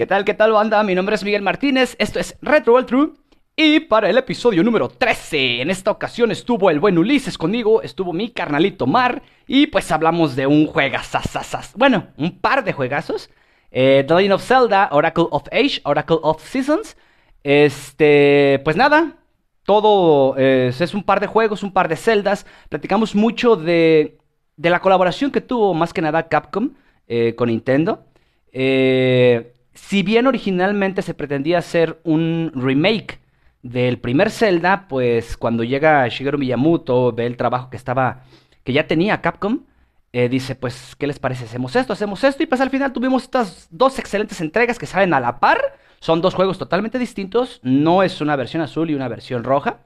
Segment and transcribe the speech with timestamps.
[0.00, 0.82] ¿Qué tal, qué tal, banda?
[0.82, 3.10] Mi nombre es Miguel Martínez, esto es Retro World True.
[3.54, 8.14] Y para el episodio número 13, en esta ocasión estuvo el buen Ulises conmigo, estuvo
[8.14, 11.74] mi carnalito Mar, y pues hablamos de un juegazazazaz.
[11.76, 13.28] Bueno, un par de juegazos.
[13.70, 16.96] Eh, The Legend of Zelda, Oracle of Age, Oracle of Seasons.
[17.44, 19.18] Este, pues nada,
[19.66, 22.46] todo eh, es un par de juegos, un par de celdas.
[22.70, 24.16] Platicamos mucho de,
[24.56, 26.70] de la colaboración que tuvo más que nada Capcom
[27.06, 28.06] eh, con Nintendo.
[28.50, 33.18] Eh, si bien originalmente se pretendía hacer un remake
[33.62, 38.22] del primer Zelda, pues cuando llega Shigeru Miyamoto, ve el trabajo que estaba,
[38.62, 39.64] que ya tenía Capcom,
[40.12, 41.44] eh, dice, pues, ¿qué les parece?
[41.44, 45.14] Hacemos esto, hacemos esto, y pues al final tuvimos estas dos excelentes entregas que salen
[45.14, 45.60] a la par.
[45.98, 49.78] Son dos juegos totalmente distintos, no es una versión azul y una versión roja.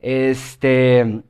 [0.00, 1.22] Este,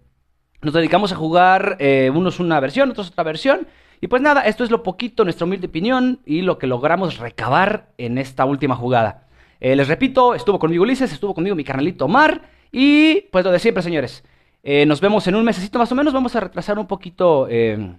[0.60, 3.66] nos dedicamos a jugar eh, unos una versión, otros otra versión.
[4.02, 7.92] Y pues nada, esto es lo poquito, nuestra humilde opinión y lo que logramos recabar
[7.98, 9.28] en esta última jugada.
[9.61, 12.50] Eh, les repito, estuvo conmigo Ulises, estuvo conmigo mi carnalito Omar.
[12.72, 14.25] Y pues lo de siempre, señores.
[14.64, 16.12] Eh, nos vemos en un mesecito más o menos.
[16.12, 17.94] Vamos a retrasar un poquito eh,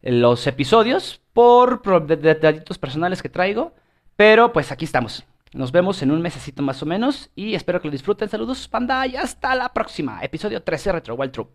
[0.00, 3.74] los episodios por detallitos personales que traigo.
[4.16, 5.22] Pero pues aquí estamos.
[5.52, 7.28] Nos vemos en un mesecito más o menos.
[7.36, 8.30] Y espero que lo disfruten.
[8.30, 9.06] Saludos, panda.
[9.06, 10.20] Y hasta la próxima.
[10.22, 11.48] Episodio 13 Retro Wild True.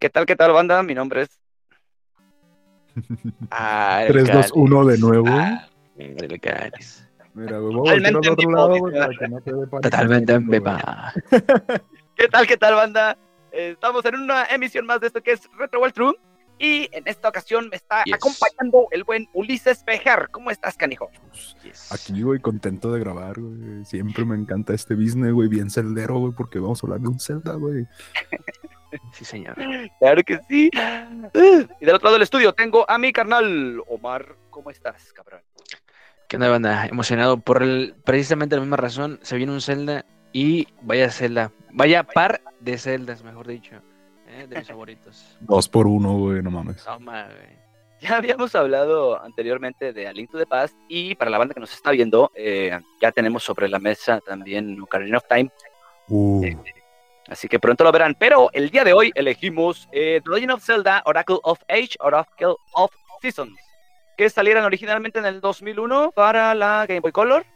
[0.00, 0.82] ¿Qué tal, qué tal, banda?
[0.82, 1.38] Mi nombre es.
[3.50, 4.50] Ah, el 3, 2, Cáliz.
[4.54, 5.26] 1 de nuevo.
[5.28, 7.06] Ah, el Cáliz.
[7.34, 8.98] Mira, voy a al otro en lado, vivo, güey, dice.
[9.06, 9.80] para que no te dé pánico.
[9.82, 11.12] Totalmente en viva.
[12.16, 13.16] ¿Qué tal, qué tal, banda?
[13.52, 16.14] Eh, Estamos en una emisión más de esto que es Retro World True.
[16.58, 18.14] Y en esta ocasión me está Yes.
[18.16, 20.28] acompañando el buen Ulises Pejar.
[20.30, 21.08] ¿Cómo estás, canijo?
[21.90, 23.84] Aquí, güey, contento de grabar, güey.
[23.86, 27.20] Siempre me encanta este business, güey, bien celdero, güey, porque vamos a hablar de un
[27.20, 27.86] Zelda, güey.
[29.12, 29.56] Sí, señor.
[29.98, 30.70] Claro que sí.
[30.72, 34.36] Y del otro lado del estudio tengo a mi carnal Omar.
[34.50, 35.42] ¿Cómo estás, cabrón?
[36.28, 36.86] ¿Qué onda, banda?
[36.86, 39.18] Emocionado por el, precisamente la misma razón.
[39.22, 41.52] Se viene un Zelda y vaya Zelda.
[41.72, 43.76] Vaya par de Zeldas, mejor dicho.
[44.28, 44.46] ¿eh?
[44.48, 45.36] De mis favoritos.
[45.40, 46.84] Dos por uno, güey, no mames.
[46.84, 47.60] Toma, güey.
[48.00, 51.60] Ya habíamos hablado anteriormente de A Link to the Past y para la banda que
[51.60, 55.50] nos está viendo, eh, ya tenemos sobre la mesa también Ocarina of Time,
[56.08, 56.42] Uh,
[57.30, 58.14] así que pronto lo verán.
[58.18, 62.54] Pero el día de hoy elegimos eh, The Legend of Zelda, Oracle of Age, Oracle
[62.74, 62.90] of
[63.22, 63.58] Seasons,
[64.16, 67.46] que salieron originalmente en el 2001 para la Game Boy Color.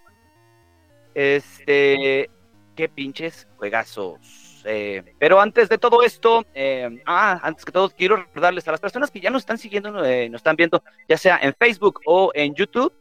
[1.15, 2.31] Este,
[2.75, 4.63] qué pinches juegazos.
[4.67, 8.81] Eh, pero antes de todo esto, eh, ah, antes que todo, quiero recordarles a las
[8.81, 12.55] personas que ya nos están siguiendo, nos están viendo, ya sea en Facebook o en
[12.55, 12.93] YouTube.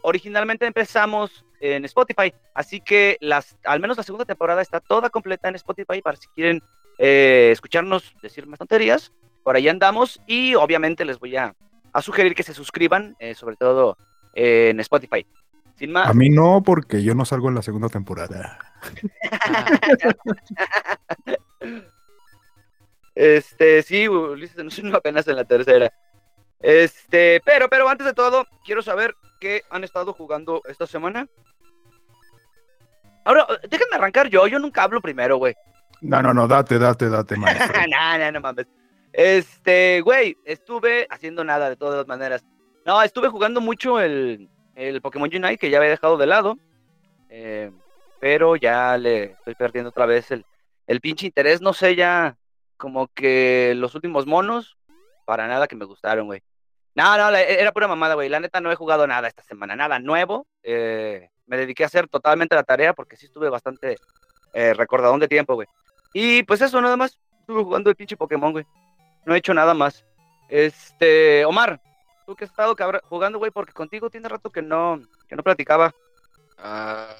[0.00, 5.48] originalmente empezamos en Spotify, así que las, al menos la segunda temporada está toda completa
[5.48, 6.62] en Spotify para si quieren
[6.98, 9.12] eh, escucharnos decir más tonterías.
[9.42, 11.54] Por ahí andamos y obviamente les voy a,
[11.92, 13.96] a sugerir que se suscriban, eh, sobre todo
[14.34, 15.26] eh, en Spotify.
[15.78, 18.58] Sin más, a mí no, porque yo no salgo en la segunda temporada.
[23.16, 24.58] Este, sí, Ulises
[24.94, 25.90] apenas en la tercera.
[26.60, 31.26] Este, pero, pero antes de todo, quiero saber qué han estado jugando esta semana.
[33.24, 35.54] Ahora, déjenme arrancar yo, yo nunca hablo primero, güey.
[36.00, 37.80] No, no, no, date, date, date, maestro.
[37.88, 38.66] no, no, no mames.
[39.12, 42.44] Este, güey, estuve haciendo nada de todas maneras.
[42.84, 46.58] No, estuve jugando mucho el, el Pokémon Unite, que ya había dejado de lado.
[47.28, 47.72] Eh,
[48.20, 50.44] pero ya le estoy perdiendo otra vez el,
[50.86, 51.60] el pinche interés.
[51.60, 52.36] No sé, ya
[52.76, 54.76] como que los últimos monos,
[55.24, 56.42] para nada que me gustaron, güey.
[56.96, 58.28] No, no, la- era pura mamada, güey.
[58.28, 60.46] La neta no he jugado nada esta semana, nada nuevo.
[60.62, 63.96] Eh, me dediqué a hacer totalmente la tarea porque sí estuve bastante
[64.54, 65.68] eh, recordadón de tiempo, güey.
[66.14, 67.18] Y pues eso, nada más.
[67.40, 68.64] Estuve jugando el pinche Pokémon, güey.
[69.24, 70.04] No he hecho nada más.
[70.48, 71.80] Este, Omar,
[72.26, 72.74] tú que has estado
[73.08, 75.92] jugando, güey, porque contigo tiene rato que no, que no platicaba.
[76.58, 77.14] Ah,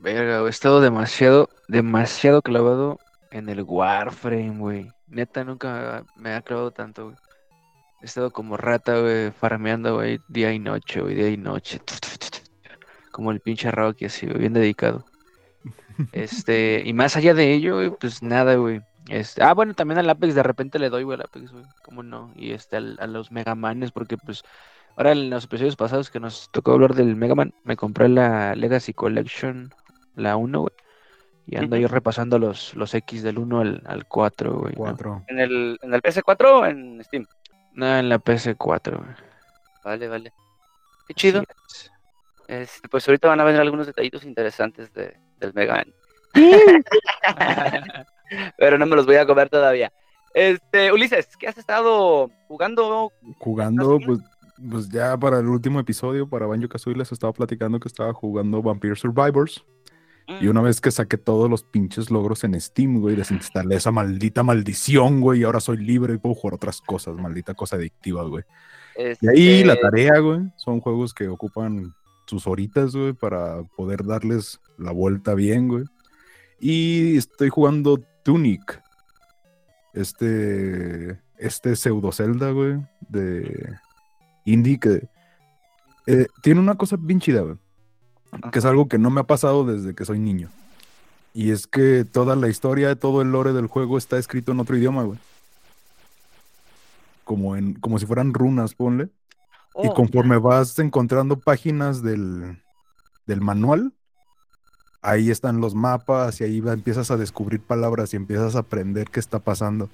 [0.00, 2.98] verga, He estado demasiado, demasiado clavado
[3.30, 4.90] en el Warframe, güey.
[5.06, 7.16] Neta, nunca me ha clavado tanto, güey.
[8.04, 11.80] He estado como rata, güey, farmeando, güey, día y noche, güey, día y noche.
[13.10, 15.06] Como el pinche Rocky, así, güey, bien dedicado.
[16.12, 18.82] Este, y más allá de ello, güey, pues nada, güey.
[19.08, 21.64] Este, ah, bueno, también al Apex de repente le doy, güey, al Apex, güey.
[21.82, 22.30] ¿Cómo no?
[22.36, 24.42] Y este, al- a los Megamanes, porque pues
[24.96, 28.54] ahora en los episodios pasados que nos tocó hablar del Mega Man, me compré la
[28.54, 29.72] Legacy Collection,
[30.14, 30.74] la 1, güey.
[31.46, 34.74] Y ando yo repasando los, los X del 1 al, al 4, güey.
[35.28, 37.26] ¿En el, en el PS4 o en Steam?
[37.74, 39.16] No, en la PS4, güey.
[39.84, 40.32] Vale, vale.
[41.06, 41.42] Qué chido.
[41.42, 41.90] Es.
[42.46, 45.94] Este, pues ahorita van a ver algunos detallitos interesantes de, del Mega Man.
[48.58, 49.92] Pero no me los voy a comer todavía.
[50.34, 53.12] Este, Ulises, ¿qué has estado jugando?
[53.38, 54.20] Jugando, ¿Estás pues,
[54.70, 58.62] pues ya para el último episodio, para Banjo Kazooie, les estaba platicando que estaba jugando
[58.62, 59.64] Vampire Survivors.
[60.26, 64.42] Y una vez que saqué todos los pinches logros en Steam, güey, desinstalé esa maldita
[64.42, 68.44] maldición, güey, y ahora soy libre y puedo jugar otras cosas, maldita cosa adictiva, güey.
[69.20, 71.94] Y ahí la Este, tarea, güey, son juegos que ocupan
[72.26, 75.84] sus horitas, güey, para poder darles la vuelta bien, güey.
[76.58, 78.82] Y estoy jugando Tunic.
[79.92, 82.78] Este, este pseudo Zelda, güey,
[83.08, 83.76] de
[84.44, 85.08] indie que
[86.06, 87.56] eh, tiene una cosa bien chida, güey.
[88.52, 90.48] Que es algo que no me ha pasado desde que soy niño.
[91.32, 94.76] Y es que toda la historia, todo el lore del juego está escrito en otro
[94.76, 95.18] idioma, güey.
[97.24, 99.04] Como, en, como si fueran runas, ponle.
[99.82, 102.58] Y oh, conforme vas encontrando páginas del,
[103.26, 103.92] del manual,
[105.02, 109.10] ahí están los mapas y ahí va- empiezas a descubrir palabras y empiezas a aprender
[109.10, 109.88] qué está pasando.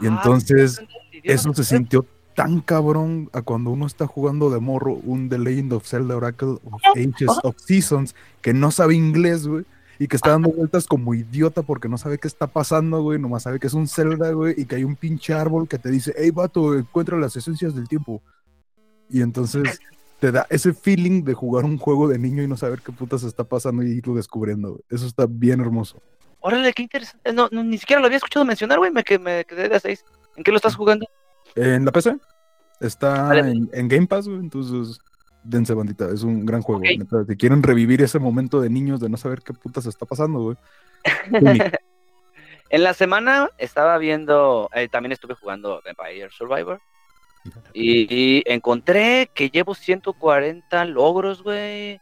[0.00, 0.80] Y ah, entonces
[1.24, 5.72] eso se sintió tan cabrón a cuando uno está jugando de morro un The Legend
[5.74, 9.64] of Zelda Oracle of Ages of Seasons que no sabe inglés, güey.
[9.98, 13.20] Y que está dando vueltas como idiota porque no sabe qué está pasando, güey.
[13.20, 14.54] Nomás sabe que es un Zelda, güey.
[14.56, 17.86] Y que hay un pinche árbol que te dice, hey, vato, encuentra las esencias del
[17.86, 18.20] tiempo.
[19.08, 19.78] Y entonces
[20.18, 23.22] te da ese feeling de jugar un juego de niño y no saber qué putas
[23.22, 24.70] está pasando y irlo descubriendo.
[24.70, 24.82] güey.
[24.90, 26.00] Eso está bien hermoso.
[26.40, 27.32] Órale, qué interesante.
[27.32, 28.90] No, no, ni siquiera lo había escuchado mencionar, güey.
[28.90, 30.04] Me, que- me quedé de a seis.
[30.36, 31.06] ¿En qué lo estás jugando?
[31.54, 32.16] En la PC
[32.80, 33.50] está Vale.
[33.50, 34.98] en, en Game Pass, güey, entonces
[35.42, 36.82] dense bandita, es un gran juego.
[36.82, 40.40] Neta, si quieren revivir ese momento de niños de no saber qué putas está pasando,
[40.40, 40.56] güey.
[42.72, 46.80] En la semana estaba viendo, eh, también estuve jugando Vampire Survivor.
[47.74, 52.00] Y, y encontré que llevo 140 logros, güey.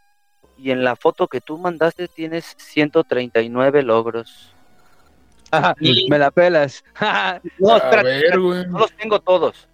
[0.56, 4.55] Y en la foto que tú mandaste tienes 139 logros.
[6.08, 6.85] Me la pelas.
[7.58, 8.38] No, espérate, ver,
[8.69, 9.69] no los tengo todos.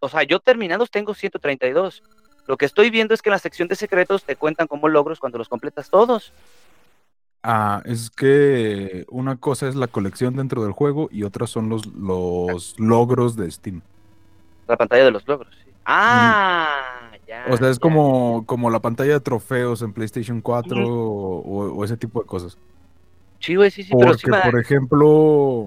[0.00, 2.02] O sea, yo terminados tengo 132.
[2.46, 5.20] Lo que estoy viendo es que en la sección de secretos te cuentan como logros
[5.20, 6.32] cuando los completas todos.
[7.42, 11.86] Ah, es que una cosa es la colección dentro del juego y otra son los,
[11.86, 13.80] los logros de Steam.
[14.68, 15.54] La pantalla de los logros.
[15.64, 15.70] sí.
[15.86, 17.46] Ah, ya.
[17.48, 17.80] O sea, es ya.
[17.80, 22.58] como, como la pantalla de trofeos en PlayStation 4 o, o ese tipo de cosas.
[23.40, 25.66] Sí, güey, sí, sí, pero sí Porque, por ejemplo,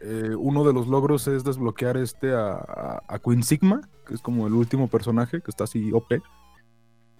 [0.00, 4.22] eh, uno de los logros es desbloquear este a, a- a Queen Sigma, que es
[4.22, 6.20] como el último personaje que está así OP.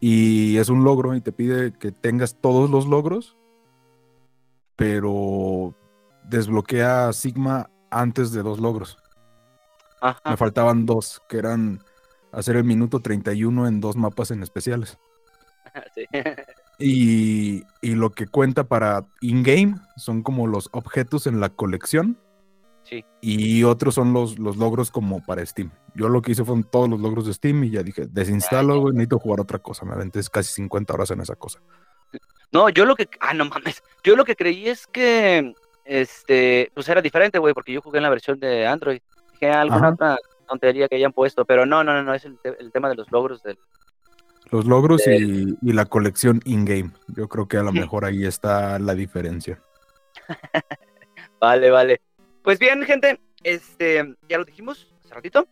[0.01, 3.37] Y es un logro y te pide que tengas todos los logros,
[4.77, 5.75] pero
[6.25, 8.97] desbloquea a Sigma antes de dos logros.
[10.01, 10.31] Ajá.
[10.31, 11.83] Me faltaban dos, que eran
[12.33, 14.99] hacer el minuto 31 en dos mapas en especiales.
[15.95, 16.07] sí.
[16.81, 22.19] Y, y lo que cuenta para in-game son como los objetos en la colección.
[22.83, 23.05] Sí.
[23.21, 25.71] Y otros son los, los logros como para Steam.
[25.95, 28.95] Yo lo que hice fueron todos los logros de Steam y ya dije, desinstalo, güey,
[28.95, 29.85] necesito jugar otra cosa.
[29.85, 31.61] Me aventé casi 50 horas en esa cosa.
[32.53, 33.09] No, yo lo que...
[33.21, 33.83] Ah, no mames.
[34.03, 35.55] Yo lo que creí es que...
[35.85, 36.73] Este...
[36.75, 39.01] Pues era diferente, güey, porque yo jugué en la versión de Android.
[39.33, 39.95] Dije, alguna Ajá.
[39.95, 40.19] otra
[40.49, 42.97] tontería que hayan puesto, pero no, no, no, no, es el, te- el tema de
[42.97, 43.59] los logros del...
[44.51, 45.19] Los logros Eh.
[45.21, 46.91] y, y la colección in-game.
[47.09, 49.61] Yo creo que a lo mejor ahí está la diferencia.
[51.41, 52.01] Vale, vale.
[52.43, 55.49] Pues bien, gente, este, ya lo dijimos hace ratito.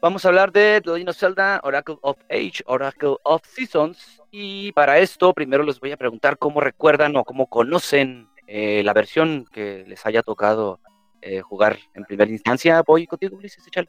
[0.00, 4.20] Vamos a hablar de The Legend of Zelda, Oracle of Age, Oracle of Seasons.
[4.32, 8.92] Y para esto, primero les voy a preguntar cómo recuerdan o cómo conocen eh, la
[8.92, 10.80] versión que les haya tocado
[11.22, 12.82] eh, jugar en primera instancia.
[12.86, 13.88] Voy contigo, Ulises, échale.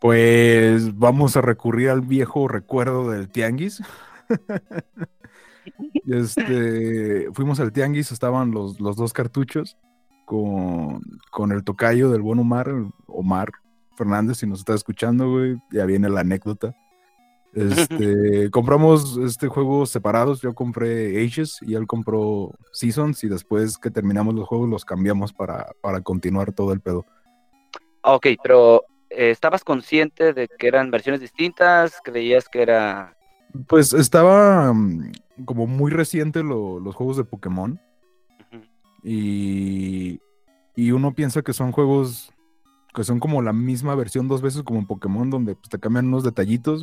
[0.00, 3.82] Pues vamos a recurrir al viejo recuerdo del tianguis.
[6.06, 9.76] este, fuimos al tianguis, estaban los, los dos cartuchos
[10.26, 11.00] con,
[11.30, 12.70] con el tocayo del buen Omar,
[13.06, 13.52] Omar
[13.96, 16.76] Fernández, si nos está escuchando, güey, ya viene la anécdota.
[17.54, 23.90] Este, compramos este juego separados, yo compré Ages y él compró Seasons y después que
[23.90, 27.06] terminamos los juegos los cambiamos para, para continuar todo el pedo.
[28.02, 28.84] Ok, pero
[29.16, 32.00] eh, ¿estabas consciente de que eran versiones distintas?
[32.04, 33.16] ¿Creías que era...
[33.66, 35.12] Pues estaba mm,
[35.44, 37.80] como muy reciente lo- los juegos de Pokémon
[39.02, 40.20] y,
[40.74, 42.32] y uno piensa que son juegos
[42.94, 46.06] que son como la misma versión dos veces como en Pokémon donde pues, te cambian
[46.06, 46.82] unos detallitos,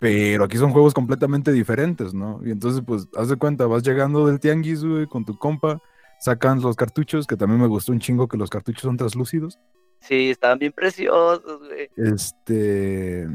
[0.00, 2.40] pero aquí son juegos completamente diferentes, ¿no?
[2.42, 5.78] Y entonces pues haz de cuenta, vas llegando del tianguis, güey, con tu compa,
[6.20, 9.58] sacan los cartuchos, que también me gustó un chingo que los cartuchos son translúcidos.
[10.00, 11.90] Sí, estaban bien preciosos, güey.
[11.96, 13.28] este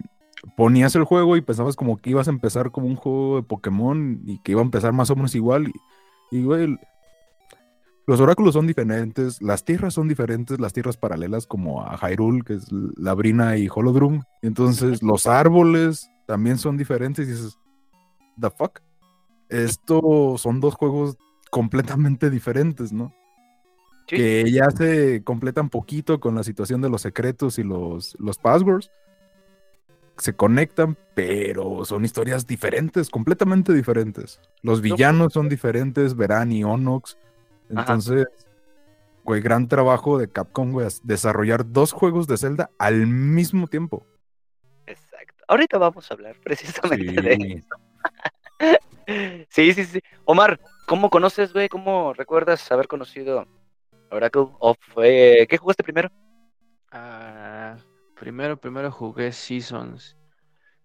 [0.58, 4.22] ponías el juego y pensabas como que ibas a empezar como un juego de Pokémon
[4.26, 6.78] y que iba a empezar más o menos igual y, y, güey
[8.06, 12.56] los oráculos son diferentes, las tierras son diferentes, las tierras paralelas como a Hyrule, que
[12.56, 14.24] es Labrina y Holodrum.
[14.42, 17.58] Entonces, los árboles también son diferentes y dices,
[18.40, 18.82] ¿the fuck?
[19.48, 21.18] Esto son dos juegos
[21.50, 23.14] completamente diferentes, ¿no?
[24.08, 24.18] Sí.
[24.18, 28.92] Que ya se completan poquito con la situación de los secretos y los, los passwords.
[30.18, 34.40] Se conectan, pero son historias diferentes, completamente diferentes.
[34.62, 37.18] Los villanos son diferentes, Verán y Onox.
[37.72, 37.82] Ajá.
[37.82, 38.28] Entonces,
[39.24, 44.06] güey, gran trabajo de Capcom, güey, desarrollar dos juegos de Zelda al mismo tiempo.
[44.86, 45.44] Exacto.
[45.48, 47.68] Ahorita vamos a hablar precisamente de eso.
[49.50, 50.00] Sí, sí, sí.
[50.24, 51.68] Omar, ¿cómo conoces, güey?
[51.68, 53.46] ¿Cómo recuerdas haber conocido
[54.14, 54.48] Oracle?
[54.60, 55.46] ¿O fue...
[55.50, 56.10] ¿Qué jugaste primero?
[56.92, 57.78] Ah,
[58.16, 60.16] primero, primero jugué Seasons.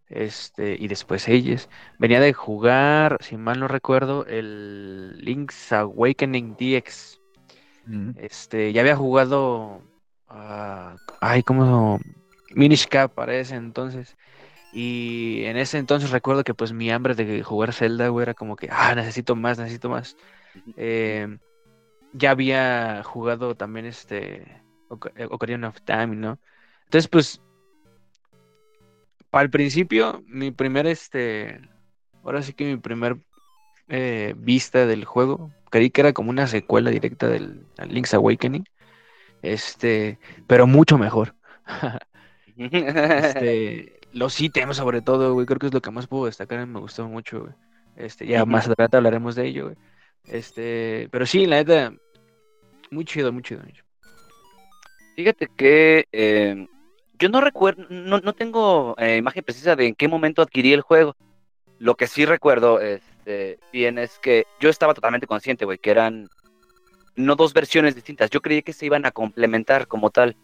[0.09, 1.69] Este, y después Ages.
[1.99, 7.21] Venía de jugar, si mal no recuerdo, el Link's Awakening DX.
[7.87, 8.11] Mm.
[8.17, 9.83] Este, ya había jugado.
[10.29, 12.01] ah, ay, ¿cómo?
[12.55, 14.17] Minish Cap para ese entonces.
[14.73, 18.57] Y en ese entonces recuerdo que pues mi hambre de jugar Zelda, güey, era como
[18.57, 20.17] que, ah, necesito más, necesito más.
[20.77, 21.39] Eh,
[22.19, 24.63] ya había jugado también este
[25.17, 26.39] eh, Ocarina of Time, ¿no?
[26.85, 27.43] Entonces, pues,
[29.33, 31.61] al principio, mi primer, este,
[32.25, 33.19] ahora sí que mi primer
[33.89, 38.65] eh, vista del juego, creí que era como una secuela directa del Link's Awakening,
[39.43, 41.35] este, pero mucho mejor.
[42.61, 46.81] Este, los ítems sobre todo, güey, creo que es lo que más puedo destacar, me
[46.81, 47.53] gustó mucho, güey.
[47.95, 49.77] Este, ya más adelante hablaremos de ello, güey.
[50.25, 51.93] Este, pero sí, la neta,
[52.91, 53.63] muy chido, muy chido.
[55.17, 56.67] Fíjate que eh,
[57.19, 60.83] yo no recuerdo, no, no tengo eh, imagen precisa de en qué momento adquirí el
[60.83, 61.17] juego.
[61.79, 66.29] Lo que sí recuerdo este, bien es que yo estaba totalmente consciente, güey, que eran
[67.17, 68.31] no dos versiones distintas.
[68.31, 70.37] Yo creí que se iban a complementar como tal.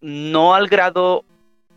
[0.00, 1.24] No al grado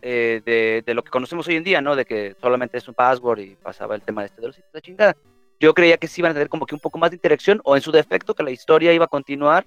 [0.02, 1.94] eh, de, lo que conocemos hoy en día, ¿no?
[1.94, 5.16] De que solamente es un password y pasaba el tema de este de los chingada.
[5.58, 7.76] Yo creía que sí iban a tener como que un poco más de interacción o
[7.76, 9.66] en su defecto que la historia iba a continuar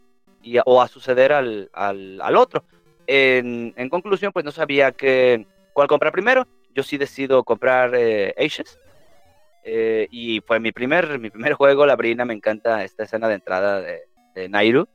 [0.66, 2.64] o a suceder al, al, otro.
[3.08, 6.48] En, conclusión, pues no sabía que, cuál comprar primero.
[6.76, 8.34] Yo sí decido comprar eh.
[9.66, 13.36] Eh, y fue mi primer, mi primer juego, la brina, me encanta esta escena de
[13.36, 14.88] entrada de, Nairu.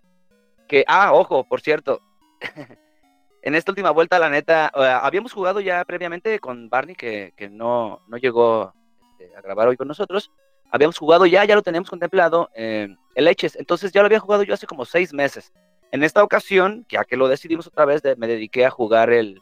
[0.66, 2.00] Que, ah, ojo, por cierto,
[3.42, 8.02] en esta última vuelta, la neta, habíamos jugado ya previamente con Barney, que, que no,
[8.08, 8.74] no llegó
[9.18, 10.30] este, a grabar hoy con nosotros.
[10.70, 13.56] Habíamos jugado ya, ya lo teníamos contemplado, eh, el Leches.
[13.56, 15.52] Entonces ya lo había jugado yo hace como seis meses.
[15.90, 19.40] En esta ocasión, ya que lo decidimos otra vez, de- me dediqué a jugar el,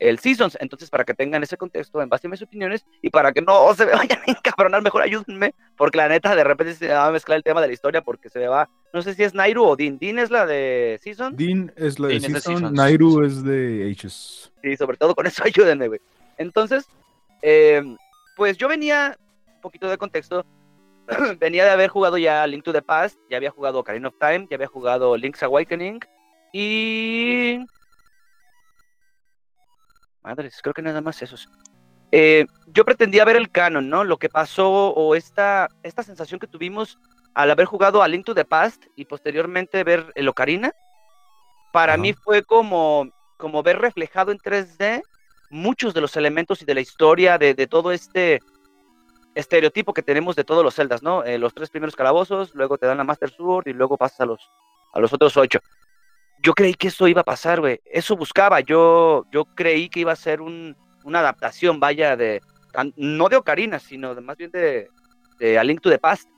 [0.00, 0.56] el Seasons.
[0.60, 3.72] Entonces, para que tengan ese contexto en base a mis opiniones y para que no
[3.74, 7.12] se me vayan a encabronar, mejor ayúdenme, porque la neta de repente se va a
[7.12, 9.64] mezclar el tema de la historia porque se me va, no sé si es Nairu
[9.64, 9.98] o Din.
[9.98, 11.36] Din es la de Season.
[11.36, 12.72] Dean es la de Dean es de Season, Seasons.
[12.72, 14.50] Nairu es de H's.
[14.62, 16.00] Sí, sobre todo con eso ayúdenme, güey.
[16.38, 16.86] Entonces,
[17.42, 17.82] eh,
[18.36, 19.16] pues yo venía,
[19.56, 20.44] un poquito de contexto,
[21.38, 24.46] venía de haber jugado ya Link to the Past, ya había jugado Ocarina of Time,
[24.50, 26.00] ya había jugado Link's Awakening
[26.52, 27.58] y...
[30.22, 31.48] Madres, creo que nada más esos.
[32.10, 34.04] Eh, yo pretendía ver el canon, ¿no?
[34.04, 36.98] Lo que pasó o esta, esta sensación que tuvimos
[37.34, 40.72] al haber jugado a Link to the Past y posteriormente ver el Ocarina,
[41.72, 42.02] para Ajá.
[42.02, 45.02] mí fue como, como ver reflejado en 3D
[45.50, 48.40] muchos de los elementos y de la historia de, de todo este
[49.34, 51.24] estereotipo que tenemos de todos los celdas, ¿no?
[51.24, 54.26] Eh, los tres primeros calabozos, luego te dan la Master Sword y luego pasas a
[54.26, 54.50] los,
[54.92, 55.60] a los otros ocho.
[56.42, 57.80] Yo creí que eso iba a pasar, güey.
[57.84, 58.60] Eso buscaba.
[58.60, 62.42] Yo, yo creí que iba a ser un, una adaptación, vaya, de
[62.96, 64.88] no de Ocarina, sino de, más bien de,
[65.58, 66.28] A Link to the Past.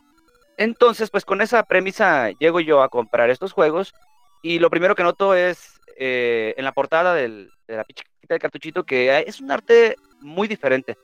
[0.59, 3.95] Entonces, pues con esa premisa llego yo a comprar estos juegos
[4.43, 8.85] y lo primero que noto es eh, en la portada de la pichita del cartuchito
[8.85, 10.97] que es un arte muy diferente.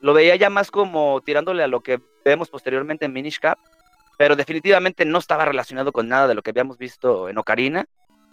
[0.00, 3.58] Lo veía ya más como tirándole a lo que vemos posteriormente en Minish Cap,
[4.18, 7.86] pero definitivamente no estaba relacionado con nada de lo que habíamos visto en Ocarina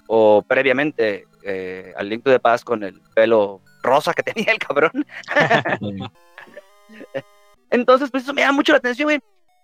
[0.07, 4.59] o previamente eh, al Link to the Past con el pelo rosa que tenía el
[4.59, 5.05] cabrón.
[7.69, 9.19] Entonces, pues eso me llama mucho la atención, güey.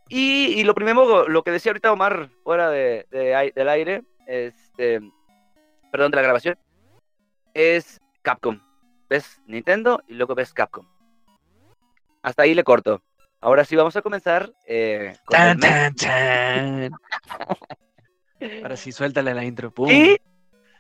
[0.09, 3.05] Y, y lo primero, lo que decía ahorita Omar, fuera de,
[3.55, 4.99] del aire, este,
[5.91, 6.57] perdón, de la grabación,
[7.53, 8.59] es Capcom.
[9.09, 10.92] Ves Nintendo y luego ves Capcom.
[12.23, 13.03] Hasta ahí le corto.
[13.41, 16.91] Ahora sí vamos a comenzar eh, con Tan, tan, tan.
[18.63, 19.69] Ahora sí, suéltale la intro.
[19.71, 19.87] pum.
[19.89, 20.21] ¡Qué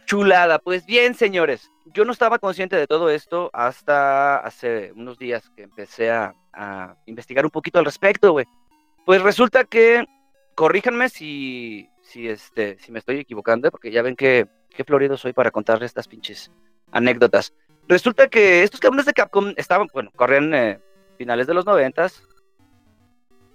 [0.05, 0.59] chulada!
[0.59, 5.63] Pues bien, señores, yo no estaba consciente de todo esto hasta hace unos días que
[5.63, 8.45] empecé a, a investigar un poquito al respecto, güey.
[9.05, 10.05] Pues resulta que,
[10.55, 15.33] corríjanme si, si, este, si me estoy equivocando, porque ya ven que qué florido soy
[15.33, 16.49] para contarles estas pinches
[16.91, 17.53] anécdotas.
[17.87, 20.79] Resulta que estos cabrones de Capcom estaban, bueno, corrían eh,
[21.17, 22.23] finales de los noventas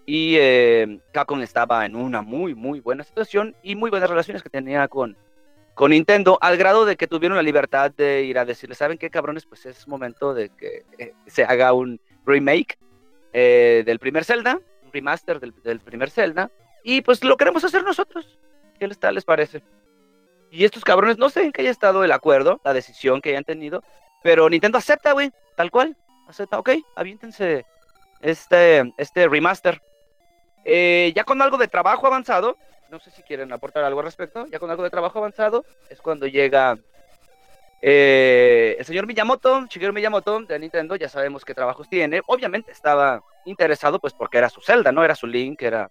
[0.09, 4.49] y eh, Capcom estaba en una muy, muy buena situación y muy buenas relaciones que
[4.49, 5.19] tenía con,
[5.75, 9.11] con Nintendo, al grado de que tuvieron la libertad de ir a decirle, ¿saben qué,
[9.11, 9.45] cabrones?
[9.45, 12.79] Pues es momento de que eh, se haga un remake
[13.35, 16.51] eh, del primer Zelda, un remaster del, primer Zelda,
[16.83, 18.39] y pues lo queremos hacer nosotros.
[18.79, 19.63] ¿Qué les, tal les parece?
[20.51, 23.45] Y estos cabrones, no sé en qué haya estado el acuerdo, la decisión que hayan
[23.45, 23.85] tenido,
[24.23, 25.99] pero Nintendo acepta, güey, tal cual.
[26.29, 27.65] Acepta, ok, aviéntense
[28.21, 29.83] este, este remaster.
[30.65, 32.57] Eh, ya con algo de trabajo avanzado,
[32.91, 36.01] no sé si quieren aportar algo al respecto, ya con algo de trabajo avanzado, es
[36.01, 36.77] cuando llega
[37.81, 42.21] eh, el señor Miyamoto, Shigeru Miyamoto de Nintendo, ya sabemos qué trabajos tiene.
[42.27, 45.05] Obviamente estaba interesado, pues porque era su Zelda, ¿no?
[45.05, 45.91] Era su Link, era,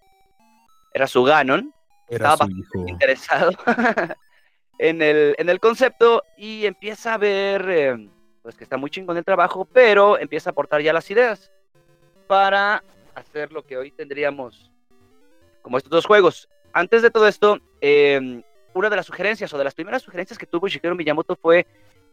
[0.92, 1.74] era su Ganon.
[2.08, 2.88] Era estaba su hijo.
[2.88, 3.52] interesado
[4.78, 8.08] en el, en el concepto y empieza a ver eh,
[8.48, 11.52] pues que está muy chingón el trabajo, pero empieza a aportar ya las ideas
[12.26, 12.82] para
[13.14, 14.70] hacer lo que hoy tendríamos
[15.60, 16.48] como estos dos juegos.
[16.72, 20.46] Antes de todo esto, eh, una de las sugerencias o de las primeras sugerencias que
[20.46, 21.66] tuvo Shigeru Miyamoto fue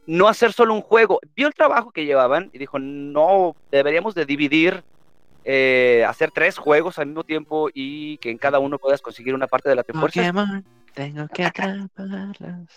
[0.07, 1.21] no hacer solo un juego.
[1.37, 4.83] Vio el trabajo que llevaban y dijo, no, deberíamos de dividir,
[5.45, 9.47] eh, hacer tres juegos al mismo tiempo y que en cada uno puedas conseguir una
[9.47, 10.19] parte de la Trifuerza.
[10.19, 12.67] Pokémon, tengo que atraparlos.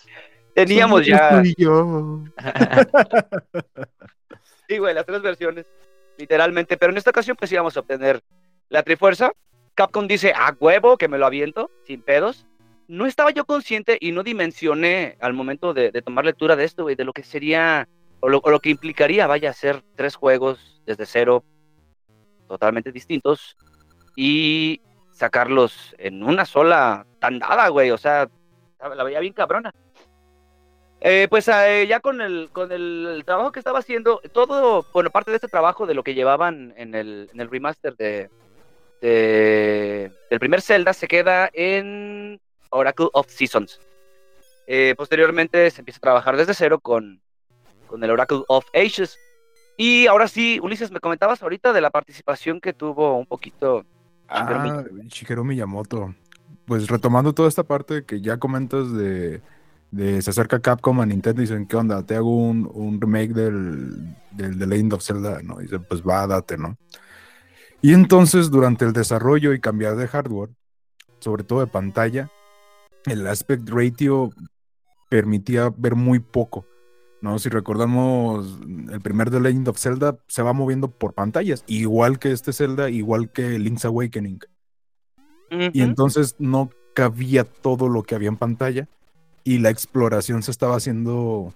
[0.53, 1.41] Teníamos ya...
[1.43, 2.23] Y yo.
[4.77, 5.65] Güey, las tres versiones,
[6.17, 6.77] literalmente.
[6.77, 8.21] Pero en esta ocasión, pues íbamos a obtener
[8.69, 9.31] la Trifuerza.
[9.73, 12.45] Capcom dice, a huevo, que me lo aviento, sin pedos.
[12.87, 16.83] No estaba yo consciente y no dimensioné al momento de, de tomar lectura de esto,
[16.83, 17.87] güey, de lo que sería,
[18.19, 21.43] o lo, o lo que implicaría, vaya, hacer tres juegos desde cero,
[22.47, 23.57] totalmente distintos,
[24.15, 27.91] y sacarlos en una sola tandada, güey.
[27.91, 28.29] O sea,
[28.79, 29.73] la veía bien cabrona.
[31.01, 35.31] Eh, pues eh, ya con el, con el trabajo que estaba haciendo, todo, bueno, parte
[35.31, 38.29] de este trabajo de lo que llevaban en el, en el remaster de,
[39.01, 43.79] de- del primer Zelda se queda en Oracle of Seasons.
[44.67, 47.21] Eh, posteriormente se empieza a trabajar desde cero con,
[47.87, 49.17] con el Oracle of Ages.
[49.77, 53.85] Y ahora sí, Ulises, me comentabas ahorita de la participación que tuvo un poquito.
[54.27, 56.13] Ah, Shigeru Miyamoto.
[56.65, 59.41] Pues retomando toda esta parte que ya comentas de,
[59.91, 62.03] de se acerca Capcom a Nintendo y dicen, ¿qué onda?
[62.03, 65.59] Te hago un, un remake del, del The Legend of Zelda, ¿no?
[65.59, 66.77] Y dicen, pues va, date, ¿no?
[67.81, 70.49] Y entonces, durante el desarrollo y cambiar de hardware,
[71.19, 72.29] sobre todo de pantalla,
[73.05, 74.31] el aspect ratio
[75.09, 76.65] permitía ver muy poco.
[77.21, 77.39] ¿no?
[77.39, 78.59] Si recordamos
[78.91, 82.89] el primer The Legend of Zelda, se va moviendo por pantallas, igual que este Zelda,
[82.89, 84.39] igual que Link's Awakening.
[85.51, 85.69] Y Ujú.
[85.73, 88.87] entonces no cabía todo lo que había en pantalla
[89.43, 91.53] y la exploración se estaba haciendo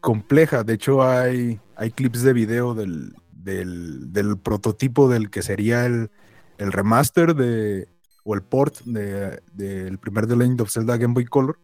[0.00, 0.64] compleja.
[0.64, 1.60] De hecho, hay,
[1.94, 6.10] clips de video del, del, del prototipo del que sería el,
[6.58, 7.88] remaster de,
[8.24, 11.58] o el port de- del primer The Legend of Zelda Game Boy Color.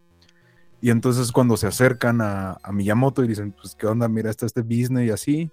[0.81, 4.44] Y entonces cuando se acercan a, a Miyamoto y dicen, pues qué onda, mira, está
[4.44, 5.50] este business y así,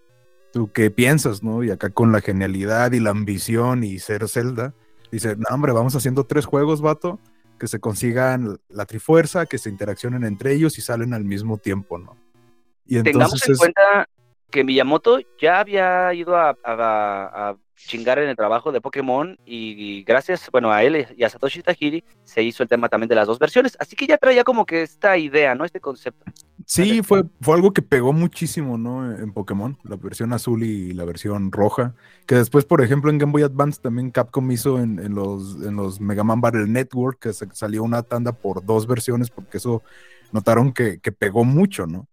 [0.52, 1.63] ¿tú qué piensas, no?
[1.63, 4.74] Y acá con la genialidad y la ambición y ser Zelda,
[5.10, 7.17] dice, no, hombre, vamos haciendo tres juegos, vato,
[7.62, 12.00] que se consigan la trifuerza, que se interaccionen entre ellos y salen al mismo tiempo,
[12.00, 12.17] ¿no?
[12.88, 14.10] Y Tengamos entonces en es- cuenta
[14.52, 19.72] que Miyamoto ya había ido a, a- a chingar en el trabajo de Pokémon y,
[19.72, 23.16] y gracias, bueno, a él y a Satoshi Tajiri se hizo el tema también de
[23.16, 25.66] las dos versiones, así que ya traía como que esta idea, ¿no?
[25.66, 26.24] Este concepto.
[26.68, 29.12] Sí, fue, fue algo que pegó muchísimo, ¿no?
[29.12, 31.96] En Pokémon, la versión azul y la versión roja.
[32.28, 35.76] Que después, por ejemplo, en Game Boy Advance también Capcom hizo en, en los, en
[35.76, 39.82] los Mega Man Battle Network, que salió una tanda por dos versiones, porque eso
[40.32, 42.08] notaron que, que pegó mucho, ¿no?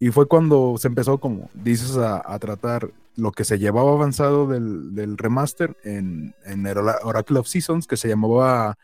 [0.00, 4.46] Y fue cuando se empezó, como dices, a, a tratar lo que se llevaba avanzado
[4.46, 8.78] del, del remaster en, en el Ora- Oracle of Seasons, que se llamaba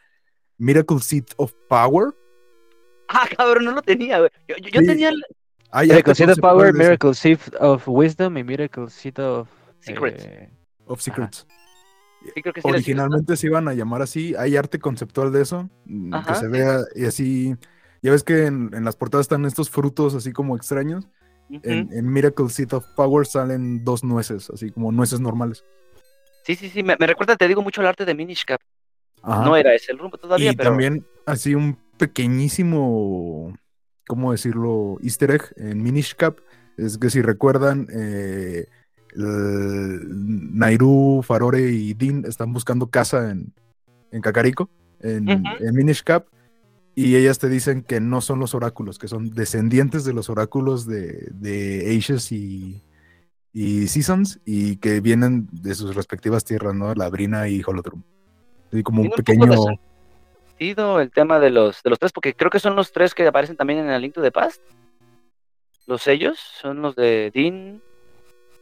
[0.58, 2.14] Miracle Seed of Power.
[3.08, 4.30] Ah, cabrón, no lo tenía, güey.
[4.48, 4.86] Yo, yo- yo Sí.
[4.86, 5.22] tenía el
[5.70, 6.72] Ah, ya Miracle Seed of Power.
[6.74, 9.48] Miracle Seed of Wisdom y Miracle Seed of
[9.80, 10.24] Secrets.
[10.24, 10.50] eh,
[10.86, 11.46] Of Secrets.
[12.34, 14.34] sí, creo que sí era el Originalmente se iban a llamar así.
[14.36, 15.68] Hay arte conceptual de eso.
[15.84, 17.54] mm, Que se vea y así.
[18.04, 21.08] Ya ves que en, en las portadas están estos frutos así como extraños.
[21.62, 25.64] En, en Miracle Seed of Power salen dos nueces, así como nueces normales.
[26.44, 28.60] Sí, sí, sí, me, me recuerda, te digo, mucho el arte de Minish Cap.
[29.22, 29.42] Ajá.
[29.46, 33.56] No era ese el rumbo todavía, y pero también así un pequeñísimo,
[34.06, 34.98] ¿cómo decirlo?
[35.02, 36.40] Easter egg en Minish Cap.
[36.76, 38.66] Es que si recuerdan, eh,
[39.14, 43.54] el- Nairu, Farore y Dean están buscando casa en,
[44.10, 44.68] en Kakariko,
[45.00, 45.64] en, Ujú.
[45.64, 46.26] en Minish Cap.
[46.94, 50.86] Y ellas te dicen que no son los oráculos, que son descendientes de los oráculos
[50.86, 52.82] de, de Aegis y,
[53.52, 56.94] y Seasons y que vienen de sus respectivas tierras, ¿no?
[56.94, 58.02] Labrina y Holodrum.
[58.72, 59.46] Así como un pequeño...
[60.48, 63.26] sentido el tema de los, de los tres, porque creo que son los tres que
[63.26, 64.62] aparecen también en el Link to the Past.
[65.86, 67.82] Los sellos son los de Dean.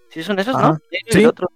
[0.09, 0.79] Sí, son esos, ¿no?
[0.91, 1.25] Y sí.
[1.25, 1.49] otro.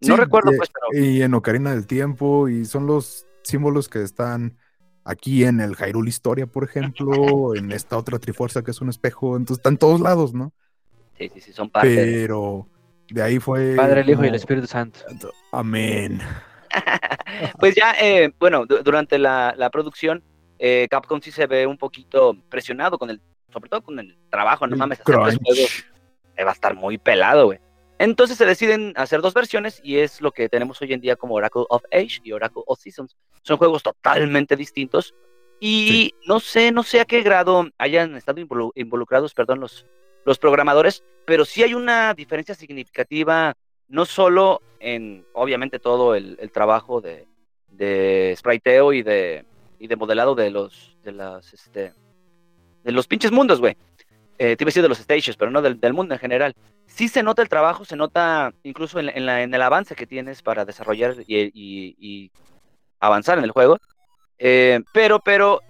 [0.00, 1.04] No Sí, recuerdo, pues, pero.
[1.04, 4.58] Y en Ocarina del Tiempo, y son los símbolos que están
[5.04, 9.36] aquí en el Hyrule Historia, por ejemplo, en esta otra Trifuerza que es un espejo,
[9.36, 10.52] entonces están en todos lados, ¿no?
[11.18, 11.94] Sí, sí, sí, son parte.
[11.94, 12.66] Pero
[13.10, 13.74] de ahí fue.
[13.76, 15.00] Padre, el Hijo y el Espíritu Santo.
[15.52, 16.20] Amén.
[17.58, 20.22] Pues ya, eh, bueno, du- durante la, la producción,
[20.58, 23.20] eh, Capcom sí se ve un poquito presionado con el,
[23.52, 25.84] sobre todo con el trabajo, no mames, hacer tres juegos
[26.36, 27.58] eh, va a estar muy pelado, güey.
[28.02, 31.36] Entonces se deciden hacer dos versiones y es lo que tenemos hoy en día como
[31.36, 33.16] Oracle of Age y Oracle of Seasons.
[33.42, 35.14] Son juegos totalmente distintos
[35.60, 39.86] y no sé, no sé a qué grado hayan estado involu- involucrados, perdón, los,
[40.24, 43.54] los programadores, pero sí hay una diferencia significativa,
[43.86, 47.28] no solo en, obviamente, todo el, el trabajo de,
[47.68, 49.44] de spriteo y de,
[49.78, 51.92] y de modelado de los, de las, este,
[52.82, 53.76] de los pinches mundos, güey.
[54.42, 56.52] Eh, te iba a decir de los stages, pero no del, del mundo en general.
[56.86, 60.42] Sí se nota el trabajo, se nota incluso en, la- en el avance que tienes
[60.42, 62.32] para desarrollar y,
[62.98, 63.78] avanzar en el juego.
[64.40, 65.60] Eh, pero, pero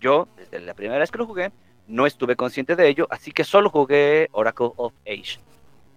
[0.00, 1.52] yo, desde la primera vez que lo jugué,
[1.86, 5.38] no estuve consciente de ello, así que solo jugué Oracle of Age.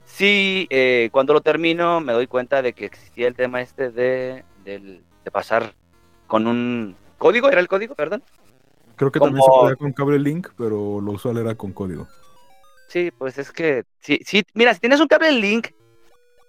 [0.06, 4.44] Sí, eh, cuando lo termino me doy cuenta de que existía el tema este de,
[4.64, 5.74] del- de pasar
[6.28, 8.22] con un código, ¿era el código, perdón?
[9.02, 12.08] Creo que también se podía con cable link, pero lo usual era con código.
[12.88, 15.70] Sí, pues es que, sí, sí, mira, si tienes un cable link,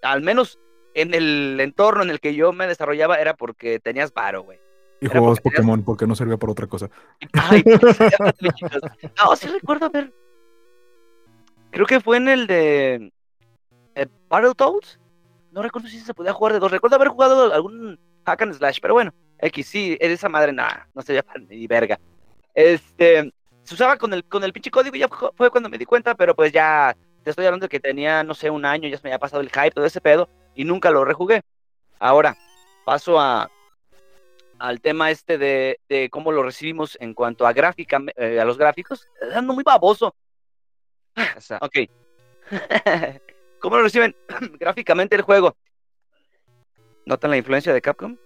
[0.03, 0.59] al menos
[0.93, 4.59] en el entorno en el que yo me desarrollaba era porque tenías varo, güey.
[5.01, 6.91] Y Era jugabas porque tenías- Pokémon porque no servía para otra cosa.
[7.33, 7.97] Ay, pues,
[9.17, 10.13] no, sí recuerdo haber.
[11.71, 13.11] Creo que fue en el de
[13.95, 14.99] eh, Battletoads.
[15.49, 16.69] No recuerdo si se podía jugar de dos.
[16.69, 21.01] Recuerdo haber jugado algún hack and slash, pero bueno, X sí, esa madre nada, no
[21.01, 21.99] se para ni verga.
[22.53, 25.77] Este, se usaba con el con el pinche código y ya fu- fue cuando me
[25.77, 28.87] di cuenta, pero pues ya te estoy hablando de que tenía, no sé, un año,
[28.89, 31.41] ya se me había pasado el hype, todo ese pedo, y nunca lo rejugué.
[31.99, 32.35] Ahora,
[32.85, 33.49] paso a
[34.59, 38.57] al tema este de, de cómo lo recibimos en cuanto a gráfica, eh, a los
[38.57, 40.15] gráficos, ando muy baboso.
[41.61, 41.89] Ok.
[43.59, 44.15] ¿Cómo lo reciben
[44.59, 45.55] gráficamente el juego?
[47.05, 48.17] ¿Notan la influencia de Capcom?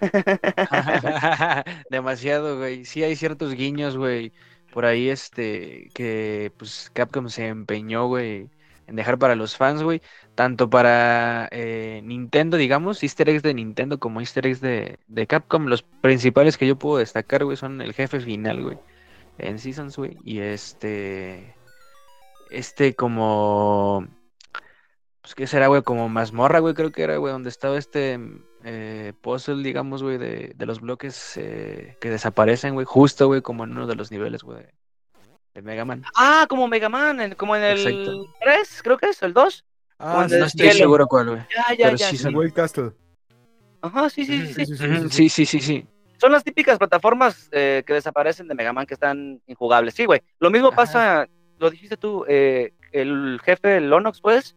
[1.90, 2.84] Demasiado, güey.
[2.84, 4.32] Sí hay ciertos guiños, güey.
[4.72, 8.48] Por ahí, este, que pues Capcom se empeñó, güey,
[8.86, 10.00] en dejar para los fans, güey.
[10.34, 15.66] Tanto para eh, Nintendo, digamos, easter eggs de Nintendo como easter eggs de, de Capcom.
[15.66, 18.78] Los principales que yo puedo destacar, güey, son el jefe final, güey.
[19.38, 20.18] En Seasons, güey.
[20.24, 21.54] Y este...
[22.50, 24.06] Este como...
[25.22, 25.82] Pues, ¿qué será, güey?
[25.82, 28.18] Como mazmorra, güey, creo que era, güey, donde estaba este
[28.64, 33.64] eh, puzzle, digamos, güey, de, de los bloques eh, que desaparecen, güey, justo, güey, como
[33.64, 34.64] en uno de los niveles, güey,
[35.54, 36.02] de, Mega Man.
[36.16, 38.26] Ah, como Mega Man, en- como en el Exacto.
[38.40, 39.64] 3, creo que es, el 2.
[39.98, 41.40] Ah, No es estoy seguro cuál, güey.
[41.54, 42.08] Ya, ya, Pero ya.
[42.10, 42.22] sí sí.
[42.22, 42.90] son- Castle.
[43.82, 44.76] Ajá, sí, sí, sí, sí.
[45.10, 45.86] Sí, sí, sí, sí.
[46.18, 49.94] Son las típicas plataformas eh, que desaparecen de Mega Man que están injugables.
[49.94, 50.22] Sí, güey.
[50.38, 50.76] Lo mismo Ajá.
[50.76, 54.54] pasa, lo dijiste tú, eh, el jefe Lonox, pues,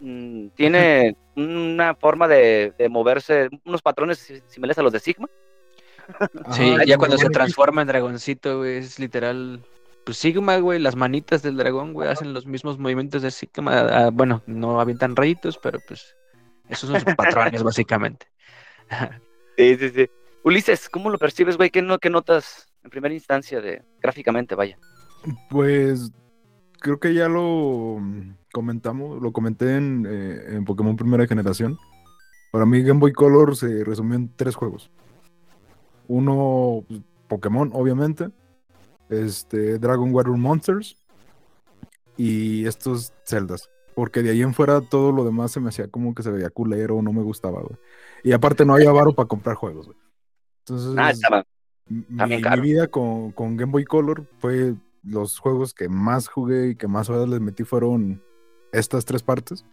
[0.00, 5.28] mm, tiene una forma de, de moverse, unos patrones si- similares a los de Sigma.
[6.52, 9.62] Sí, ya cuando se transforma en dragoncito, güey, es literal.
[10.04, 13.78] Pues Sigma, güey, las manitas del dragón, güey, hacen los mismos movimientos de Sigma.
[13.80, 16.16] ah, bueno, no avientan rayitos, pero pues
[16.68, 18.26] esos son sus patrones, básicamente.
[19.56, 20.06] Sí, sí, sí.
[20.44, 21.68] Ulises, ¿cómo lo percibes, güey?
[21.68, 24.78] ¿Qué, no, ¿Qué notas en primera instancia de gráficamente, vaya?
[25.50, 26.10] Pues
[26.80, 28.00] creo que ya lo
[28.52, 31.78] comentamos, lo comenté en, eh, en Pokémon Primera Generación.
[32.50, 34.90] Para mí Game Boy Color se resumió en tres juegos.
[36.06, 38.30] Uno, pues, Pokémon, obviamente.
[39.10, 40.96] Este, Dragon Water Monsters.
[42.16, 43.70] Y estos Zeldas.
[43.94, 46.50] Porque de ahí en fuera todo lo demás se me hacía como que se veía
[46.50, 47.78] culero, no me gustaba, güey.
[48.22, 49.98] Y aparte no había varo para comprar juegos, güey.
[50.60, 51.44] Entonces, Ah, estaba.
[51.86, 56.76] mi, mi vida con, con Game Boy Color fue los juegos que más jugué y
[56.76, 58.22] que más horas les metí fueron
[58.72, 59.64] estas tres partes,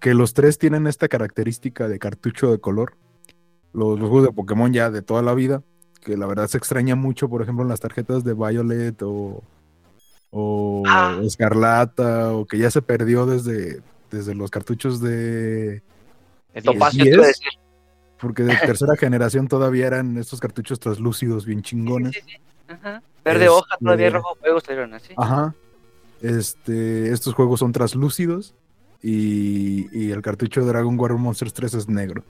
[0.00, 2.94] que los tres tienen esta característica de cartucho de color.
[3.72, 5.62] Los, los juegos de Pokémon ya de toda la vida,
[6.00, 9.42] que la verdad se extraña mucho, por ejemplo, en las tarjetas de Violet o,
[10.30, 11.18] o Ah.
[11.22, 15.82] Escarlata, o que ya se perdió desde, desde los cartuchos de...
[16.54, 17.04] El Topacio.
[18.18, 22.12] Porque de tercera generación todavía eran estos cartuchos translúcidos bien chingones.
[22.14, 22.40] Sí, sí, sí.
[22.68, 23.02] Ajá.
[23.24, 25.12] Verde hoja, todavía Este- rojo fuego salieron así.
[25.16, 25.54] Ajá.
[26.20, 28.54] Este, estos juegos son translúcidos
[29.02, 32.24] y, y el cartucho de Dragon War Monsters 3 es negro.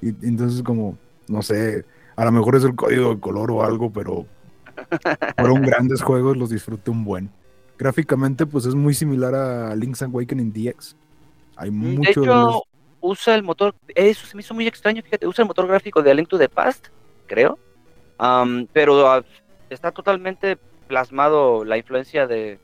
[0.00, 0.96] Y, entonces como,
[1.28, 1.84] no sé,
[2.16, 4.26] a lo mejor es el código de color o algo, pero
[5.36, 7.30] fueron grandes juegos, los disfruté un buen.
[7.78, 10.96] Gráficamente pues es muy similar a Link's Awakening DX.
[11.56, 12.62] Hay mucho de de los- hecho,
[13.00, 16.10] usa el motor, eso se me hizo muy extraño, fíjate, usa el motor gráfico de
[16.12, 16.86] A Link to the Past,
[17.26, 17.58] creo,
[18.72, 19.24] pero ah,
[19.68, 22.60] está totalmente plasmado la influencia de,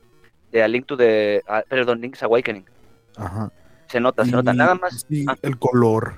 [0.51, 2.65] de A Link to the, ah, perdón, Link's Awakening.
[3.17, 3.51] Ajá.
[3.87, 5.35] Se nota, se nota, nada más, sí, ah.
[5.41, 6.15] el color.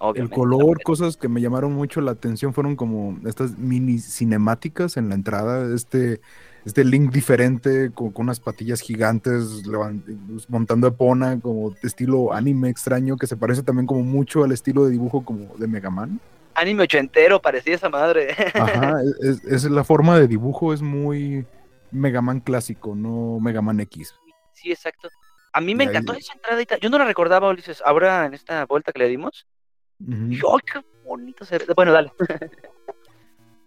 [0.00, 0.34] El obviamente.
[0.36, 5.16] color, cosas que me llamaron mucho la atención fueron como estas mini cinemáticas en la
[5.16, 6.20] entrada, este,
[6.64, 10.02] este Link diferente con, con unas patillas gigantes levan-
[10.48, 14.92] montando Epona como estilo anime extraño que se parece también como mucho al estilo de
[14.92, 16.20] dibujo como de Mega Man.
[16.54, 18.34] Anime ochentero, parecía esa madre.
[18.54, 21.44] Ajá, es, es- la forma de dibujo es muy
[21.90, 24.14] Mega Man clásico, no Mega Man X.
[24.52, 25.08] sí, exacto.
[25.52, 26.62] A mí me Y ahí- encantó esa entrada.
[26.80, 27.82] Yo no la recordaba, Ulises.
[27.84, 29.46] Ahora en esta vuelta que le dimos.
[30.00, 30.38] ¡ay,
[30.72, 31.64] qué bonito se ve!
[31.74, 32.12] Bueno, dale.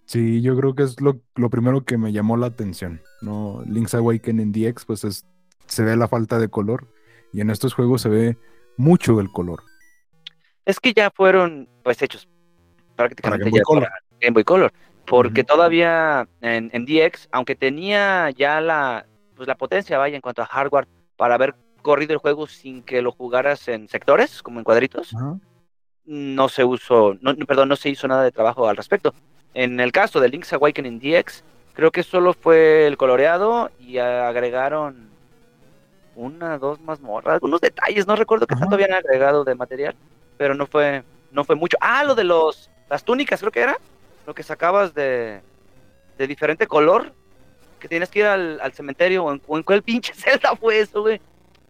[0.06, 3.02] Sí, yo creo que es lo, lo primero que me llamó la atención.
[3.22, 5.26] No, Link's Awakening DX, pues es,
[5.68, 6.88] se ve la falta de color.
[7.34, 8.38] Y en estos juegos se ve
[8.78, 9.64] mucho el color.
[10.66, 12.28] Es que ya fueron pues hechos
[12.96, 13.84] prácticamente Game Boy ya Color.
[13.84, 14.74] para Game Boy Color.
[15.06, 20.42] Porque todavía en, en DX, aunque tenía ya la, pues la potencia, vaya, en cuanto
[20.42, 20.88] a hardware,
[21.18, 25.14] para haber corrido el juego sin que lo jugaras en sectores, como en cuadritos,
[26.06, 29.14] no se usó, no, perdón, no se hizo nada de trabajo al respecto.
[29.54, 35.10] En el caso de Link's Awakening DX, creo que solo fue el coloreado y agregaron
[36.16, 39.96] una, dos mazmorras, algunos detalles, no recuerdo qué tanto habían agregado de material,
[40.38, 41.78] pero no fue, no fue mucho.
[41.82, 43.78] Ah, lo de los, las túnicas, creo que era,
[44.26, 45.42] lo que sacabas de,
[46.18, 47.14] de diferente color,
[47.80, 50.80] que tienes que ir al, al cementerio, o en, o en cuál pinche celda fue
[50.80, 51.20] eso, güey,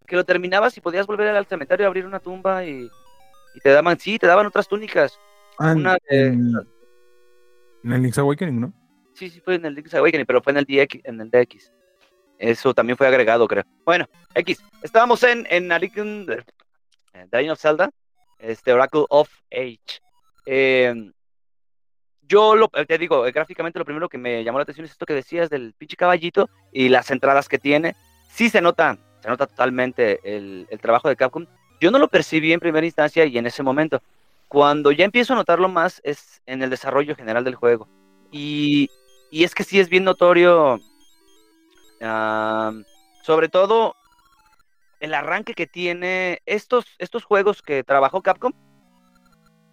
[0.06, 2.90] que lo terminabas y podías volver al cementerio a abrir una tumba y,
[3.56, 5.18] y te daban, sí, te daban otras túnicas.
[5.58, 6.54] Ah, Una de- en-
[7.84, 8.74] en el Link's Awakening, ¿no?
[9.14, 11.72] Sí, sí, fue en el Link's Awakening, pero fue en el DX, en el DX.
[12.38, 13.64] Eso también fue agregado, creo.
[13.86, 14.64] Bueno, X.
[14.82, 17.90] Estábamos en, en The Legend of Zelda,
[18.40, 19.80] este Oracle of Age.
[20.48, 21.12] Eh,
[22.32, 24.91] yo lo, eh, te digo, eh, gráficamente lo primero que me llamó la atención es
[24.91, 27.94] esto que decías del pinche caballito y las entradas que tiene.
[28.30, 31.46] Sí se nota, se nota totalmente el, trabajo de Capcom.
[31.82, 34.02] Yo no lo percibí en primera instancia y en ese momento.
[34.48, 37.89] Cuando ya empiezo a notarlo más es en el desarrollo general del juego.
[38.32, 38.89] Y,
[39.30, 40.80] y es que sí es bien notorio,
[42.00, 42.86] am,
[43.24, 43.98] sobre todo
[45.02, 48.54] el arranque que tiene estos, estos juegos que trabajó Capcom.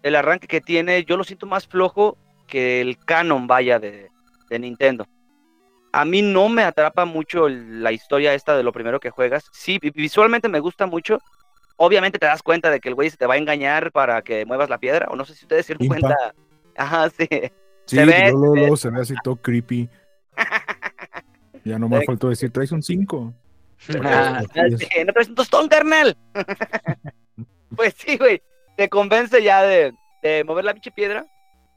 [0.03, 2.19] El arranque que tiene, yo lo siento más flojo
[2.49, 4.09] que el canon, vaya, de,
[4.51, 5.07] de Nintendo.
[5.93, 9.49] A mí no me atrapa mucho el- la historia esta de lo primero que juegas.
[9.53, 11.19] Sí, vi- visualmente me gusta mucho.
[11.77, 14.45] Obviamente te das cuenta de que el güey se te va a engañar para que
[14.45, 15.07] muevas la piedra.
[15.11, 16.35] O no sé si ustedes se dieron cuenta.
[16.77, 17.27] Ajá, sí.
[17.87, 18.61] Sí, Se ve, luego, se ve.
[18.61, 19.89] luego se ve así todo creepy.
[21.65, 23.35] Ya no me faltó decir, traes un 5.
[24.05, 24.43] Ah,
[24.79, 26.17] Sí, no traes un tostón, carnal.
[27.77, 28.41] pues sí, güey.
[28.77, 31.27] Te convence ya de, de mover la pinche piedra.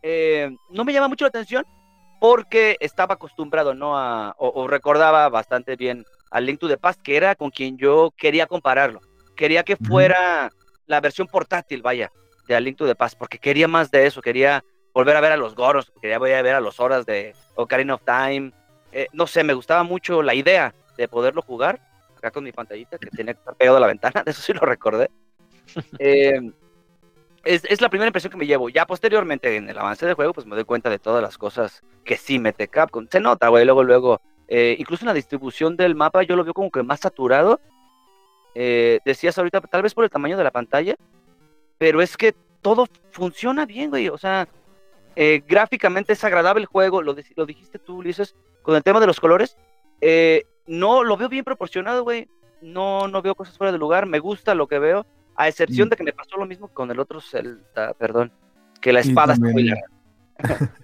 [0.01, 1.65] Eh, no me llama mucho la atención
[2.19, 3.97] porque estaba acostumbrado, ¿no?
[3.97, 7.77] A, o, o recordaba bastante bien al Link to the Past, que era con quien
[7.77, 9.01] yo quería compararlo.
[9.35, 10.51] Quería que fuera
[10.85, 12.11] la versión portátil, vaya,
[12.47, 14.21] de A Link to the Past, porque quería más de eso.
[14.21, 17.35] Quería volver a ver a los Goros, quería volver a ver a los Horas de
[17.55, 18.51] Ocarina of Time.
[18.91, 21.79] Eh, no sé, me gustaba mucho la idea de poderlo jugar
[22.21, 24.53] acá con mi pantallita que tenía que estar pegado a la ventana, de eso sí
[24.53, 25.09] lo recordé.
[25.99, 26.51] Eh,
[27.43, 28.69] es, es la primera impresión que me llevo.
[28.69, 31.83] Ya posteriormente, en el avance del juego, pues me doy cuenta de todas las cosas
[32.03, 33.07] que sí mete Capcom.
[33.09, 34.21] Se nota, güey, luego, luego.
[34.47, 37.59] eh, incluso en la distribución del mapa yo lo veo como que más saturado.
[38.53, 40.95] Eh, decías ahorita, tal vez por el tamaño de la pantalla,
[41.77, 44.09] pero es que todo funciona bien, güey.
[44.09, 44.47] O sea,
[45.15, 49.07] eh, gráficamente es agradable el juego, lo, lo dijiste tú, Ulises, con el tema de
[49.07, 49.57] los colores.
[50.01, 52.27] Eh, no, lo veo bien proporcionado, güey.
[52.61, 54.05] No, no veo cosas fuera de lugar.
[54.05, 55.05] Me gusta lo que veo.
[55.35, 55.89] A excepción Mm.
[55.91, 58.31] de que me pasó lo mismo con el otro Zelda, perdón.
[58.79, 59.85] Que la espada está muy larga.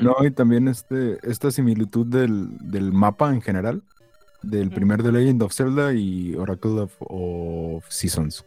[0.00, 3.82] No, y también este, esta similitud del, del mapa en general,
[4.42, 8.46] del primer The Legend of Zelda y Oracle of, of Seasons.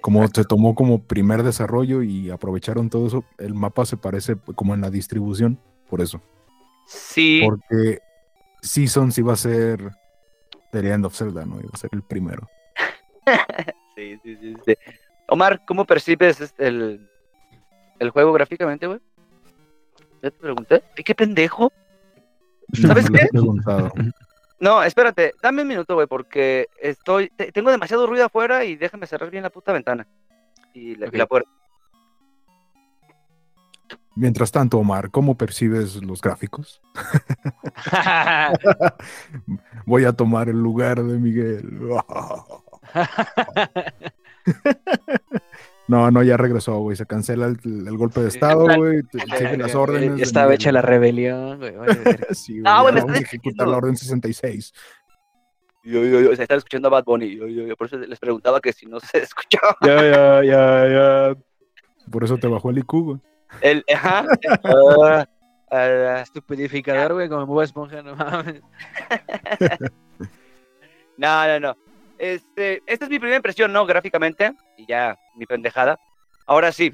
[0.00, 4.72] Como se tomó como primer desarrollo y aprovecharon todo eso, el mapa se parece como
[4.74, 5.58] en la distribución,
[5.90, 6.20] por eso.
[6.86, 7.98] Sí, Porque
[8.62, 9.90] Seasons iba a ser
[10.70, 11.58] The Legend of Zelda, ¿no?
[11.58, 12.48] Iba a ser el primero.
[13.96, 14.74] sí, sí, sí, sí.
[15.28, 17.08] Omar, ¿cómo percibes este- el,
[17.98, 19.00] el juego gráficamente, güey?
[20.22, 20.82] Ya te pregunté.
[20.96, 21.72] ¿Ay, ¿Qué pendejo?
[22.80, 23.26] No ¿Sabes lo qué?
[23.30, 23.92] preguntado.
[24.60, 29.06] No, espérate, dame un minuto, güey, porque estoy, te- tengo demasiado ruido afuera y déjame
[29.06, 30.06] cerrar bien la puta ventana.
[30.72, 31.14] Y la, y Ok.
[31.16, 31.50] la puerta.
[34.16, 36.80] Mientras tanto, Omar, ¿cómo percibes los gráficos?
[39.86, 41.68] Voy a tomar el lugar de Miguel.
[45.86, 46.96] No, no, ya regresó, güey.
[46.96, 49.02] Se cancela el, el golpe de estado, güey.
[49.02, 50.20] te- Sigue las órdenes.
[50.20, 51.74] Estaba hecha la rebelión, güey.
[52.34, 54.72] Sí, güey, Ah, me vamos a ejecutar la orden 66.
[55.84, 57.36] Yo, yo, yo, se están escuchando a Bad Bunny.
[57.36, 59.76] Yo, yo, yo, por eso les preguntaba que si no se escuchaba.
[59.82, 61.36] Ya, ya, ya, ya.
[62.10, 63.18] Por eso te bajó el IQ, güey.
[63.60, 64.26] El, ajá.
[64.64, 65.26] Ah,
[65.70, 68.62] ah, Estupidificador, güey, como Bob Esponja, no mames.
[71.18, 71.76] no, no, no.
[72.18, 73.84] Este, esta es mi primera impresión, ¿no?
[73.86, 74.52] Gráficamente.
[74.76, 75.98] Y ya, mi pendejada.
[76.46, 76.92] Ahora sí,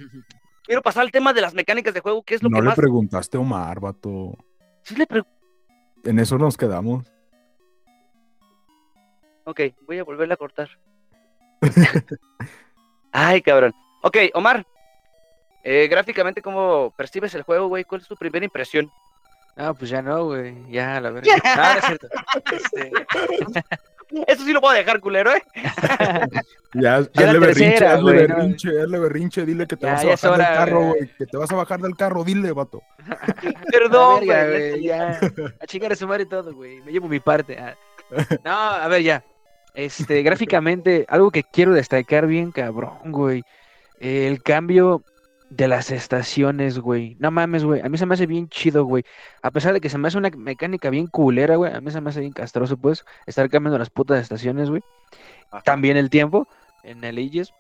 [0.64, 2.68] quiero pasar al tema de las mecánicas de juego, que es lo No que le
[2.68, 2.76] más.
[2.76, 4.36] preguntaste a Omar, vato.
[4.82, 5.36] Sí le pregunto.
[6.04, 7.06] En eso nos quedamos.
[9.44, 10.68] Ok, voy a volverla a cortar.
[13.12, 13.74] Ay, cabrón.
[14.02, 14.64] Ok, Omar.
[15.64, 17.84] eh, gráficamente, ¿cómo percibes el juego, güey?
[17.84, 18.90] ¿Cuál es tu primera impresión?
[19.56, 20.54] Ah, pues ya no, güey.
[20.70, 21.32] Ya, la verdad.
[21.44, 22.08] Ah, no es cierto.
[22.52, 22.92] Este,
[24.26, 25.42] Eso sí lo puedo dejar, culero, ¿eh?
[26.74, 28.36] Ya, Ya hazle berrinche, hazle güey, ¿no?
[28.36, 31.08] berrinche, hazle berrinche, dile que te Ya, vas a bajar del hora, carro, güey.
[31.18, 32.82] Que te vas a bajar del carro, dile, vato.
[33.72, 34.70] Perdón, verga, güey.
[34.70, 35.20] güey, ya.
[35.60, 36.80] A chingar a su madre todo, güey.
[36.82, 37.58] Me llevo mi parte.
[37.58, 37.74] ah.
[38.44, 39.24] No, a ver, ya.
[39.74, 43.42] Este, gráficamente, algo que quiero destacar bien, cabrón, güey.
[43.98, 45.02] El cambio
[45.50, 47.16] de las estaciones, güey.
[47.20, 47.80] No mames, güey.
[47.82, 49.04] A mí se me hace bien chido, güey.
[49.42, 51.72] A pesar de que se me hace una mecánica bien culera, güey.
[51.74, 54.82] A mí se me hace bien castroso, pues, estar cambiando las putas estaciones, güey.
[55.64, 56.48] También el tiempo
[56.84, 57.52] en el Aegis.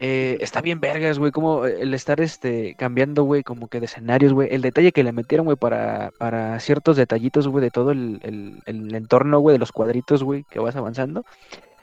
[0.00, 4.32] Eh, está bien vergas, güey, como el estar este cambiando, güey, como que de escenarios,
[4.32, 4.48] güey.
[4.52, 8.60] El detalle que le metieron, güey, para, para ciertos detallitos, güey, de todo el, el-
[8.66, 11.24] el entorno, güey, de los cuadritos, güey, que vas avanzando.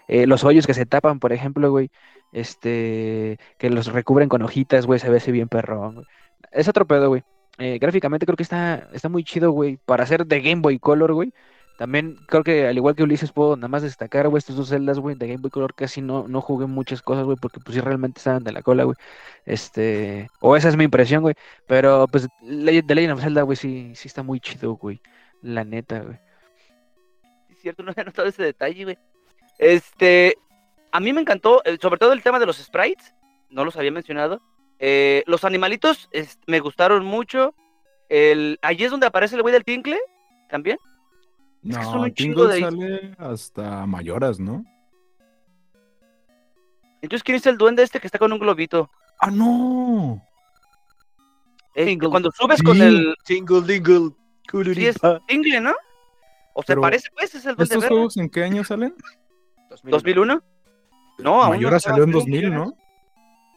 [0.08, 1.90] Eh, los hoyos que se tapan, por ejemplo, güey,
[2.32, 6.06] este, que los recubren con hojitas, güey, se ve así bien perrón.
[6.52, 7.24] Es otro pedo, güey.
[7.58, 11.14] Eh, gráficamente creo que está, está muy chido, güey, para hacer de Game Boy Color,
[11.14, 11.34] güey.
[11.78, 15.00] También creo que al igual que Ulises puedo nada más destacar, güey, estos dos celdas,
[15.00, 17.82] güey, de Game Boy Color casi no, no jugué muchas cosas, güey, porque pues sí
[17.82, 18.96] realmente estaban de la cola, güey.
[19.46, 21.34] Este, o esa es mi impresión, güey.
[21.68, 25.02] Pero pues The Legend of Zelda, güey, sí, sí está muy chido, güey.
[25.42, 26.20] La neta, güey.
[27.50, 29.00] Es cierto, no había notado ese detalle, güey.
[29.58, 30.36] Este,
[30.92, 33.14] a mí me encantó, eh, sobre todo el tema de los sprites,
[33.50, 34.42] no los había mencionado.
[34.80, 37.54] Eh, los animalitos es- me gustaron mucho.
[38.10, 40.00] El, allí es donde aparece el güey del tincle,
[40.50, 40.78] también.
[41.64, 44.66] Es que son No, un chingo Tingle de- sale hasta mayoras, ¿no?
[47.02, 48.90] Entonces, ¿quién es el duende este que está con un globito?
[49.20, 50.22] ¡Ah, no!
[51.74, 52.10] Eh, Tingle.
[52.10, 54.12] cuando subes con el Tingle, dingle,
[54.76, 55.74] Sí, es tingle, ¿no?
[56.54, 58.94] O se Pero, parece, pues, es el duende ¿Estos juegos en qué año salen?
[59.84, 60.26] ¿2001?
[60.26, 60.44] No, aún
[61.22, 62.60] no Mayora salió en haciendo 2000, millones.
[62.60, 62.78] ¿no?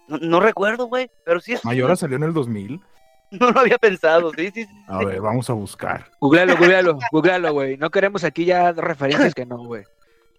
[0.09, 1.65] No, no recuerdo, güey, pero sí es.
[1.65, 2.81] Mayora salió en el 2000.
[3.31, 4.65] No lo había pensado, sí, sí.
[4.65, 6.09] sí, A ver, vamos a buscar.
[6.21, 7.77] Googlealo, googlealo, googlealo, güey.
[7.77, 9.83] No queremos aquí ya referencias que no, güey.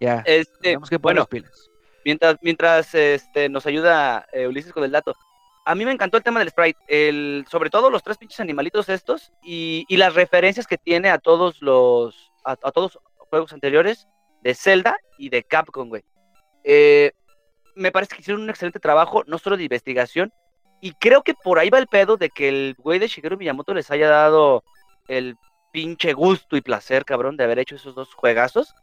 [0.00, 0.22] Ya.
[0.24, 1.70] Este, Tenemos que poner bueno, las pilas.
[2.06, 5.14] mientras, mientras este, nos ayuda eh, Ulises con el dato.
[5.66, 8.88] A mí me encantó el tema del sprite, el, sobre todo los tres pinches animalitos
[8.88, 13.52] estos y, y las referencias que tiene a todos los a, a todos los juegos
[13.52, 14.06] anteriores
[14.42, 16.04] de Zelda y de Capcom, güey.
[16.64, 17.12] Eh,
[17.76, 20.32] me parece que hicieron un excelente trabajo, no solo de investigación,
[20.80, 23.72] y creo que por ahí va el pedo de que el güey de Shigeru Miyamoto
[23.72, 24.64] les haya dado
[25.08, 25.36] el
[25.72, 28.74] pinche gusto y placer, cabrón, de haber hecho esos dos juegazos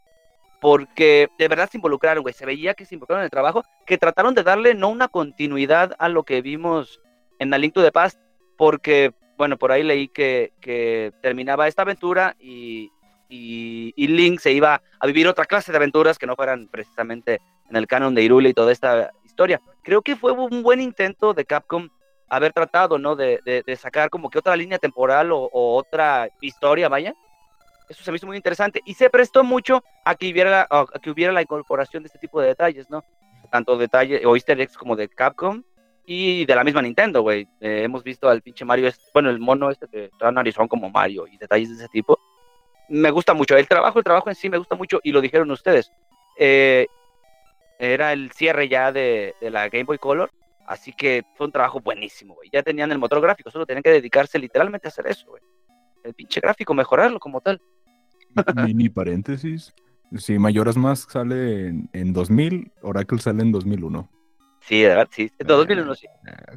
[0.64, 2.32] porque de verdad se involucraron, güey.
[2.32, 5.94] Se veía que se involucraron en el trabajo, que trataron de darle no una continuidad
[5.98, 7.02] a lo que vimos
[7.38, 8.18] en A Link to the Past,
[8.56, 12.90] porque, bueno, por ahí leí que, que terminaba esta aventura y,
[13.34, 17.76] y, Link se iba a vivir otra clase de aventuras que no fueran precisamente en
[17.76, 19.60] el canon de Irule y toda esta historia.
[19.82, 21.88] Creo que fue un buen intento de Capcom
[22.28, 23.16] haber tratado, ¿no?
[23.16, 27.14] De, de- de sacar como que otra línea temporal o, otra historia, vaya.
[27.88, 30.66] Eso se me hizo muy interesante y se prestó mucho a que hubiera,
[31.32, 33.04] la incorporación de este tipo de detalles, ¿no?
[33.50, 35.62] Tanto detalles o easter eggs como de Capcom
[36.06, 37.46] y de la misma Nintendo, güey.
[37.60, 41.26] Eh, hemos visto al pinche Mario, bueno, el mono este que trae narizón como Mario
[41.26, 42.18] y detalles de ese tipo.
[42.88, 43.56] Me gusta mucho.
[43.56, 45.90] El trabajo, el trabajo en sí me gusta mucho y lo dijeron ustedes.
[46.38, 46.86] Eh,
[47.78, 50.30] era el cierre ya de, de la Game Boy Color,
[50.66, 52.50] así que fue un trabajo buenísimo, güey.
[52.52, 55.42] Ya tenían el motor gráfico, solo tenían que dedicarse literalmente a hacer eso, güey.
[56.02, 57.60] El pinche gráfico, mejorarlo como tal.
[58.54, 59.74] Mini paréntesis.
[60.18, 64.08] Sí, Mayoras Mask sale en, en 2000, Oracle sale en 2001.
[64.60, 65.30] Sí, de verdad, sí.
[65.38, 66.06] De 2001, sí.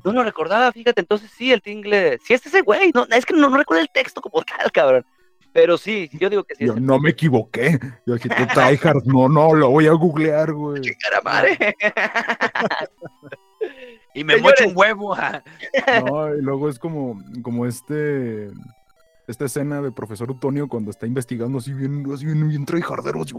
[0.06, 2.20] No lo recordaba, fíjate, entonces sí, el tingle.
[2.24, 2.92] Sí, es ese güey.
[2.94, 5.06] No, es que no, no recuerdo el texto como tal, cabrón.
[5.54, 6.66] Pero sí, yo digo que sí.
[6.66, 7.80] Yo no me equivoqué.
[8.06, 10.82] Yo dije, tú tryhard, no, no, lo voy a googlear, güey.
[11.00, 11.58] ¡Cara madre!
[14.14, 15.16] y me mocho un huevo.
[16.06, 18.52] no, y luego es como, como este
[19.28, 23.34] esta escena de profesor Utonio cuando está investigando así bien, así bien, bien tryhardero, así,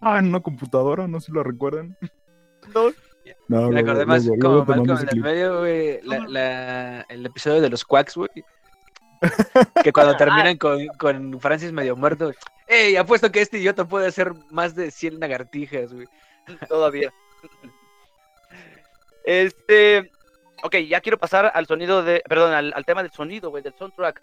[0.00, 1.96] Ah, en una computadora, no sé si lo recuerdan.
[2.74, 2.90] No.
[3.48, 7.68] No, me acordé más como Malcolm en el medio, güey, la, la, el episodio de
[7.68, 8.30] los Quacks, güey.
[9.84, 12.32] que cuando terminan con, con, Francis medio muerto,
[12.66, 12.96] ¡Ey!
[12.96, 16.06] Apuesto que este idiota puede hacer más de 100 lagartijas, güey.
[16.68, 17.12] Todavía.
[19.24, 20.10] Este.
[20.62, 22.22] Ok, ya quiero pasar al sonido de.
[22.28, 24.22] Perdón, al, al tema del sonido, güey, del soundtrack.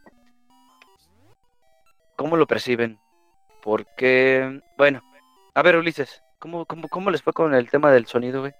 [2.15, 2.99] ¿Cómo lo perciben?
[3.61, 4.61] Porque.
[4.77, 5.03] Bueno,
[5.53, 8.53] a ver, Ulises, ¿cómo, cómo, cómo les fue con el tema del sonido, güey?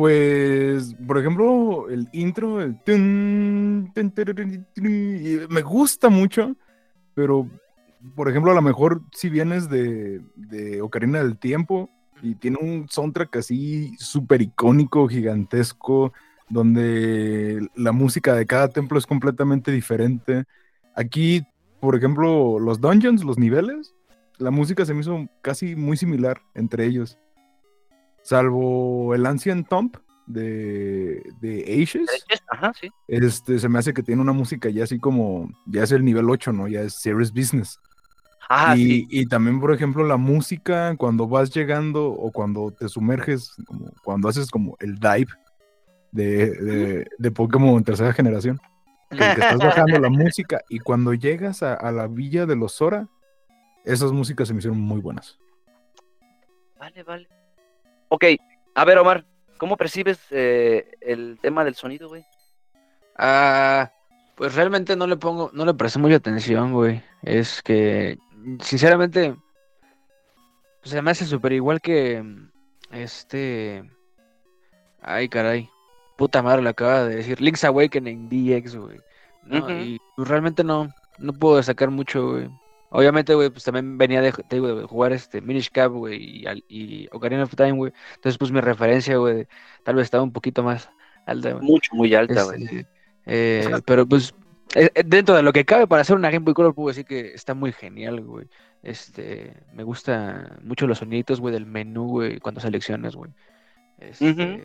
[0.00, 2.74] Pues, por ejemplo, el intro, el
[5.50, 6.56] me gusta mucho,
[7.12, 7.46] pero,
[8.16, 11.90] por ejemplo, a lo mejor si vienes de, de Ocarina del Tiempo
[12.22, 16.14] y tiene un soundtrack así súper icónico, gigantesco,
[16.48, 20.44] donde la música de cada templo es completamente diferente.
[20.94, 21.42] Aquí,
[21.78, 23.94] por ejemplo, los dungeons, los niveles,
[24.38, 27.18] la música se me hizo casi muy similar entre ellos.
[28.22, 29.96] Salvo el Ancient Tomb
[30.26, 31.86] de, de.
[32.48, 32.88] Ajá, sí.
[33.08, 36.28] Este, se me hace que tiene una música ya así como, ya es el nivel
[36.30, 36.68] 8, ¿no?
[36.68, 37.78] Ya es Serious Business.
[38.48, 39.06] Ah, y, sí.
[39.10, 44.28] y también, por ejemplo, la música cuando vas llegando o cuando te sumerges, como cuando
[44.28, 45.32] haces como el dive
[46.10, 48.60] de, de, de Pokémon tercera generación,
[49.10, 52.74] que, que estás bajando la música y cuando llegas a, a la villa de los
[52.74, 53.08] Zora,
[53.84, 55.38] esas músicas se me hicieron muy buenas.
[56.78, 57.39] Vale, vale.
[58.12, 58.24] Ok,
[58.74, 59.24] a ver, Omar,
[59.56, 62.24] ¿cómo percibes eh, el tema del sonido, güey?
[63.16, 63.92] Ah,
[64.34, 67.02] pues realmente no le pongo, no le presté mucha atención, güey.
[67.22, 68.18] Es que,
[68.60, 69.36] sinceramente,
[70.80, 72.24] pues se me hace súper igual que
[72.90, 73.88] este.
[75.00, 75.70] Ay, caray.
[76.16, 77.40] Puta madre, lo acaba de decir.
[77.40, 78.98] Link's Awakening DX, güey.
[79.44, 79.70] ¿no?
[79.70, 80.88] Y pues, realmente no,
[81.18, 82.50] no puedo destacar mucho, güey.
[82.90, 86.64] Obviamente, güey, pues también venía de, te digo, de jugar este Minish Cap, güey, y,
[86.68, 87.92] y Ocarina of Time, güey.
[88.16, 89.46] Entonces, pues mi referencia, güey,
[89.84, 90.90] tal vez estaba un poquito más
[91.26, 91.64] alta, güey.
[91.64, 92.64] Mucho, muy alta, güey.
[92.64, 92.86] Este,
[93.26, 94.34] eh, pero pues
[94.74, 97.04] eh, eh, dentro de lo que cabe para hacer una Game Boy Color puedo decir
[97.04, 98.48] que está muy genial, güey.
[98.82, 103.30] Este, me gusta mucho los soniditos, güey, del menú, güey, cuando seleccionas, güey.
[103.98, 104.64] Este.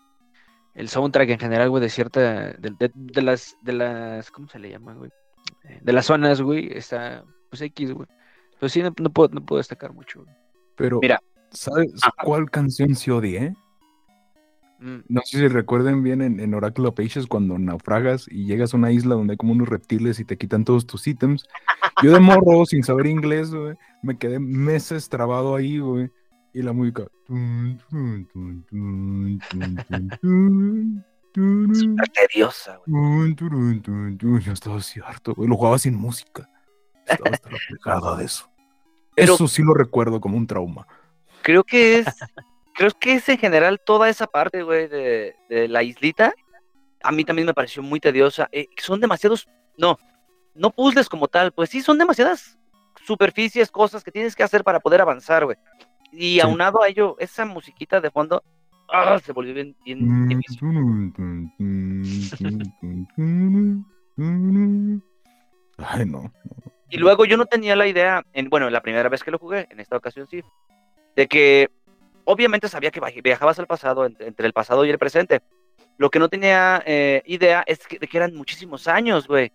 [0.73, 2.19] El soundtrack en general, güey, de cierta,
[2.53, 5.09] de, de- de las, de las, ¿cómo se le llama, güey?
[5.63, 8.07] Eh, De las zonas, güey, está, pues X, güey.
[8.59, 10.35] Pero sí, no, puedo, no puedo destacar mucho, güey.
[10.75, 11.19] Pero, Mira.
[11.51, 11.91] ¿sabes
[12.23, 13.53] cuál canción se odia, eh?
[14.79, 18.77] No sé si recuerden bien en, en, Oracle of Ages cuando naufragas y llegas a
[18.77, 21.47] una isla donde hay como unos reptiles y te quitan todos tus ítems.
[22.03, 26.11] Yo de morro, sin saber inglés, güey, me quedé meses trabado ahí, güey.
[26.53, 27.07] Y la música...
[31.33, 33.35] Súper tediosa, güey.
[33.35, 35.49] Yo estaba cierto, güey.
[35.49, 36.49] Lo jugaba sin música.
[37.05, 38.49] Estaba hasta de eso.
[39.15, 40.87] Pero- Eso sí lo recuerdo como un trauma.
[41.41, 42.05] Creo que es,
[42.73, 46.33] creo que es en general toda esa parte, güey, de, de la islita.
[47.03, 48.49] A mí también me pareció muy tediosa.
[48.51, 49.47] Eh, son demasiados,
[49.77, 49.97] no,
[50.55, 52.57] no puzzles como tal, pues sí, son demasiadas
[53.05, 55.57] superficies, cosas que tienes que hacer para poder avanzar, güey.
[56.11, 56.39] Y Sí.
[56.41, 58.43] aunado a ello, esa musiquita de fondo,
[58.91, 60.59] ah, se volvió bien, bien difícil.
[65.77, 66.31] Ay, no.
[66.89, 69.67] Y luego yo no tenía la idea, en, bueno, la primera vez que lo jugué,
[69.69, 70.43] en esta ocasión sí,
[71.15, 71.69] de que
[72.25, 75.41] obviamente sabía que viajabas al pasado, ent- entre el pasado y el presente.
[75.97, 79.51] Lo que no tenía eh, idea es que, eran muchísimos años, güey.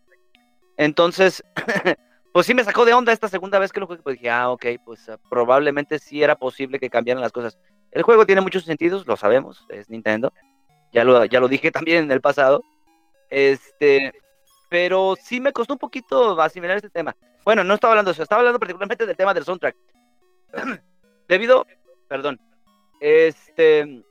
[0.77, 1.45] Entonces,
[2.33, 4.51] pues sí me sacó de onda esta segunda vez que lo jugué, pues dije, ah,
[4.51, 7.59] ok, pues ah, probablemente sí era posible que cambiaran las cosas.
[7.91, 10.33] El juego tiene muchos sentidos, lo sabemos, es Nintendo.
[10.93, 12.65] Ya lo, ya lo dije también en el pasado.
[13.29, 14.13] Este,
[14.71, 17.15] pero sí me costó un poquito asimilar este tema.
[17.45, 19.77] Bueno, no estaba hablando de eso, estaba hablando particularmente del tema del soundtrack.
[21.29, 21.67] Debido,
[22.09, 22.41] perdón,
[23.01, 24.05] este,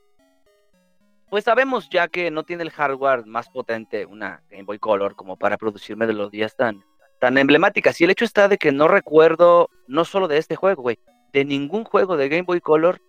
[1.30, 5.38] pues sabemos ya que no tiene el hardware más potente una Game Boy Color como
[5.38, 6.84] para producir melodías tan,
[7.20, 8.00] tan emblemáticas.
[8.02, 11.00] Y el hecho está de que no recuerdo, no solo de este juego, güey,
[11.32, 13.02] de ningún juego de Game Boy Color,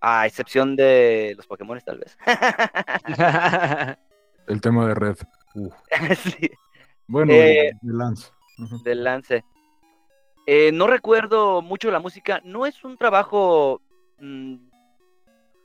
[0.00, 2.18] a excepción de los Pokémon tal vez.
[4.48, 5.16] El tema de Red.
[6.16, 6.50] Sí.
[7.06, 8.30] Bueno, Eh, de Lance.
[8.58, 8.82] Ujú.
[8.82, 9.44] del lance.
[10.46, 12.40] Eh, no recuerdo mucho la música.
[12.44, 13.80] No es un trabajo
[14.18, 14.56] mm,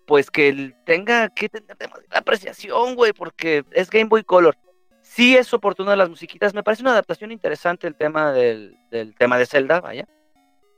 [0.05, 4.55] pues que tenga que tener demasiada apreciación, güey, porque es Game Boy Color.
[5.01, 9.15] Sí es oportuno de las musiquitas, me parece una adaptación interesante el tema del, del
[9.15, 10.07] tema de Zelda, vaya.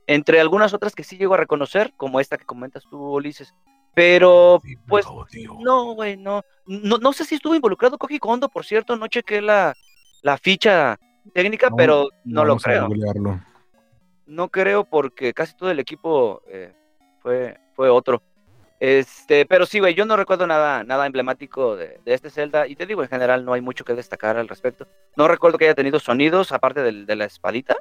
[0.06, 3.54] Entre algunas otras que sí llego a reconocer, como esta que comentas tú, Ulises.
[3.94, 5.04] Pero, pues,
[5.60, 6.42] no, güey, no.
[6.66, 6.98] no.
[6.98, 9.74] No sé si estuvo involucrado Koji Kondo, por cierto, no chequé la,
[10.22, 10.98] la ficha
[11.34, 12.86] técnica, No, pero no lo creo.
[12.86, 13.40] googlearlo.
[14.26, 16.72] No creo porque casi todo el equipo eh,
[17.20, 18.22] fue, fue otro.
[18.78, 22.66] Este, pero sí, güey, yo no recuerdo nada, nada emblemático de, de este Zelda.
[22.66, 24.86] Y te digo, en general no hay mucho que destacar al respecto.
[25.16, 27.76] No recuerdo que haya tenido sonidos, aparte del, de la espadita.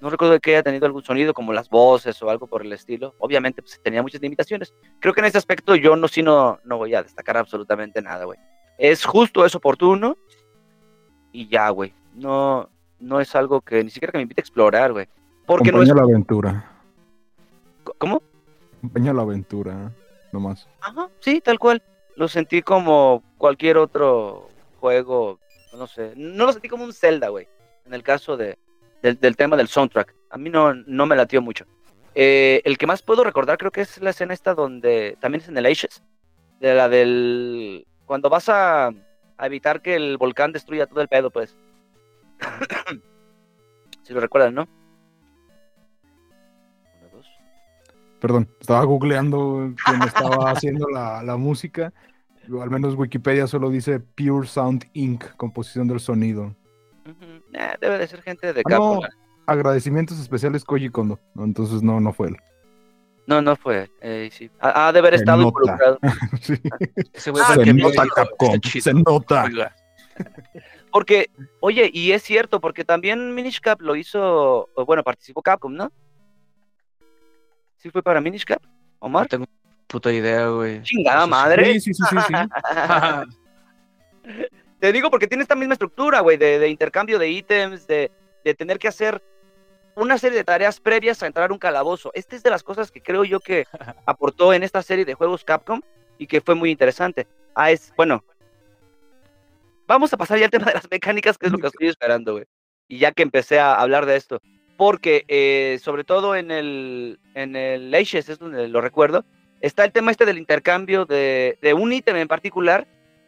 [0.00, 3.16] No recuerdo que haya tenido algún sonido como las voces o algo por el estilo.
[3.18, 4.72] Obviamente, pues tenía muchas limitaciones.
[5.00, 8.24] Creo que en ese aspecto yo no, sí no, no voy a destacar absolutamente nada,
[8.26, 8.38] güey.
[8.78, 10.16] Es justo, es oportuno.
[11.32, 11.92] Y ya, güey.
[12.14, 12.68] No,
[13.00, 15.08] no es algo que ni siquiera que me invite a explorar, güey.
[15.46, 15.88] Porque no es.
[15.88, 16.70] La aventura.
[17.98, 18.22] ¿Cómo?
[18.78, 19.92] Acompaña la aventura,
[20.32, 20.68] nomás.
[20.80, 21.82] Ajá, sí, tal cual.
[22.16, 24.48] Lo sentí como cualquier otro
[24.80, 25.38] juego,
[25.76, 26.12] no sé.
[26.16, 27.48] No lo sentí como un Zelda, güey.
[27.86, 28.58] En el caso de,
[29.02, 30.14] del, del tema del soundtrack.
[30.30, 31.64] A mí no, no me latió mucho.
[32.14, 35.48] Eh, el que más puedo recordar creo que es la escena esta donde también es
[35.48, 36.02] en el Ashes.
[36.60, 37.86] De la del...
[38.06, 38.90] Cuando vas a,
[39.38, 41.56] a evitar que el volcán destruya todo el pedo, pues.
[44.02, 44.68] si lo recuerdan, ¿no?
[47.00, 47.26] Uno, dos.
[48.20, 51.92] Perdón, estaba googleando quién estaba haciendo la, la música.
[52.52, 56.54] O al menos Wikipedia solo dice Pure Sound Inc., composición del sonido.
[57.80, 59.00] Debe de ser gente de Ah, no.
[59.46, 61.18] Agradecimientos especiales Koji Kondo.
[61.36, 62.36] Entonces no, no fue él.
[63.28, 63.90] No, no fue.
[64.00, 64.50] eh, sí.
[64.58, 65.98] Ha, ha de haber estado involucrado.
[66.40, 66.54] Sí.
[67.12, 69.74] Ese güey Ah, fue el Se nota Capcom, se nota.
[70.90, 71.28] Porque,
[71.60, 75.92] oye, y es cierto, porque también Minish Cap lo hizo, bueno, participó Capcom, ¿no?
[77.76, 78.62] ¿Sí fue para Minish Cap?
[78.62, 78.70] No
[79.00, 79.26] ¿Omar?
[79.28, 79.44] tengo
[79.86, 80.82] puta idea, güey.
[80.82, 81.78] Chingada madre.
[81.80, 82.34] Sí, sí, sí, sí, sí.
[84.80, 88.10] Te digo porque tiene esta misma estructura, güey, de, de intercambio de ítems, de,
[88.44, 89.22] de tener que hacer
[89.98, 92.10] una serie de tareas previas a entrar a un calabozo.
[92.14, 93.66] Esta es de las cosas que creo yo que
[94.06, 95.80] aportó en esta serie de juegos Capcom
[96.18, 97.26] y que fue muy interesante.
[97.54, 98.24] Ah, es, bueno,
[99.86, 102.32] vamos a pasar ya al tema de las mecánicas, que es lo que estoy esperando,
[102.32, 102.44] güey.
[102.88, 104.40] Y ya que empecé a hablar de esto,
[104.76, 109.24] porque eh, sobre todo en el, en el Ashes, es donde lo recuerdo,
[109.60, 112.86] está el tema este del intercambio de, de un ítem en particular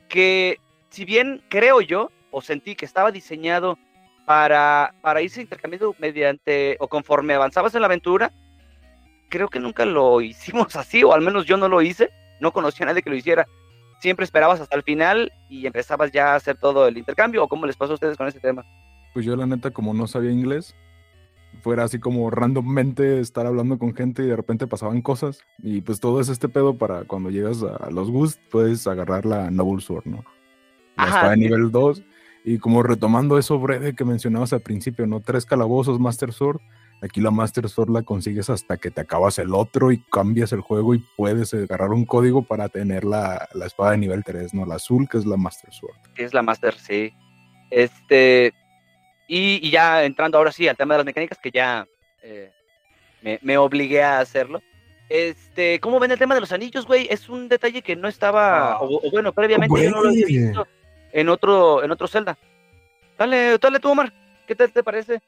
[0.09, 0.59] que
[0.91, 3.79] si bien creo yo, o sentí que estaba diseñado
[4.31, 8.31] para, para irse intercambiando mediante, o conforme avanzabas en la aventura,
[9.29, 12.87] creo que nunca lo hicimos así, o al menos yo no lo hice, no conocía
[12.87, 13.49] a nadie que lo hiciera.
[14.01, 17.67] Siempre esperabas hasta el final y empezabas ya a hacer todo el intercambio, o cómo
[17.67, 18.65] les pasó a ustedes con ese tema.
[19.15, 20.77] Pues yo la neta, como no sabía inglés,
[21.61, 25.41] fuera así como randommente estar hablando con gente y de repente pasaban cosas.
[25.59, 29.51] Y pues todo es este pedo para cuando llegas a los Gust, puedes agarrar la
[29.51, 30.25] Noble Sword, ¿no?
[30.97, 31.41] La Ajá, espada de sí.
[31.41, 32.05] nivel 2.
[32.45, 35.21] Y como retomando eso breve que mencionabas al principio, ¿no?
[35.21, 36.61] Tres calabozos Master Sword.
[37.03, 40.61] Aquí la Master Sword la consigues hasta que te acabas el otro y cambias el
[40.61, 44.67] juego y puedes agarrar un código para tener la, la espada de nivel 3, ¿no?
[44.67, 45.97] La azul, que es la Master Sword.
[46.15, 47.13] que es la Master, sí.
[47.71, 48.53] Este,
[49.29, 51.87] y, y ya entrando ahora sí al tema de las mecánicas, que ya
[52.23, 52.51] eh,
[53.23, 54.61] me, me obligué a hacerlo.
[55.09, 57.07] Este, ¿cómo ven el tema de los anillos, güey?
[57.11, 58.79] Es un detalle que no estaba, Ah.
[58.81, 60.39] o, o bueno, previamente yo no lo había Güey.
[60.39, 60.67] visto
[61.13, 62.39] en otro, en otro Zelda.
[63.19, 64.13] Dale, dale tú, Omar.
[64.47, 65.21] ¿Qué tal te parece?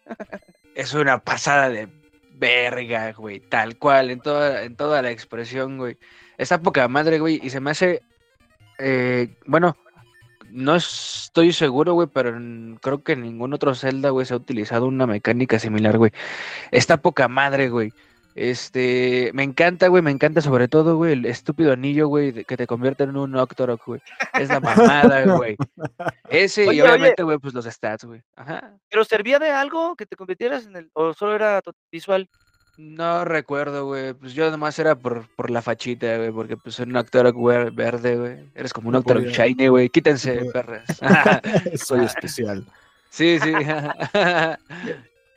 [0.74, 1.89] Es una pasada de
[2.35, 3.41] verga, güey.
[3.41, 5.97] Tal cual, en toda, en toda la expresión, güey.
[6.39, 7.41] Está poca madre, güey.
[7.43, 8.03] Y se me hace.
[8.78, 9.76] eh, bueno,
[10.51, 12.35] no estoy seguro, güey, pero
[12.80, 16.12] creo que en ningún otro Zelda, güey, se ha utilizado una mecánica similar, güey.
[16.70, 17.93] Está poca madre, güey.
[18.35, 22.66] Este, me encanta, güey, me encanta sobre todo, güey, el estúpido anillo, güey, que te
[22.66, 24.01] convierte en un Octorok, güey.
[24.35, 25.57] Es la mamada, güey.
[26.30, 28.22] Ese Oye, y obviamente, güey, pues los stats, güey.
[28.37, 28.74] Ajá.
[28.89, 31.61] ¿Pero servía de algo que te convirtieras en el, o solo era
[31.91, 32.28] visual?
[32.78, 34.14] No recuerdo, güey.
[34.14, 36.30] Pues yo nomás era por, por la fachita, güey.
[36.33, 38.51] Porque pues un actor güey, verde, güey.
[38.55, 39.91] Eres como un podía- shiny, güey.
[39.91, 40.85] Quítense, perras.
[41.87, 42.64] Soy especial.
[43.11, 43.53] sí, sí.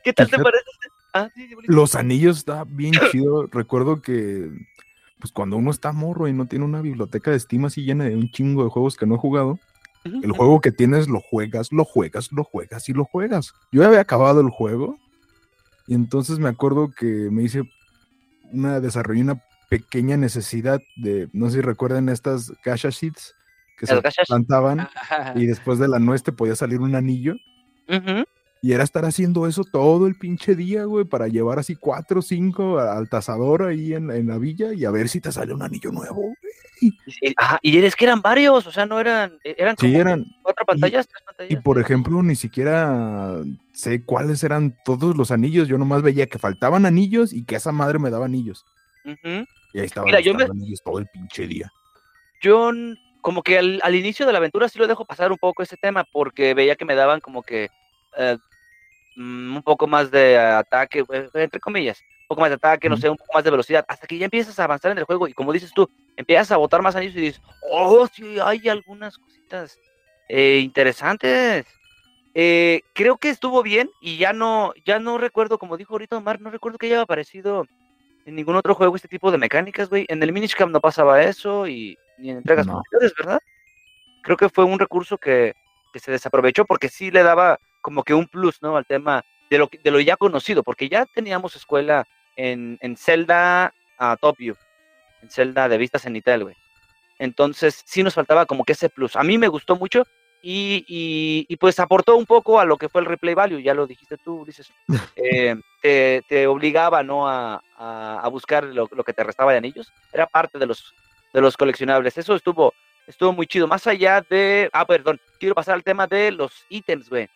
[0.02, 0.64] ¿Qué tal te parece?
[1.16, 1.48] Ah, sí.
[1.66, 3.46] Los anillos está bien chido.
[3.46, 4.50] Recuerdo que,
[5.18, 8.16] pues cuando uno está morro y no tiene una biblioteca de Steam así llena de
[8.16, 9.58] un chingo de juegos que no he jugado,
[10.04, 13.52] el juego que tienes lo juegas, lo juegas, lo juegas y lo juegas.
[13.72, 14.98] Yo ya había acabado el juego
[15.86, 17.62] y entonces me acuerdo que me hice
[18.52, 23.34] una, desarrollé una pequeña necesidad de, no sé si recuerdan estas Gasha Sheets
[23.78, 24.88] que se plantaban
[25.34, 27.34] y después de la nuez te podía salir un anillo.
[28.66, 32.22] Y era estar haciendo eso todo el pinche día, güey, para llevar así cuatro o
[32.22, 35.62] cinco al tasador ahí en, en la villa y a ver si te sale un
[35.62, 36.34] anillo nuevo, güey.
[36.80, 36.92] Y,
[37.36, 40.26] ajá, y es que eran varios, o sea, no eran, e, eran Sí, como eran.
[40.42, 41.52] cuatro pantallas, tres pantallas.
[41.52, 43.40] Y por ejemplo, ni siquiera
[43.72, 45.68] sé cuáles eran todos los anillos.
[45.68, 48.64] Yo nomás veía que faltaban anillos y que esa madre me daba anillos.
[49.04, 51.70] Y ahí estaba Mira, yo me- anillos todo el pinche día.
[52.42, 52.72] Yo
[53.20, 55.76] como que al, al inicio de la aventura sí lo dejo pasar un poco ese
[55.76, 57.68] tema porque veía que me daban como que
[58.18, 58.38] eh,
[59.16, 63.08] un poco más de ataque, eh, entre comillas, un poco más de ataque, no sé,
[63.08, 65.32] un poco más de velocidad, hasta que ya empiezas a avanzar en el juego y
[65.32, 69.78] como dices tú, empiezas a botar más anillos y dices, oh, sí, hay algunas cositas
[70.28, 71.66] eh, interesantes.
[72.34, 76.40] Eh, creo que estuvo bien y ya no, ya no recuerdo, como dijo ahorita Omar,
[76.40, 77.66] no recuerdo que haya aparecido
[78.26, 80.04] en ningún otro juego este tipo de mecánicas, güey.
[80.08, 82.82] En el Minish Cap no pasaba eso y ni en entregas No.
[83.16, 83.40] ¿verdad?
[84.22, 85.54] Creo que fue un recurso que,
[85.92, 88.76] que se desaprovechó porque sí le daba como que un plus, ¿no?
[88.76, 93.72] Al tema de lo, de lo ya conocido, porque ya teníamos escuela en, en Zelda
[93.96, 94.56] a Top View,
[95.22, 96.56] en Zelda de vista cenital, güey.
[97.20, 99.14] Entonces sí nos faltaba como que ese plus.
[99.14, 100.02] A mí me gustó mucho
[100.42, 103.72] y, y- y, pues aportó un poco a lo que fue el replay value, ya
[103.72, 104.68] lo dijiste tú, dices,
[105.80, 107.28] te, te obligaba ¿no?
[107.28, 110.92] a, a- a buscar lo, lo que te restaba de anillos, era parte de los,
[111.32, 112.74] de los coleccionables, eso estuvo,
[113.06, 117.08] estuvo muy chido, más allá de, ah, perdón, quiero pasar al tema de los ítems,
[117.08, 117.28] güey,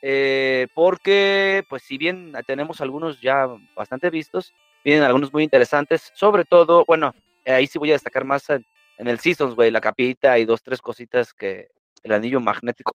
[0.00, 6.44] Eh, porque pues si bien tenemos algunos ya bastante vistos, vienen algunos muy interesantes, sobre
[6.44, 7.14] todo, bueno,
[7.46, 8.64] ahí sí voy a destacar más en,
[8.98, 11.68] en el Seasons, güey, la capita y dos, tres cositas que
[12.02, 12.94] el anillo magnético.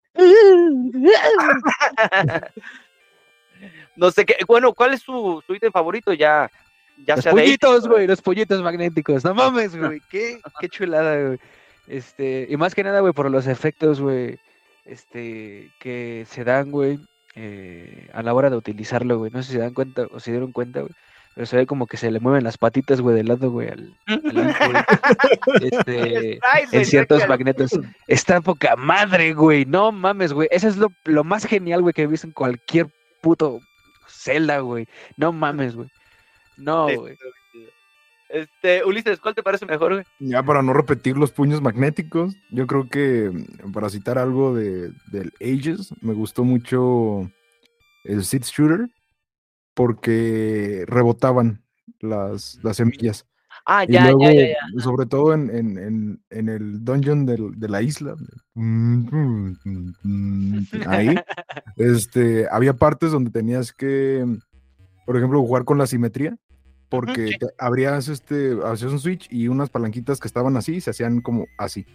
[3.95, 6.14] no sé qué, bueno, ¿cuál es su, su ítem favorito?
[6.14, 6.49] Ya,
[7.06, 9.24] ya Los sea pollitos, güey, los pollitos magnéticos.
[9.24, 10.01] No mames, güey.
[10.10, 11.39] Qué, qué chulada, güey.
[11.88, 14.39] Este, y más que nada, güey, por los efectos, güey,
[14.86, 16.99] este, que se dan, güey,
[17.36, 19.31] eh, a la hora de utilizarlo, güey.
[19.31, 20.91] No sé si se dan cuenta o se dieron cuenta, güey.
[21.36, 23.97] Pero se ve como que se le mueven las patitas, güey, de lado, güey, al,
[24.05, 24.86] al.
[25.63, 26.39] Este,
[26.71, 27.71] en ciertos magnetos.
[28.07, 29.65] Está poca madre, güey.
[29.65, 30.47] No mames, güey.
[30.51, 32.88] Eso es lo, lo más genial, güey, que he visto en cualquier
[33.21, 33.59] puto
[34.07, 34.86] Zelda, güey.
[35.17, 35.88] No mames, güey.
[36.57, 37.17] No, Sí, güey.
[38.34, 40.05] Este, Ulises, ¿cuál te parece mejor, güey?
[40.19, 44.91] Ya para no repetir los puños magnéticos, yo creo que mm, para citar algo de,
[45.11, 47.29] del Ages, me gustó mucho
[48.05, 48.89] el Seed Shooter
[49.75, 51.63] porque rebotaban
[51.99, 53.25] las, las semillas.
[53.67, 54.81] Ah, Y ya, luego, ya, ya, ya.
[54.81, 58.15] sobre todo en, en- en- en el dungeon del- de la isla,
[60.88, 61.15] ahí,
[61.77, 64.25] este, había partes donde tenías que,
[65.05, 66.36] por ejemplo, jugar con la simetría,
[66.93, 67.37] porque sí.
[67.57, 71.87] abrías este, hacías un switch y unas palanquitas que estaban así se hacían como así.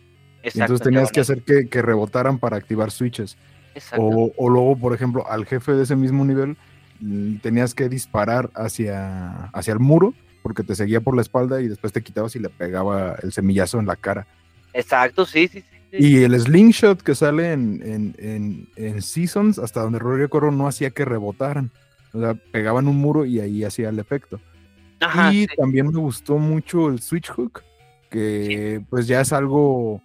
[0.42, 3.36] Exacto, entonces tenías que hacer que, que rebotaran para activar switches.
[3.76, 4.05] Exacto.
[4.05, 6.57] O, o luego, por ejemplo, al jefe de ese mismo nivel,
[6.99, 11.68] mm, tenías que disparar hacia, hacia el muro, porque te seguía por la espalda y
[11.68, 14.26] después te quitabas y le pegaba el semillazo en la cara.
[14.72, 15.96] Exacto, sí, sí, sí.
[15.96, 20.66] Y el slingshot que sale en, en, en, en Seasons, hasta donde Rory recuerdo, no
[20.66, 21.70] hacía que rebotaran.
[22.12, 24.40] O sea, pegaban un muro y ahí hacía el efecto.
[25.01, 25.57] Ajá, y sí.
[25.57, 27.62] también me gustó mucho el Switch Hook,
[28.11, 30.03] que pues ya es algo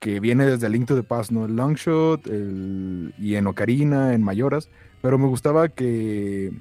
[0.00, 1.46] que viene desde Link to the Past, ¿no?
[1.46, 4.68] El Longshot el, y en Ocarina, en Mayoras,
[5.00, 6.52] pero me gustaba que,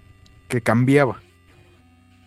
[0.47, 1.21] que cambiaba,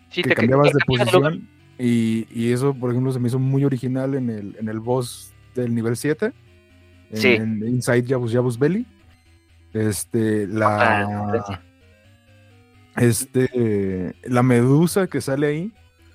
[0.09, 1.47] Sí, que te- cambiabas de te posición
[1.79, 5.33] y, y eso, por ejemplo, se me hizo muy original en el, en el boss
[5.55, 6.33] del nivel 7,
[7.11, 8.85] en, Inside Yabus Yabus Belly.
[9.73, 11.63] Este, la.
[12.97, 15.73] Este, la medusa que sale ahí,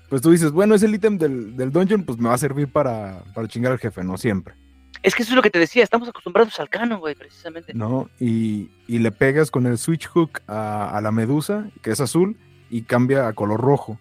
[0.09, 2.67] pues tú dices, bueno, es el ítem del, del dungeon, pues me va a servir
[2.67, 4.53] para, para chingar al jefe, no siempre,
[5.01, 7.73] Es que eso es lo que te decía, estamos acostumbrados al canon, güey, precisamente.
[7.73, 8.09] ¿no?
[8.19, 12.37] Y, y le pegas con el switch hook a, a la medusa, que es azul,
[12.69, 13.99] y cambia a color rojo,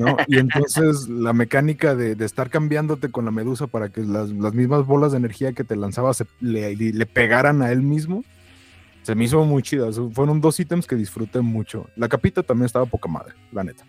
[0.00, 0.16] ¿no?
[0.26, 4.54] Y entonces la mecánica de, de estar cambiándote con la medusa para que las, las
[4.54, 8.24] mismas bolas de energía que te lanzaba se, le, le- le pegaran a él mismo,
[9.02, 9.86] se me hizo muy chida.
[10.12, 11.88] Fueron dos ítems que disfruté mucho.
[11.96, 13.84] La capita también estaba poca madre, la neta.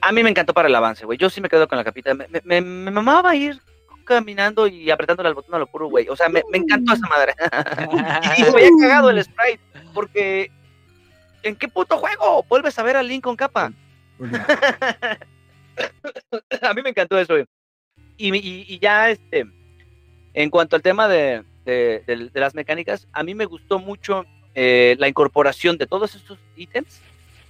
[0.00, 1.16] A mí me encantó para el avance, güey.
[1.18, 2.12] Yo sí me quedo con la capita.
[2.14, 3.58] Me, me, me- mamaba ir
[4.04, 6.08] caminando y apretándole al botón a lo puro, güey.
[6.10, 7.32] O sea, me, me encantó esa madre.
[8.38, 9.60] y me había cagado el sprite.
[9.94, 10.50] Porque,
[11.42, 13.72] ¿en qué puto juego vuelves a ver a Link con capa?
[16.62, 17.46] a mí me encantó eso, güey.
[18.16, 19.46] Y- y ya, este,
[20.34, 25.08] en cuanto al tema de, de- las mecánicas, a mí me gustó mucho eh, la
[25.08, 27.00] incorporación de todos estos ítems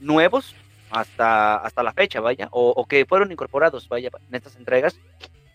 [0.00, 0.54] nuevos
[0.90, 4.96] hasta, hasta la fecha, vaya, o, que fueron incorporados, vaya, en estas entregas,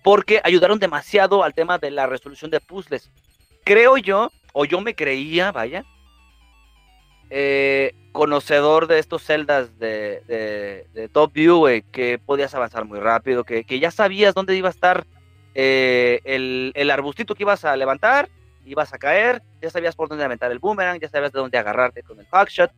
[0.03, 3.09] porque ayudaron demasiado al tema de la resolución de puzzles.
[3.63, 5.85] Creo yo, o yo me creía, vaya,
[7.29, 13.79] eh, conocedor de estos celdas de, Top View, que podías avanzar muy rápido, que, que
[13.79, 15.05] ya sabías dónde iba a estar
[15.55, 18.29] eh, el, el arbustito que ibas a levantar,
[18.69, 22.03] ibas a caer, ya sabías por dónde aventar el boomerang, ya sabías de dónde agarrarte
[22.03, 22.71] con el hookshot.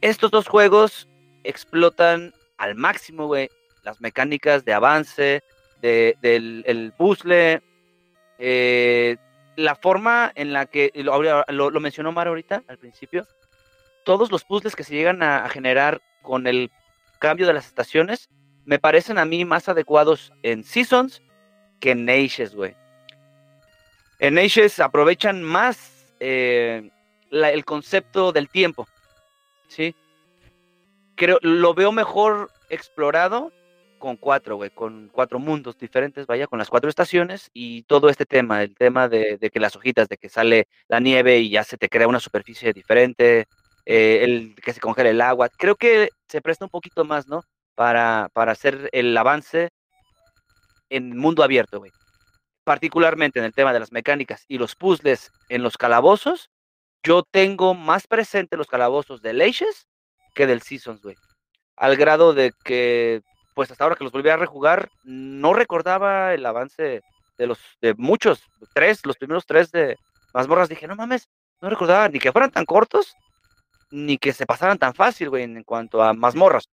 [0.00, 1.08] Estos dos juegos
[1.44, 3.50] explotan al máximo, güey,
[3.82, 5.42] las mecánicas de avance,
[5.80, 7.62] de, del el puzzle,
[8.38, 9.16] eh,
[9.56, 13.26] la forma en la que, lo, mencionó Mar ahorita al principio,
[14.04, 16.70] todos los puzzles que se llegan a, a generar con el
[17.18, 18.28] cambio de las estaciones
[18.64, 21.22] me parecen a mí más adecuados en Seasons
[21.80, 22.76] que en Ages, güey.
[24.18, 26.90] En Ages aprovechan más eh,
[27.30, 28.88] la- el concepto del tiempo,
[29.68, 29.94] ¿sí?
[31.14, 33.52] Creo, lo veo mejor explorado
[33.98, 38.26] con cuatro, güey, con cuatro mundos diferentes, vaya, con las cuatro estaciones y todo este
[38.26, 41.76] tema, el tema de, que las hojitas, de que sale la nieve y ya se
[41.76, 43.46] te crea una superficie diferente,
[43.86, 45.48] eh, el que se congela el agua.
[45.48, 47.42] Creo que se presta un poquito más, ¿no?
[47.74, 49.70] Para, para hacer el avance
[50.90, 51.90] en mundo abierto, güey.
[52.68, 56.50] Particularmente en el tema de las mecánicas y los puzzles en los calabozos,
[57.02, 59.88] yo tengo más presente los calabozos del Ages
[60.34, 61.16] que del Seasons, güey.
[61.76, 63.22] Al grado de que,
[63.54, 67.00] pues hasta ahora que los volví a rejugar, no recordaba el avance
[67.38, 68.42] de los, de muchos,
[68.74, 69.96] tres, los primeros tres de
[70.34, 70.68] mazmorras.
[70.68, 71.26] Dije, no mames,
[71.62, 73.14] no recordaba ni que fueran tan cortos,
[73.90, 76.68] ni que se pasaran tan fácil, güey, en cuanto a mazmorras.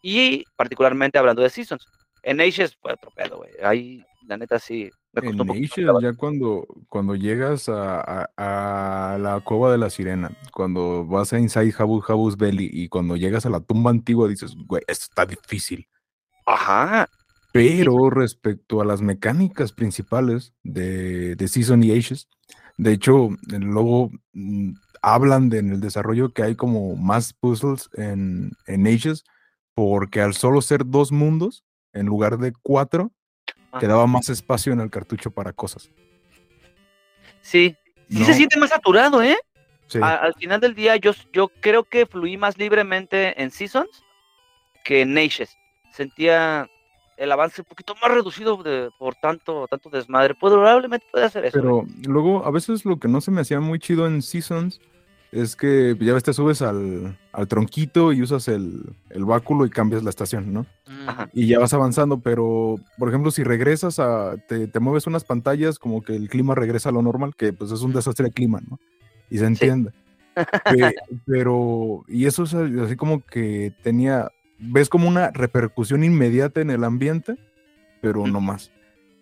[0.00, 1.84] Y particularmente hablando de Seasons.
[2.22, 3.50] En Ages fue otro pedo, güey.
[3.64, 6.00] Ahí, la neta, sí, En trabajo.
[6.00, 8.00] ya cuando, cuando llegas a,
[8.36, 12.88] a- a la cueva de la sirena, cuando vas a Inside Habus Habus Belly y
[12.88, 15.88] cuando llegas a la tumba antigua, dices, güey, esto está difícil.
[16.46, 17.08] Ajá,
[17.52, 22.28] Pero respecto a las mecánicas principales de, de Season y Ages,
[22.76, 28.52] de hecho, luego mm, hablan de, en el desarrollo que hay como más puzzles en,
[28.66, 29.24] en Ages,
[29.74, 33.12] porque al solo ser dos mundos, en lugar de cuatro,
[33.70, 33.78] Ajá.
[33.80, 35.90] quedaba más espacio en el cartucho para cosas.
[37.42, 37.76] sí.
[38.08, 38.24] Sí No.
[38.24, 39.36] se siente más saturado, ¿eh?
[39.86, 39.98] Sí.
[40.02, 44.04] A- al final del día, yo, yo creo que fluí más libremente en Seasons
[44.84, 45.56] que en Ages.
[45.92, 46.68] Sentía
[47.16, 50.34] el avance un poquito más reducido de, por tanto, tanto desmadre.
[50.34, 51.56] Probablemente puede hacer eso.
[51.56, 54.80] Pero luego, a veces lo que no se me hacía muy chido en Seasons
[55.32, 59.70] es que ya ves, te subes al, al tronquito y usas el, el báculo y
[59.70, 60.66] cambias la estación, ¿no?
[61.06, 61.30] Ajá.
[61.32, 65.78] Y ya vas avanzando, pero por ejemplo, si regresas a, te, te mueves unas pantallas,
[65.78, 68.60] como que el clima regresa a lo normal, que pues es un desastre de clima,
[68.68, 68.78] ¿no?
[69.30, 69.92] Y se entiende.
[70.64, 70.94] Pe-
[71.26, 76.84] pero, y eso es así como que tenía, ves como una repercusión inmediata en el
[76.84, 77.36] ambiente,
[78.00, 78.70] pero no más.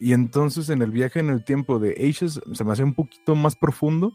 [0.00, 3.34] Y entonces en el viaje en el tiempo de Ages se me hace un poquito
[3.34, 4.12] más profundo,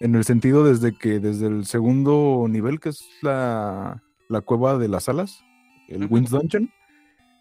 [0.00, 4.88] en el sentido desde que desde el segundo nivel, que es la, la cueva de
[4.88, 5.42] las alas,
[5.88, 6.14] el Ujú.
[6.14, 6.70] Winds Dungeon,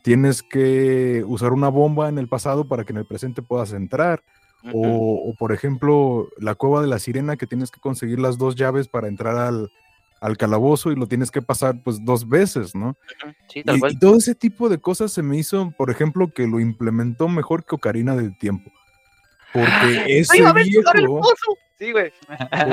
[0.03, 4.23] tienes que usar una bomba en el pasado para que en el presente puedas entrar.
[4.73, 8.55] O, o, por ejemplo, la cueva de la sirena que tienes que conseguir las dos
[8.55, 9.69] llaves para entrar al,
[10.21, 12.95] al calabozo y lo tienes que pasar pues dos veces, ¿no?
[13.49, 13.91] Sí, tal Y, cual.
[13.91, 17.65] y todo ese tipo de cosas se me hizo, por ejemplo, que lo implementó mejor
[17.65, 18.71] que Ocarina del Tiempo.
[19.51, 21.57] Porque ese ¡Iba a mencionar el viejo, pozo!
[21.83, 22.11] Sí, güey.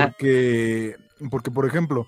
[0.06, 0.96] porque,
[1.30, 2.06] porque por ejemplo,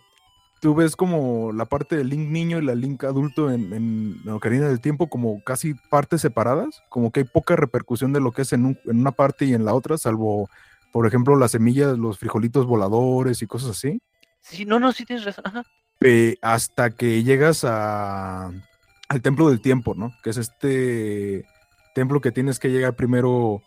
[0.61, 4.68] tú ves como la parte del Link niño y la Link adulto en, en Ocarina
[4.68, 8.53] del Tiempo como casi partes separadas, como que hay poca repercusión de lo que es
[8.53, 10.48] en, un- en una parte y en la otra, salvo,
[10.92, 14.00] por ejemplo, las semillas, los frijolitos voladores y cosas así.
[14.40, 15.44] Sí, no, no, sí tienes razón.
[15.46, 15.64] Ajá.
[16.00, 18.46] eh, hasta que llegas a,
[19.09, 20.12] al Templo del Tiempo, ¿no?
[20.22, 21.44] Que es este
[21.94, 23.61] templo que tienes que llegar primero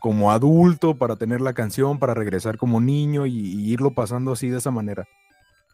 [0.00, 4.48] como adulto para tener la canción, para regresar como niño y, y irlo pasando así
[4.48, 5.06] de esa manera.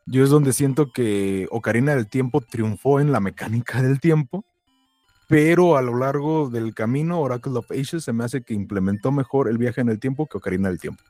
[0.06, 4.44] Yo es donde siento que Ocarina del Tiempo triunfó en la mecánica del tiempo,
[5.28, 9.48] pero a lo largo del camino Oracle of Ages se me hace que implementó mejor
[9.48, 11.02] el viaje en el tiempo que Ocarina del Tiempo.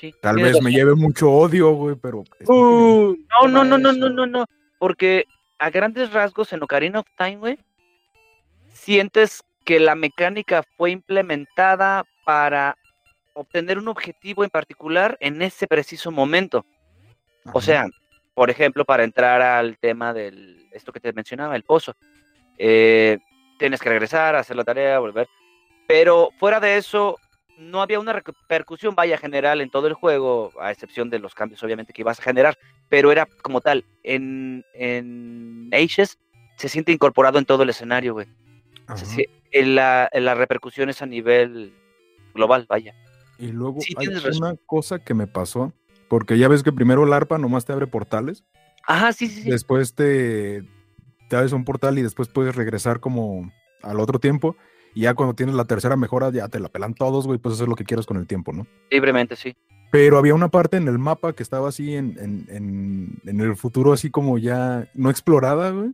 [0.00, 2.24] Sí, Tal vez me lleve mucho odio, güey, pero...
[2.46, 4.46] Uh, no, no, no, no, no, no, no.
[4.78, 5.26] Porque
[5.58, 7.58] a grandes rasgos en Ocarina of Time, güey,
[8.72, 12.76] sientes que la mecánica fue implementada para
[13.32, 16.64] obtener un objetivo en particular en ese preciso momento.
[17.52, 17.86] O sea,
[18.34, 21.94] por ejemplo, para entrar al tema del, esto que te mencionaba, el pozo,
[22.58, 23.18] eh,
[23.58, 25.28] tienes que regresar, hacer la tarea, volver.
[25.86, 27.18] Pero fuera de eso,
[27.58, 31.62] no había una repercusión, vaya, general en todo el juego, a excepción de los cambios,
[31.62, 32.56] obviamente, que ibas a generar.
[32.88, 36.18] Pero era como tal, en, en Ages
[36.56, 38.26] se siente incorporado en todo el escenario, güey.
[38.94, 41.72] Se en la, en la repercusión es a nivel
[42.34, 42.94] global, vaya.
[43.38, 44.36] Y luego Sí, hay razón.
[44.36, 45.72] una cosa que me pasó
[46.08, 48.44] Porque ya ves que primero el arpa nomás te abre portales.
[48.86, 49.50] Ajá, sí, sí, sí.
[49.50, 50.62] Después te,
[51.28, 53.50] te abres un portal y después puedes regresar como
[53.82, 54.56] al otro tiempo.
[54.94, 57.38] Y ya cuando tienes la tercera mejora, ya te la pelan todos, güey.
[57.38, 58.66] Puedes hacer lo que quieras con el tiempo, ¿no?
[58.90, 59.56] Libremente, sí.
[59.90, 63.56] Pero había una parte en el mapa que estaba así en, en, en, en el
[63.56, 65.90] futuro, así como ya no explorada, güey.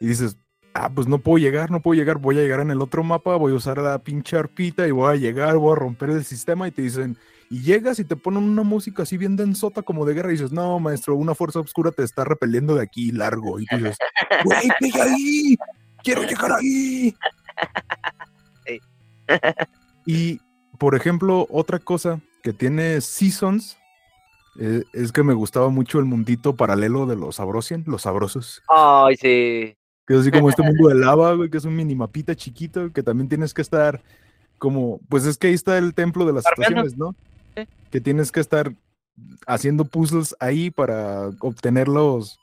[0.00, 0.36] Y dices,
[0.74, 3.36] ah, pues no puedo llegar, no puedo llegar, voy a llegar en el otro mapa,
[3.36, 6.68] voy a usar la pinche arpita y voy a llegar, voy a romper el sistema
[6.68, 7.16] y te dicen,
[7.48, 10.52] y llegas y te ponen una música así bien densota como de guerra y dices,
[10.52, 13.60] no, maestro, una fuerza oscura te está repeliendo de aquí largo.
[13.60, 13.96] Y tú dices,
[14.44, 15.56] güey, pega ahí,
[16.02, 17.14] quiero llegar ahí.
[18.66, 18.80] Sí.
[20.06, 20.40] y,
[20.78, 23.78] por ejemplo, otra cosa que tiene Seasons
[24.58, 28.62] eh, es que me gustaba mucho el mundito paralelo de los Sabrosian, los sabrosos.
[28.68, 29.76] Ay, sí.
[30.06, 33.02] Que es así como este mundo de lava, güey, que es un minimapita chiquito, que
[33.02, 34.02] también tienes que estar
[34.58, 37.14] como, pues es que ahí está el templo de las estaciones, ¿no?
[37.90, 38.74] Que tienes que estar
[39.46, 42.38] haciendo puzzles ahí para obtener los,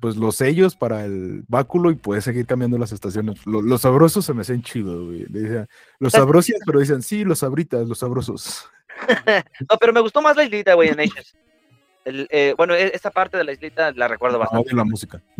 [0.00, 3.44] pues los sellos para el báculo y puedes seguir cambiando las estaciones.
[3.46, 5.24] Lo- los sabrosos se me hacen chido, güey.
[5.28, 5.66] Decía,
[5.98, 8.66] los sabrosias, pero dicen, sí, los sabritas, los sabrosos.
[9.68, 11.34] No, pero me gustó más la islita, güey, en Ages.
[12.04, 14.68] El, eh, bueno, e- esa parte de la islita la recuerdo bastante.
[14.68, 15.22] Odio la música.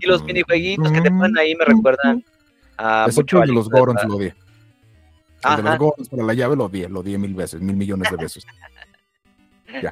[0.00, 2.24] Y los minijueguitos que te ponen ahí me recuerdan
[2.76, 4.34] a Excepto de los Gorons, lo odié.
[5.44, 5.78] El de los.
[5.78, 8.46] Gorons para la llave lo odié, lo odié mil veces, mil millones de veces.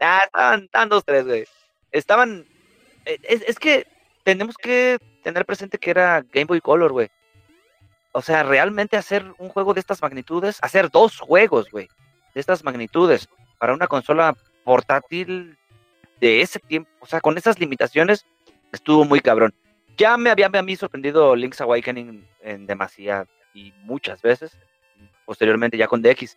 [0.00, 1.44] Ah, estaban, estaban dos, tres, güey.
[1.92, 2.46] Estaban.
[3.04, 3.86] eh, Es, es que
[4.24, 7.10] tenemos que tener presente que era Game Boy Color, güey.
[8.12, 11.88] O sea, realmente hacer un juego de estas magnitudes, hacer dos juegos, güey,
[12.34, 13.28] de estas magnitudes
[13.58, 15.56] para una consola portátil
[16.20, 18.26] de ese tiempo, o sea, con esas limitaciones,
[18.72, 19.54] estuvo muy cabrón.
[19.96, 24.56] Ya me había a mí sorprendido Link's Awakening en demasía y muchas veces,
[25.24, 26.36] posteriormente ya con DX.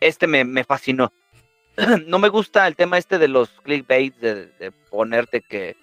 [0.00, 1.12] Este me, me fascinó
[2.06, 5.76] no me gusta el tema este de los clickbait, de, ponerte que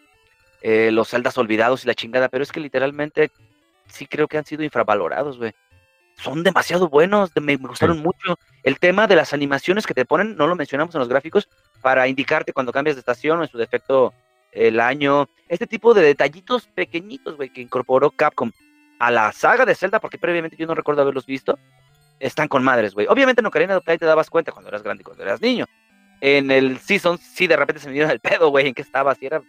[0.62, 3.32] eh, los celdas olvidados y la chingada, pero es que literalmente
[3.88, 5.54] sí creo que han sido infravalorados, güey.
[6.18, 8.38] Son demasiado buenos, me, me gustaron mucho.
[8.64, 11.50] El tema de las animaciones que te ponen, no lo mencionamos en los gráficos,
[11.82, 14.14] para indicarte cuando cambias de estación o en su defecto
[14.52, 15.28] el año.
[15.48, 18.52] Este tipo de detallitos pequeñitos, güey, que incorporó Capcom
[19.00, 21.58] a la saga de Zelda, porque previamente yo no recuerdo haberlos visto,
[22.20, 23.08] están con madres, güey.
[23.10, 25.66] Obviamente en Ocarina of Time te dabas cuenta cuando eras grande y cuando eras niño.
[26.22, 29.16] En el Season, sí, de repente se me dio el pedo, güey, en qué estaba,
[29.16, 29.42] si era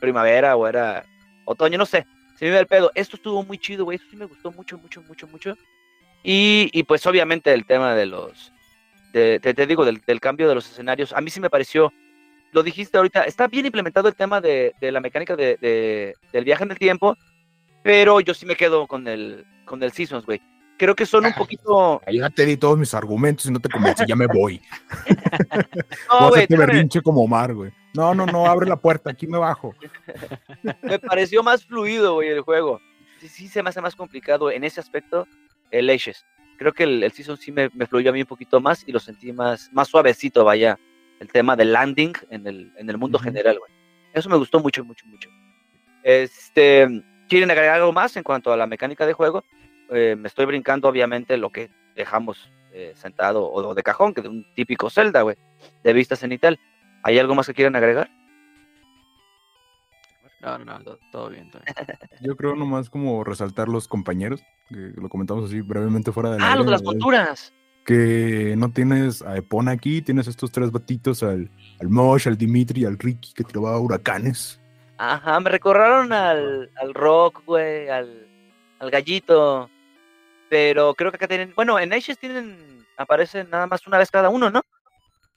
[0.00, 1.04] primavera o era
[1.44, 2.04] otoño, no sé.
[2.36, 2.90] Se me dio el pedo.
[2.94, 3.96] Esto estuvo muy chido, güey.
[3.96, 5.56] Esto sí me gustó mucho, mucho, mucho, mucho.
[6.22, 8.52] Y, y pues obviamente el tema de los,
[9.12, 11.92] de- te, te digo, del, del cambio de los escenarios, a mí sí me pareció,
[12.52, 16.44] lo dijiste ahorita, está bien implementado el tema de, de la mecánica de, de- del
[16.44, 17.16] viaje en el tiempo,
[17.82, 20.42] pero yo sí me quedo con el, con el Seasons, güey.
[20.76, 22.00] Creo que son un poquito...
[22.06, 24.60] Ahí ya te di todos mis argumentos y no te convencí, ya me voy.
[26.08, 27.70] No, Voy a hacerte berrinche como Omar, güey.
[27.94, 29.74] No, no, no, abre la puerta, aquí me bajo.
[30.82, 32.80] me pareció más fluido, güey, el juego.
[33.20, 35.26] Sí, sí, se me hace más complicado en ese aspecto
[35.70, 36.26] el Ashes.
[36.58, 38.92] Creo que el, el Season sí me, me fluyó a mí un poquito más y
[38.92, 40.78] lo sentí más, más suavecito, vaya,
[41.20, 43.24] el tema del landing en el, en el mundo Ujú.
[43.24, 43.72] general, güey.
[44.12, 45.30] Eso me gustó mucho, mucho, mucho.
[46.02, 46.86] Este,
[47.28, 49.44] ¿quieren agregar algo más en cuanto a la mecánica de juego?
[49.90, 54.22] Eh, me estoy brincando, obviamente, lo que dejamos eh, sentado o, o de cajón, que
[54.22, 55.36] de un típico Zelda, güey,
[55.82, 56.58] de vista cenital.
[57.02, 58.10] ¿Hay algo más que quieran agregar?
[60.40, 61.74] No, no, todo, todo bien, todo bien.
[62.22, 66.56] Yo creo nomás como resaltar los compañeros, que lo comentamos así brevemente fuera de Ah,
[66.56, 67.52] lo de las monturas.
[67.84, 72.82] Que no tienes a Epona aquí, tienes estos tres batitos, al, al Mosh, al Dimitri
[72.82, 74.60] y al Ricky, que tiraba huracanes.
[74.98, 78.28] Ajá, me recordaron al, al rock, güey, al,
[78.78, 79.70] al gallito.
[80.50, 81.52] Pero creo que acá tienen.
[81.56, 82.84] Bueno, en Ashes tienen.
[82.98, 84.60] Aparecen nada más una vez cada uno, ¿no?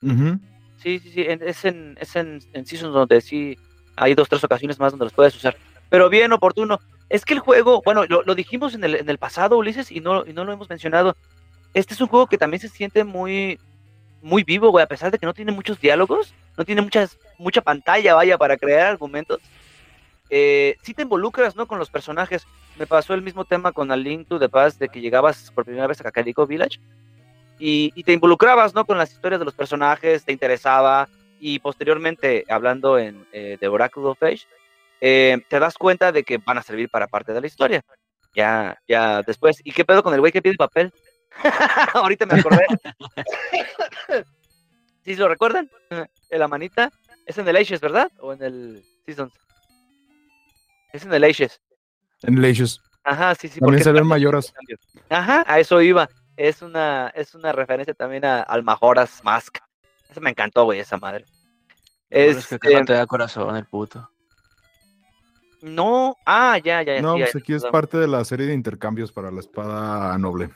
[0.02, 0.38] Ujú.
[0.78, 1.22] Sí, sí, sí.
[1.22, 3.56] en- es en, es en, en Seasons donde sí
[3.96, 5.56] hay dos, tres ocasiones más donde los puedes usar.
[5.90, 6.80] Pero bien oportuno.
[7.10, 10.00] Es que el juego, bueno, lo, lo dijimos en el, en el pasado, Ulises, y
[10.00, 11.16] no, y no lo hemos mencionado.
[11.74, 13.60] Este es un juego que también se siente muy,
[14.22, 17.62] muy vivo, güey, a pesar de que no tiene muchos diálogos, no tiene muchas, mucha
[17.62, 19.40] pantalla, vaya, para crear argumentos.
[20.30, 21.68] Eh, sí te involucras, ¿no?
[21.68, 22.48] Con los personajes.
[22.80, 25.66] Me pasó el mismo tema con A Link to the Past, de que llegabas por
[25.66, 26.80] primera vez a Kakariko Village
[27.60, 28.86] y, y te involucrabas, ¿no?
[28.86, 31.08] Con las historias de los personajes, te interesaba
[31.46, 34.48] y posteriormente, hablando en eh, The Oracle of Age,
[35.02, 37.84] eh, te das cuenta de que van a servir para parte de la historia.
[38.34, 39.58] Ya, ya después.
[39.66, 40.94] ¿Y qué pedo con el güey que pide papel?
[41.94, 42.66] Ahorita me acordé.
[45.04, 45.70] ¿Sí lo recuerdan?
[46.30, 46.90] De la manita.
[47.26, 48.10] Es en el Ages, ¿verdad?
[48.20, 49.34] ¿O en el Seasons?
[50.94, 51.60] Es en el Ages.
[52.22, 52.80] En Leishes.
[53.04, 53.60] Ajá, sí, sí.
[53.60, 54.54] También porque se ven cambia- mayoras.
[55.10, 56.08] Ajá, a eso iba.
[56.38, 59.58] Es una, es una referencia también a, al Majora's Mask.
[60.10, 61.26] Esa me encantó, güey, esa madre.
[62.10, 64.10] Es que acá Este, no te da corazón el puto.
[65.62, 67.02] no, ah, ya, ya, ya.
[67.02, 70.50] No, sí, pues aquí es parte de la serie de intercambios para la espada noble.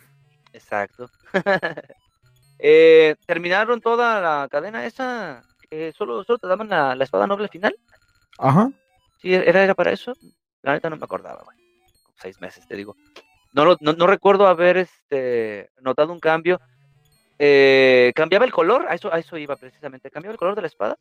[0.54, 1.10] Exacto.
[2.60, 5.43] Eh, ¿Terminaron toda la cadena esa?
[5.70, 7.78] Eh, ¿solo, ¿Solo te daban la, la espada noble final?
[8.39, 8.72] Ajá.
[9.22, 10.14] Sí, era, era para eso.
[10.64, 11.56] La neta no me acordaba, güey.
[12.04, 12.95] Como Seis meses, te digo.
[13.54, 16.60] No, lo- no, no recuerdo haber este, notado un cambio.
[17.39, 18.85] Eh, ¿Cambiaba el color?
[18.89, 20.09] A eso, a eso iba precisamente.
[20.09, 20.97] ¿Cambiaba el color de la espada?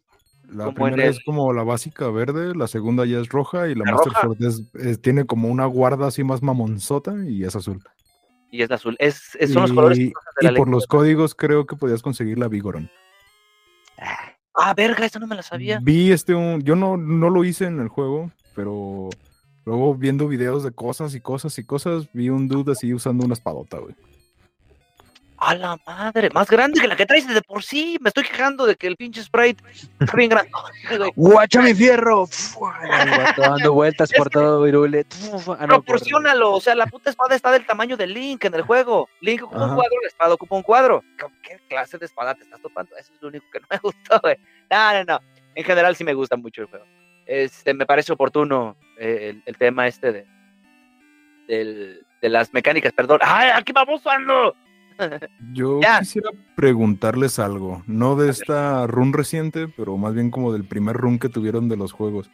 [0.49, 3.85] La Como primera es como la básica verde, la segunda ya es roja y la,
[3.85, 4.13] La Master.
[4.21, 7.83] Sword es- es- tiene como una guarda así más mamonzota y es azul.
[8.53, 8.95] Y es azul.
[9.01, 10.73] Es, es- son los colores y, que usan de y la por ley.
[10.75, 12.89] los códigos creo que podías conseguir la Vigoron.
[14.55, 15.81] Ah, verga, eso no me la sabía.
[15.83, 19.11] Vi este un, yo no, no lo hice en el juego, pero
[19.65, 23.35] luego viendo videos de cosas y cosas y cosas, vi un dude así usando una
[23.35, 23.95] espadota, güey.
[25.39, 27.99] A la madre, más grande que la que traes de por sí.
[28.01, 29.63] Me estoy quejando de que el pinche sprite
[30.01, 30.51] está bien grande.
[31.17, 32.27] ¡Guacha mi fierro!
[33.37, 35.05] Dando vueltas por todo Virule.
[35.05, 38.45] Fua, ah, no, por- Proporciónalo, o sea, la puta espada está del tamaño de Link
[38.47, 39.09] en el juego.
[39.21, 41.05] Link ocupa un cuadro, la espada ocupa un cuadro.
[41.19, 42.97] ¿Qué- ¿Qué clase de espada te estás topando?
[42.97, 44.37] Eso es lo único que no me gustó, güey.
[44.71, 45.21] No, no, no.
[45.55, 46.87] En general sí me gusta mucho el juego.
[47.27, 50.27] Este, me parece oportuno eh, el, el tema este de,
[51.49, 53.21] del- de las mecánicas, perdón.
[53.23, 54.55] ¡Ay, aquí vamos ando!
[55.53, 56.01] Yo Ya.
[56.01, 61.19] quisiera preguntarles algo, no de esta run reciente, pero más bien como del primer run
[61.19, 62.31] que tuvieron de los juegos.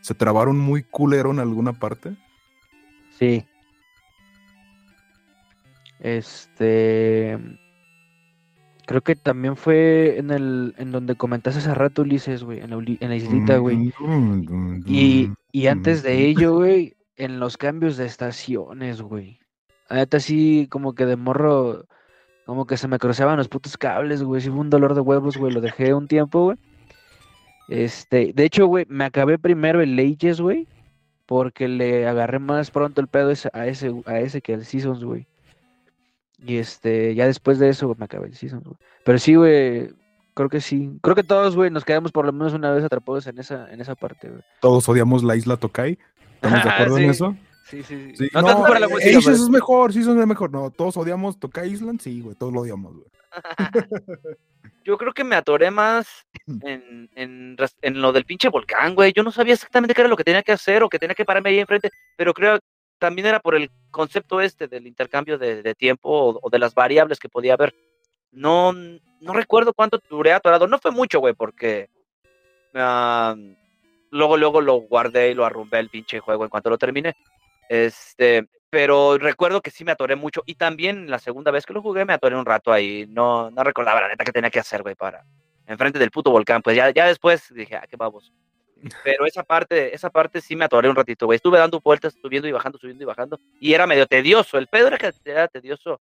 [0.00, 2.16] ¿Se trabaron muy culero en alguna parte?
[3.18, 3.44] Sí.
[6.00, 7.38] Este.
[8.86, 12.76] Creo que también fue en el en donde comentaste hace rato, Ulises, güey, en la,
[12.78, 13.92] en la islita, güey.
[13.98, 16.20] Mm, Y, y antes de mm.
[16.20, 19.40] ello, güey, en los cambios de estaciones, güey.
[19.90, 21.86] Neta sí, como que de morro,
[22.48, 24.40] como que se me cruzaban los putos cables, güey.
[24.40, 25.52] Sí fue un dolor de huevos, güey.
[25.52, 26.56] Lo dejé un tiempo, güey.
[27.68, 30.66] Este, de hecho, güey, me acabé primero el Ages, güey.
[31.26, 35.04] Porque le agarré más pronto el pedo ese- a ese, a ese que al Seasons,
[35.04, 35.26] güey.
[36.38, 38.76] Y este, ya después de eso, güey, me acabé el Seasons, güey.
[39.04, 39.90] Pero sí, güey,
[40.32, 40.90] creo que sí.
[41.02, 43.82] Creo que todos, güey, nos quedamos por lo menos una vez atrapados en esa, en
[43.82, 44.40] esa parte, güey.
[44.62, 45.98] Todos odiamos la isla Tokai.
[46.36, 47.36] ¿Estamos de acuerdo en eso?
[47.68, 48.16] Sí, sí, sí.
[48.16, 50.50] Sí, no, no, la eh, música, Aces pero- es mejor, sí, es mejor.
[50.50, 53.06] No, todos odiamos Tokai Island, sí, güey, todos lo odiamos, güey.
[54.84, 56.26] Yo creo que me atoré más
[56.62, 59.12] en, en, lo del pinche volcán, güey.
[59.12, 61.24] Yo no sabía exactamente qué era lo que tenía que hacer o que tenía que
[61.24, 62.58] pararme ahí enfrente, pero creo
[62.98, 66.74] también era por el concepto este del intercambio de, de tiempo o, o de las
[66.74, 67.74] variables que podía haber.
[68.32, 70.66] No, no recuerdo cuánto duré atorado.
[70.66, 71.90] No fue mucho, güey, porque
[72.74, 73.36] ah,
[74.10, 77.14] luego, luego lo guardé y lo arrumbé el pinche juego en cuanto lo terminé.
[77.68, 80.42] Este, pero recuerdo que sí me atoré mucho.
[80.46, 83.06] Y también la segunda vez que lo jugué me atoré un rato ahí.
[83.08, 85.24] No, no recordaba la neta que tenía que hacer, güey, para
[85.66, 86.62] enfrente del puto volcán.
[86.62, 88.32] Pues ya, ya después dije, ah, qué babos.
[89.02, 91.36] Pero esa parte, esa parte sí me atoré un ratito, güey.
[91.36, 93.40] Estuve dando vueltas, subiendo y bajando, subiendo y bajando.
[93.60, 94.58] Y era medio tedioso.
[94.58, 96.00] El pedo era que era tedioso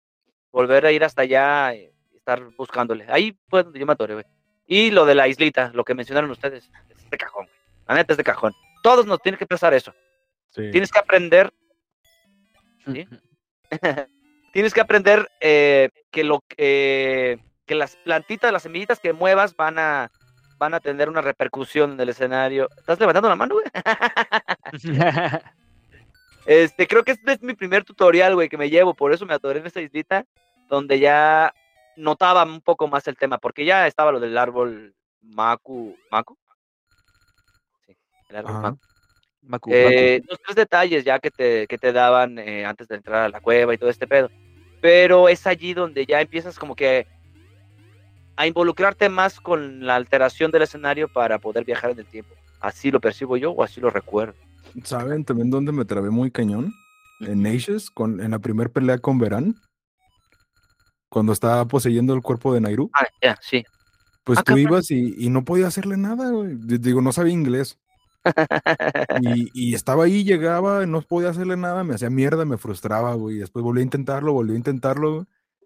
[0.52, 3.06] volver a ir hasta allá y estar buscándole.
[3.10, 4.26] Ahí fue donde yo me atoré, güey.
[4.68, 7.58] Y lo de la islita, lo que mencionaron ustedes, es de cajón, güey.
[7.88, 8.54] La neta es de cajón.
[8.82, 9.94] Todos nos tienen que pensar eso.
[10.56, 10.72] Sí.
[10.72, 11.54] Tienes que aprender
[12.86, 13.08] ¿Sí?
[14.54, 19.80] tienes que aprender eh, que lo que que las plantitas, las semillitas que muevas van
[19.80, 20.12] a
[20.58, 22.70] van a tener una repercusión en el escenario.
[22.78, 23.66] ¿Estás levantando la mano, güey?
[26.46, 29.34] Este, creo que este es mi primer tutorial, güey, que me llevo, por eso me
[29.34, 30.28] atoré en esta islita,
[30.70, 31.52] donde ya
[31.96, 36.38] notaba un poco más el tema, porque ya estaba lo del árbol Maku, ¿Maku?
[37.88, 37.98] Sí,
[38.30, 38.62] el árbol Ajá.
[38.62, 38.95] Maku.
[39.48, 43.24] Macu, Eh, los tres detalles ya que te, que te daban eh, antes de entrar
[43.24, 44.30] a la cueva y todo este pedo.
[44.82, 47.08] Pero es allí donde ya empiezas como que
[48.36, 52.34] a involucrarte más con la alteración del escenario para poder viajar en el tiempo.
[52.60, 54.36] Así lo percibo yo o así lo recuerdo.
[54.84, 56.74] ¿Saben también dónde me trabé muy cañón?
[57.22, 59.56] En Aces, con, en la primer pelea con Verán.
[61.10, 62.90] Cuando estaba poseyendo el cuerpo de Nairu.
[62.94, 63.64] Ah, ya, sí.
[64.26, 64.62] Pues Ah, tú cabrón.
[64.64, 66.56] ibas y, y no podía hacerle nada, güey.
[66.58, 67.78] Digo, no sabía inglés.
[69.22, 73.38] Y, y estaba ahí, llegaba, no podía hacerle nada, me hacía mierda, me frustraba, güey.
[73.38, 75.26] y Después volví a intentarlo, volví a intentarlo, güey.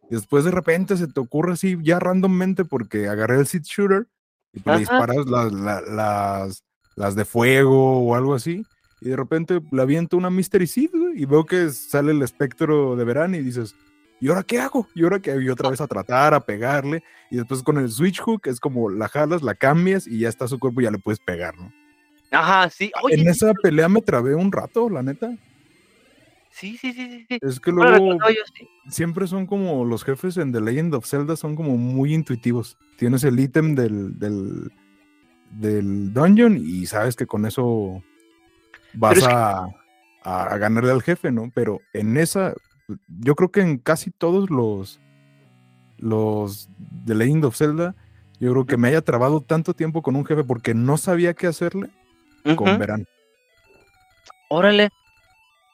[0.10, 4.08] Después de repente se te ocurre así, ya randommente, porque agarré el seed shooter
[4.54, 6.64] y pues le disparas las, la- las,
[6.96, 8.66] las de fuego o algo así.
[9.02, 12.96] Y de repente le aviento una Mystery Seed, güey, y veo que sale el espectro
[12.96, 13.76] de verano y dices,
[14.20, 14.88] ¿y ahora qué hago?
[14.96, 15.40] ¿Y ahora hago?
[15.40, 17.04] Y otra vez a tratar, a pegarle.
[17.32, 20.48] Y después con el switch hook es como la jalas, la cambias y ya está
[20.48, 21.72] su cuerpo y ya le puedes pegar, ¿no?
[22.32, 22.92] Ajá, sí.
[23.02, 25.32] Oye, en sí, esa pelea me trabé un rato, la neta.
[26.52, 27.38] sí, sí, sí, sí.
[27.42, 28.68] Es que luego yo, sí.
[28.90, 32.78] siempre son como los jefes en The Legend of Zelda son como muy intuitivos.
[32.98, 34.72] tienes el ítem del, del,
[35.52, 38.04] del dungeon y sabes que con eso
[38.94, 39.68] vas que- a,
[40.24, 41.52] a ganarle al jefe, ¿no?
[41.54, 42.54] Pero en esa,
[43.08, 45.00] yo creo que en casi todos los,
[45.98, 46.70] los
[47.06, 47.96] The Legend of Zelda,
[48.40, 51.48] yo creo que me haya trabado tanto tiempo con un jefe porque no sabía qué
[51.48, 51.90] hacerle
[52.56, 52.78] con.
[52.80, 53.06] Verán.
[54.50, 54.90] Órale.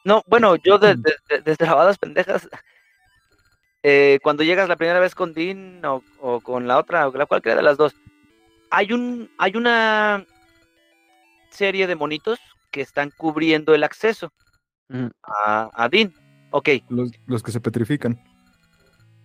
[0.04, 2.48] No, bueno, yo de- de- de- desde lavadas pendejas,
[3.82, 7.26] eh, cuando llegas la primera vez con Dean o, o con la otra, o la
[7.26, 7.94] cualquiera de las dos,
[8.70, 10.24] hay un, hay una
[11.50, 12.38] serie de monitos
[12.70, 14.32] que están cubriendo el acceso
[14.90, 15.10] Ujú.
[15.22, 16.12] a, a Dean.
[16.50, 18.22] Ok, Los, los que se petrifican.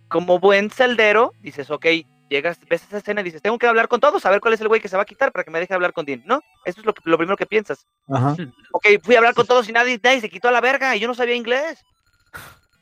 [0.08, 1.86] como buen celdero, dices, ok,
[2.32, 4.60] llegas, ves esa escena y dices, tengo que hablar con todos, a ver cuál es
[4.60, 6.40] el güey que se va a quitar para que me deje hablar con Dean, ¿no?
[6.64, 7.86] Eso es lo, que- lo primero que piensas.
[8.12, 8.34] Ajá.
[8.72, 11.00] Ok, fui a hablar con todos y nadie, nadie se quitó a la verga y
[11.00, 11.84] yo no sabía inglés.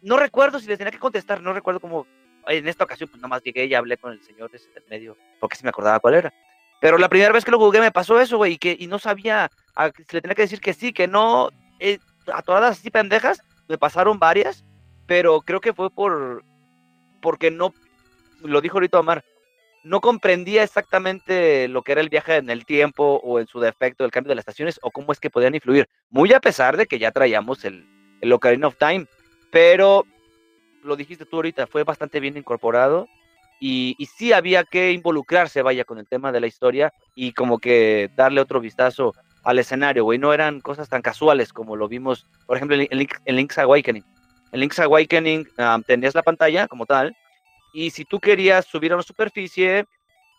[0.03, 2.07] No recuerdo si les tenía que contestar, no recuerdo cómo.
[2.47, 5.57] En esta ocasión, pues nomás llegué y hablé con el señor ese del medio, porque
[5.57, 6.33] sí me acordaba cuál era.
[6.81, 8.99] Pero la primera vez que lo jugué me pasó eso, güey, y, que, y no
[8.99, 11.51] sabía, a- si le tenía que decir que sí, que no.
[11.79, 11.99] eh,
[12.33, 14.65] a todas así pendejas, me pasaron varias,
[15.07, 16.43] pero creo que fue por.
[17.21, 17.75] Porque no.
[18.43, 19.23] Lo dijo ahorita Omar,
[19.83, 24.05] no comprendía exactamente lo que era el viaje en el tiempo o en su defecto
[24.05, 25.89] el cambio de las estaciones o cómo es que podían influir.
[26.11, 27.87] Muy a pesar de que ya traíamos el,
[28.21, 29.07] el Ocarina of Time,
[29.51, 30.05] pero
[30.83, 33.09] lo dijiste tú ahorita, fue bastante bien incorporado
[33.59, 37.59] y, y sí había que involucrarse, vaya, con el tema de la historia y como
[37.59, 39.15] que darle otro vistazo
[39.45, 40.19] al escenario, güey.
[40.19, 44.05] No eran cosas tan casuales como lo vimos, por ejemplo, en, Link- en Link's Awakening.
[44.53, 47.15] En Link's Awakening ah, tenías la pantalla como tal
[47.73, 49.87] y si tú querías subir a una superficie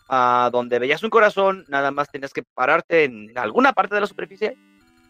[0.09, 4.07] a donde veías un corazón, nada más tenías que pararte en alguna parte de la
[4.07, 4.57] superficie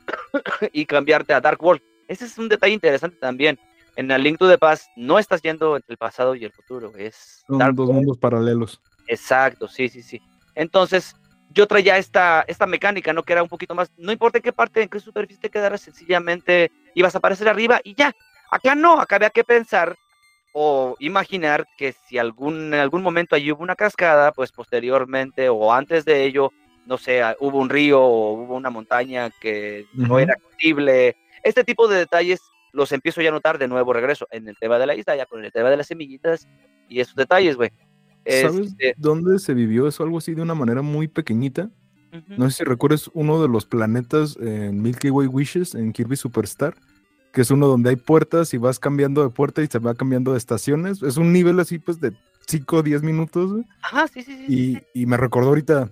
[0.71, 1.81] y cambiarte a Dark World.
[2.07, 3.57] Ese es un detalle interesante también.
[3.95, 6.93] En el Link to the Past no estás yendo entre el pasado y el futuro,
[6.97, 8.01] es Son Dark dos World.
[8.01, 8.81] mundos paralelos.
[9.07, 10.21] Exacto, sí, sí, sí.
[10.55, 11.15] Entonces,
[11.49, 13.23] yo traía esta, esta mecánica, ¿no?
[13.23, 15.81] Que era un poquito más, no importa en qué parte, en qué superficie te quedaras,
[15.81, 18.13] sencillamente ibas a aparecer arriba y ya.
[18.51, 19.95] Acá no, acá había que pensar
[20.53, 25.71] o imaginar que si algún, en algún momento allí hubo una cascada, pues posteriormente o
[25.73, 26.51] antes de ello,
[26.85, 31.15] no sé, ah, hubo un río o hubo una montaña que no era accesible.
[31.43, 32.41] Este tipo de detalles
[32.73, 35.25] los empiezo ya a notar de nuevo regreso en el tema de la isla, ya
[35.25, 36.47] con el tema de las semillitas
[36.89, 37.71] y esos detalles, güey.
[38.25, 40.03] ¿Sabes Este, dónde se vivió eso?
[40.03, 41.69] Algo así de una manera muy pequeñita.
[42.27, 46.75] No sé si recuerdas uno de los planetas en Milky Way Wishes en Kirby Superstar,
[47.31, 50.31] que es uno donde hay puertas y vas cambiando de puerta y se va cambiando
[50.33, 51.01] de estaciones.
[51.01, 52.13] Es un nivel así pues de
[52.47, 53.51] 5 o 10 minutos.
[53.51, 53.63] güey.
[53.83, 54.83] Ajá, sí, sí, sí.
[54.93, 55.89] Y, y me recordó ahorita,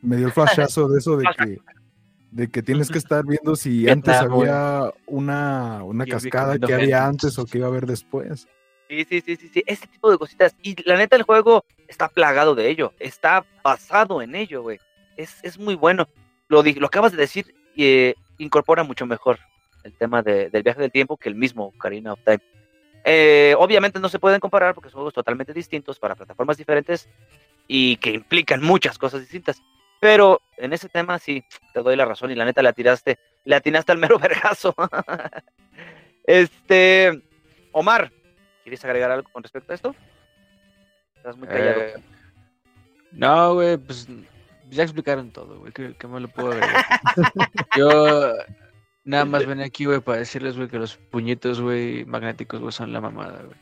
[0.00, 1.58] me dio el flashazo de eso de que,
[2.32, 7.38] de que tienes que estar viendo si antes había una, una cascada que había antes
[7.38, 8.48] o que iba a haber después.
[8.88, 10.54] Sí, sí, sí, sí, sí, ese tipo de cositas.
[10.62, 14.80] Y la neta, el juego está plagado de ello, está basado en ello, güey.
[15.16, 16.08] Es, es muy bueno.
[16.48, 19.38] Lo, di- lo acabas de decir y eh, incorpora mucho mejor
[19.84, 22.40] el tema de- del viaje del tiempo que el mismo Ocarina of Time.
[23.04, 27.08] Eh, obviamente no se pueden comparar porque son juegos totalmente distintos para plataformas diferentes
[27.66, 29.60] y que implican muchas cosas distintas.
[30.00, 33.54] Pero en ese tema sí, te doy la razón y la neta le atiraste, le
[33.56, 34.74] atinaste al mero vergazo.
[36.24, 37.22] este,
[37.72, 38.10] Omar,
[38.62, 39.94] ¿quieres agregar algo con respecto a esto?
[41.16, 41.80] Estás muy callado.
[41.80, 41.94] Eh,
[43.12, 44.08] no, güey, pues
[44.70, 45.72] ya explicaron todo, güey.
[45.72, 46.84] ¿Qué, qué más lo puedo agregar?
[47.76, 48.34] Yo
[49.04, 52.92] nada más venía aquí, güey, para decirles, güey, que los puñitos, güey, magnéticos, güey, son
[52.92, 53.56] la mamada, güey.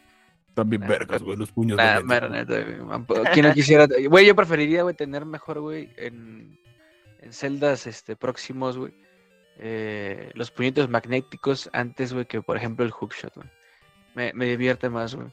[0.54, 1.76] También Nah, vergas, güey, los puños.
[1.76, 2.80] Nah, neta, güey.
[2.80, 3.86] Mampo- ¿Quién no quisiera?
[4.08, 6.58] Güey, yo preferiría, güey, tener mejor, güey, en,
[7.20, 8.92] en celdas este, próximos, güey.
[9.62, 13.48] eh, los puñitos magnéticos antes, güey, que por ejemplo el hookshot, güey.
[14.14, 15.28] Me, me divierte más, güey.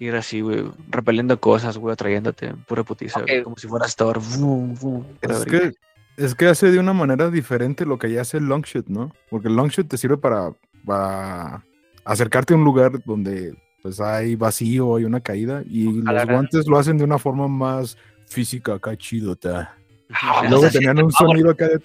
[0.00, 3.44] Ir así, güey, repeliendo cosas, güey, atrayéndote pura putiza, güey, Ok.
[3.44, 4.18] como si fueras Thor.
[4.18, 5.72] Es que,
[6.18, 9.12] es que hace de una manera diferente lo que ya hace el longshot, ¿no?
[9.30, 10.52] Porque el longshot te sirve para,
[10.84, 11.64] para
[12.04, 16.78] acercarte a un lugar donde pues hay vacío, hay una caída, y los guantes lo
[16.78, 17.96] hacen de una forma más
[18.26, 19.74] física, acá chidota.
[20.12, 21.34] Ah, Y luego tenían un favor.
[21.36, 21.78] sonido acá de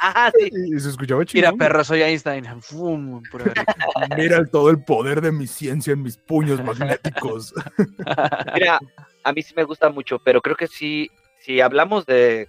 [0.00, 0.50] Ajá, sí.
[0.74, 1.52] y se escuchaba chido.
[1.52, 2.44] Mira, perro, soy Einstein.
[2.44, 3.64] Verga.
[4.16, 7.52] Mira el- todo el poder de mi ciencia en mis puños magnéticos.
[8.54, 8.80] Mira,
[9.22, 12.48] a mí sí me gusta mucho, pero creo que sí, si hablamos de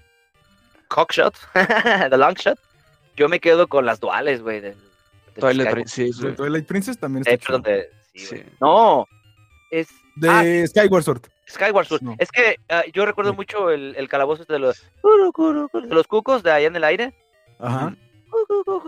[0.95, 1.35] cockshot,
[2.09, 2.59] de longshot,
[3.15, 4.59] yo me quedo con las duales, güey.
[4.61, 6.35] del- del Twilight Princess, güey.
[6.35, 8.43] Twilight Princess también eh, está perdón, de- sí.
[8.59, 9.07] No,
[9.71, 9.87] es
[10.17, 11.21] De ah, Skyward Sword.
[11.49, 12.01] Skyward Sword.
[12.01, 12.15] No.
[12.19, 13.37] Es que ah, yo recuerdo Sí.
[13.37, 17.13] mucho el, el calabozo este de los, de los cucos de allá en el aire.
[17.59, 17.95] Ajá.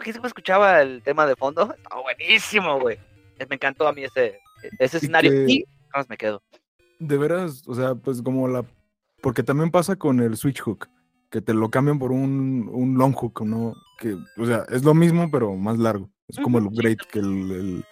[0.03, 1.73] Que siempre escuchaba el tema de fondo.
[1.77, 2.97] Está buenísimo, güey.
[3.39, 4.39] Eh, Me encantó a mí ese,
[4.79, 5.31] ese escenario.
[5.31, 6.41] que- Y nada más me quedo.
[6.99, 8.65] de veras, o sea, pues como la
[9.21, 10.87] Porque también pasa con el Switch Hook,
[11.33, 13.73] que te lo cambian por un, un long hook, ¿no?
[13.97, 16.11] Que, o sea, es lo mismo, pero más largo.
[16.27, 17.85] Es como el upgrade, que el, el-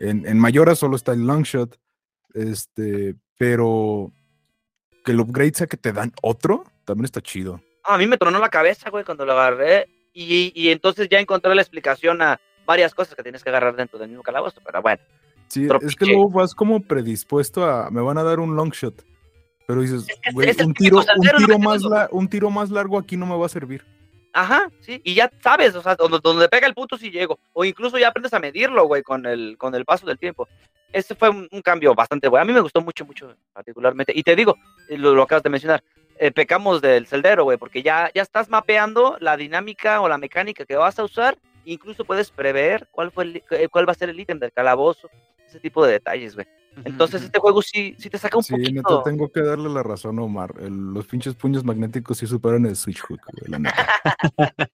[0.00, 1.78] en, en Mayora solo está el long shot,
[2.34, 4.10] este, pero
[5.04, 7.60] que el upgrade sea que te dan otro, también está chido.
[7.84, 9.86] A mí me tronó la cabeza, güey, cuando lo agarré.
[10.12, 14.00] Y, y entonces ya encontré la explicación a varias cosas que tienes que agarrar dentro
[14.00, 14.60] del mismo calabozo.
[14.66, 15.00] Pero bueno,
[15.46, 19.04] Sí, es que luego vas como predispuesto a, me van a dar un long shot,
[19.66, 22.50] pero dices, Es que güey, es el un tiro, un tiro más la- un tiro
[22.50, 23.84] más largo aquí no me va a servir.
[24.36, 27.38] Ajá, sí, y ya sabes, o sea, donde, donde pega el punto sí llego.
[27.52, 30.48] O incluso ya aprendes a medirlo, güey, con el, con el paso del tiempo.
[30.92, 32.42] Ese fue un, un cambio bastante bueno.
[32.42, 34.12] A mí me gustó mucho, mucho, particularmente.
[34.14, 34.56] Y te digo,
[34.88, 35.84] eh, lo, lo acabas de mencionar,
[36.18, 40.64] eh, pecamos del celdero, güey, porque ya, ya estás mapeando la dinámica o la mecánica
[40.64, 41.38] que vas a usar.
[41.64, 45.08] Incluso puedes prever cuál, fue el- eh, cuál va a ser el ítem del calabozo.
[45.46, 46.46] Ese tipo de detalles, güey.
[46.84, 49.02] Entonces este juego sí, sí te saca un Sí, neta, poquito.
[49.04, 50.54] tengo que darle la razón a Omar.
[50.60, 53.86] el- los pinches puños magnéticos sí superan el Switch Hook, güey, la neta.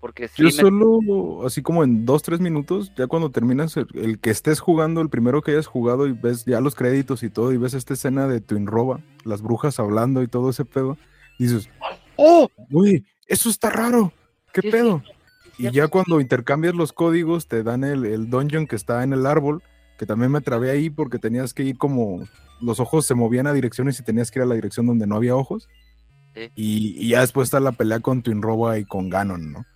[0.00, 3.86] Porque sí, Yo me- solo, así como en dos, tres minutos, ya cuando terminas el,
[3.94, 7.30] el que estés jugando, el primero que hayas jugado y ves ya los créditos y
[7.30, 10.96] todo, y ves esta escena de Twin Roba, las brujas hablando y todo ese pedo,
[11.40, 11.68] dices,
[12.16, 12.48] ¡Oh!
[12.68, 14.12] Güey, eso está raro.
[14.52, 15.02] ¿Qué Sí, sí, pedo?
[15.58, 19.26] Y ya cuando intercambias los códigos, te dan el, el dungeon que está en el
[19.26, 19.62] árbol,
[20.00, 22.26] que también me trabé ahí porque tenías que ir como,
[22.62, 25.16] los ojos se movían a direcciones y tenías que ir a la dirección donde no
[25.16, 25.68] había ojos.
[26.34, 26.50] Sí.
[26.54, 29.66] Y, y ya después está la pelea con Twin Roba y con Ganon, ¿no?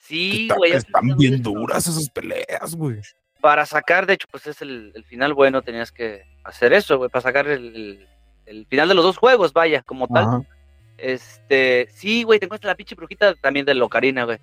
[0.00, 0.72] Sí, güey.
[0.72, 2.98] están bien duras esas peleas, güey.
[3.42, 7.10] para sacar, de hecho, pues es el, el final bueno, tenías que hacer eso, güey,
[7.10, 8.06] para sacar el,
[8.46, 10.48] el- final de los dos juegos, vaya, como tal.
[10.96, 14.38] Este, sí, güey, te encuentras la pinche brujita también de Locarina, güey.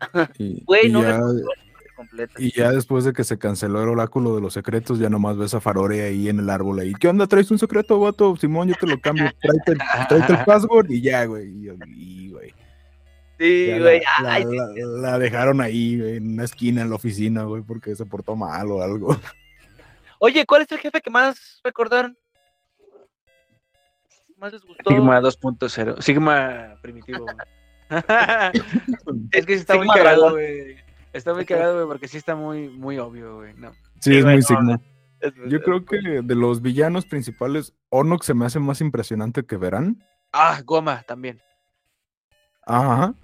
[0.66, 1.40] Güey, no ya, recuerdo
[1.94, 2.34] completa.
[2.38, 5.54] y ya después de que se canceló el oráculo de los secretos, ya nomás ves
[5.54, 6.92] a Farore ahí en el árbol ahí.
[6.94, 7.26] ¿Qué onda?
[7.26, 8.36] ¿Traes un secreto, vato?
[8.36, 9.30] Simón, yo te lo cambio.
[9.40, 9.78] Tráete, el-
[10.08, 11.48] tráete el password y ya, güey.
[11.48, 12.54] Y, y, güey.
[13.38, 16.82] Sí, Ya güey, la, ay, la- sí, la- la dejaron ahí, güey, en una esquina
[16.82, 19.16] en la oficina, güey, porque se portó mal o algo.
[20.20, 22.16] Oye, ¿cuál es el jefe que más recordaron?
[24.36, 24.90] ¿Más les gustó?
[24.90, 26.00] Sigma 2.0.
[26.02, 27.26] Sigma primitivo.
[29.32, 30.32] es que sí está muy Sigma cagado, dragón.
[30.32, 30.76] güey.
[31.12, 33.54] Está muy cagado, güey, porque sí está muy, muy obvio, güey.
[33.54, 33.72] No.
[33.72, 34.82] Sí, Sí, es güey, muy no, signo.
[35.48, 40.02] Yo creo que de los villanos principales, Onox se me hace más impresionante que Verán.
[40.32, 41.40] Ah, Goma también.
[42.66, 43.14] Ajá.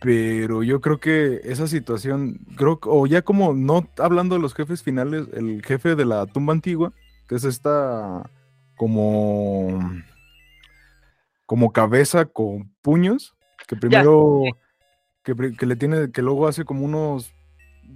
[0.00, 4.54] Pero yo creo que esa situación, creo que, o ya como no hablando de los
[4.54, 6.92] jefes finales, el jefe de la tumba antigua,
[7.28, 8.30] que es esta
[8.76, 9.80] como
[11.46, 13.34] como cabeza con puños,
[13.66, 14.42] que primero
[15.22, 17.32] que, que le tiene, que luego hace como unos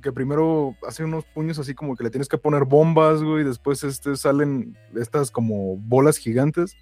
[0.03, 3.47] que primero hace unos puños así como que le tienes que poner bombas, güey, y
[3.47, 6.77] después este salen estas como bolas gigantes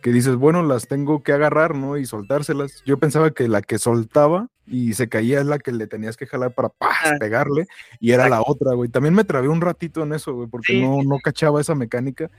[0.00, 1.98] que dices, bueno, las tengo que agarrar, ¿no?
[1.98, 2.82] Y soltárselas.
[2.86, 6.26] Yo pensaba que la que soltaba y se caía es la que le tenías que
[6.26, 6.88] jalar para ¡pah!
[7.04, 7.16] Ah.
[7.18, 7.66] pegarle,
[7.98, 8.88] y era la otra, güey.
[8.88, 12.30] También me trabé un ratito en eso, güey, porque Sí, no, no cachaba esa mecánica,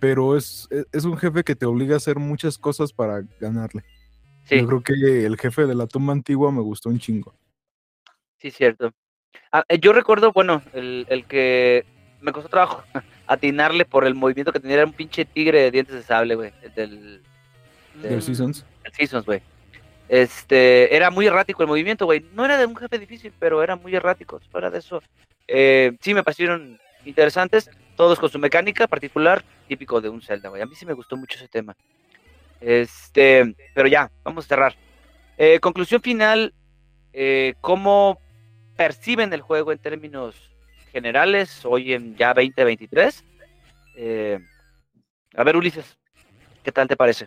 [0.00, 3.84] pero es, es, es un jefe que te obliga a hacer muchas cosas para ganarle.
[4.44, 7.34] Sí, Yo creo que el jefe de la tumba antigua me gustó un chingo.
[8.38, 8.92] sí, cierto.
[9.50, 11.84] Ah, eh, yo recuerdo, bueno, el, el que
[12.20, 12.82] me costó trabajo
[13.26, 16.52] atinarle por el movimiento que tenía era un pinche tigre de dientes de sable, güey.
[16.62, 17.22] el Del,
[17.94, 18.64] Del del- Seasons.
[18.84, 19.40] el Seasons, güey.
[20.08, 22.24] Este, era muy errático el movimiento, güey.
[22.34, 24.40] No era de un jefe difícil, pero era muy errático.
[24.50, 25.02] Fuera de eso,
[25.48, 30.60] eh, sí me parecieron interesantes, todos con su mecánica particular, típico de un Zelda, güey.
[30.60, 31.74] A mí sí me gustó mucho ese tema.
[32.64, 34.74] Este, pero ya, vamos a cerrar.
[35.36, 36.54] Eh, conclusión final,
[37.12, 38.18] eh, ¿cómo
[38.74, 40.50] perciben el juego en términos
[40.90, 43.22] generales hoy en ya 2023?
[43.96, 44.38] Eh,
[45.36, 45.98] a ver, Ulises,
[46.62, 47.26] ¿qué tal te parece?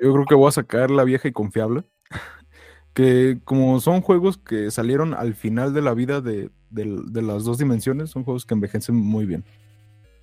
[0.00, 1.82] Yo creo que voy a sacar la vieja y confiable.
[2.94, 7.44] que como son juegos que salieron al final de la vida de, del- de las
[7.44, 9.44] dos dimensiones, son juegos que envejecen muy bien.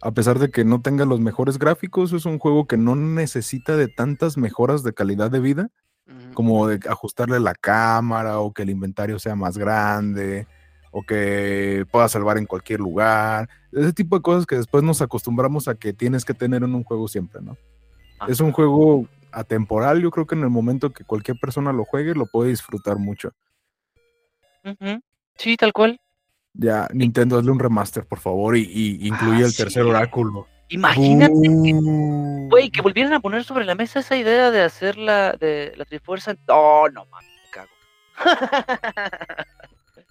[0.05, 3.75] A pesar de que no tenga los mejores gráficos, es un juego que no necesita
[3.75, 5.71] de tantas mejoras de calidad de vida,
[6.35, 10.45] como de ajustarle la cámara o que el inventario sea más grande
[10.91, 13.49] o que pueda salvar en cualquier lugar.
[13.71, 16.83] Ese tipo de cosas que después nos acostumbramos a que tienes que tener en un
[16.83, 17.57] juego siempre, ¿no?
[18.27, 22.13] Es un juego atemporal, yo creo que en el momento que cualquier persona lo juegue
[22.13, 23.31] lo puede disfrutar mucho.
[25.35, 25.99] Sí, tal cual.
[26.57, 29.89] Ya, Nintendo, hazle un remaster, por favor, y, y incluye Ah, el tercer sí.
[29.89, 30.47] oráculo.
[30.69, 32.47] Imagínate, que, Uh.
[32.49, 35.85] güey, que volvieran a poner sobre la mesa esa idea de hacer la, de la
[35.85, 36.35] Trifuerza.
[36.47, 37.69] Oh, no mames, me cago.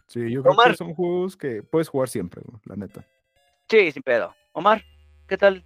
[0.07, 0.71] Sí, yo creo Omar.
[0.71, 3.05] que son juegos que puedes jugar siempre, la neta.
[3.69, 4.33] sí, sin pedo.
[4.53, 4.85] Omar,
[5.27, 5.65] ¿qué tal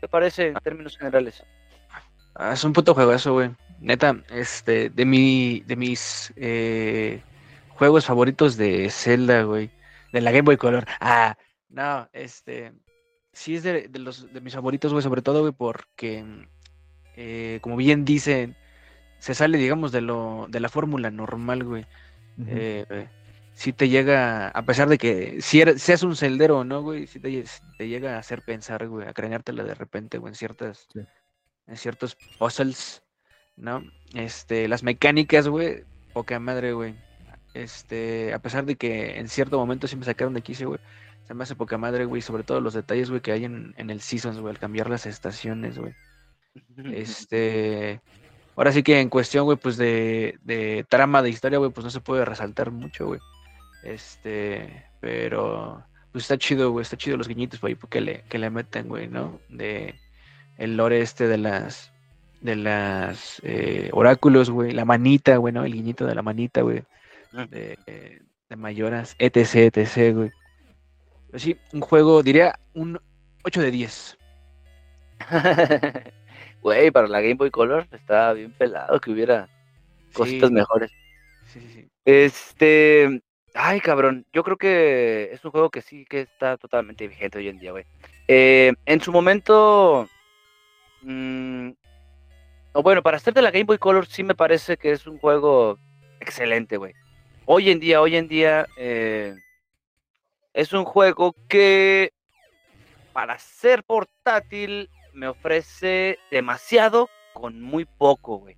[0.00, 1.44] te parece en términos generales?
[2.34, 3.50] Ah, es un puto juegazo, güey.
[3.78, 7.22] Neta, este, de mi, de mis eh,
[7.70, 9.70] juegos favoritos de Zelda, güey.
[10.12, 10.86] De la Game Boy Color.
[11.00, 11.36] Ah,
[11.68, 12.72] no, este.
[13.32, 16.24] Sí es de, de los de mis favoritos, güey, sobre todo, güey, porque
[17.16, 18.56] eh, como bien dicen,
[19.18, 21.86] se sale, digamos, de lo, de la fórmula normal, güey.
[22.46, 23.08] Eh,
[23.52, 27.06] sí te llega, a pesar de que si eres, seas un celdero o no, güey,
[27.06, 30.34] sí te, lle- te llega a hacer pensar, güey, a craneártela de repente, güey, en
[30.34, 31.00] ciertas, Sí.
[31.66, 33.02] en ciertos puzzles,
[33.56, 33.82] ¿no?
[34.14, 36.94] Este, las mecánicas, güey, poca madre, güey.
[37.62, 40.80] Este, a pesar de que en cierto momento sí me sacaron de quicio, güey,
[41.26, 43.88] se me hace poca madre, güey, sobre todo los detalles, güey, que hay en, en
[43.88, 45.94] el Seasons, güey, al cambiar las estaciones, güey.
[46.92, 48.00] Este,
[48.56, 51.90] ahora sí que en cuestión, güey, pues de, de trama de historia, güey, pues no
[51.90, 53.20] se puede resaltar mucho, güey.
[53.82, 58.38] Este, pero pues está chido, güey, está chido los guiñitos por ahí que le, que
[58.38, 59.40] le meten, güey, ¿no?
[59.48, 59.94] De
[60.58, 61.92] el lore este de las
[62.40, 65.64] de las eh, oráculos, güey, la manita, güey, ¿no?
[65.64, 66.84] El guiñito de la manita, güey.
[67.44, 70.30] De, eh, de mayoras, etc, etc, güey.
[71.28, 72.98] Pero sí, un juego, diría un
[73.44, 74.18] 8 de 10.
[76.62, 79.48] Güey, para la Game Boy Color está bien pelado que hubiera
[80.12, 80.90] cositas Sí, mejores.
[81.52, 81.88] sí, sí, sí.
[82.04, 83.20] Este,
[83.54, 87.48] ay, cabrón, yo creo que es un juego que sí que está totalmente vigente hoy
[87.48, 87.84] en día, güey.
[88.26, 90.08] Eh, en su momento,
[91.02, 91.70] mm,
[92.72, 95.18] o bueno, para hacer de la Game Boy Color sí me parece que es un
[95.18, 95.78] juego
[96.20, 96.92] excelente, güey.
[97.48, 99.36] Hoy en día, hoy en día, eh,
[100.52, 102.12] es un juego que
[103.12, 108.56] para ser portátil me ofrece demasiado con muy poco, güey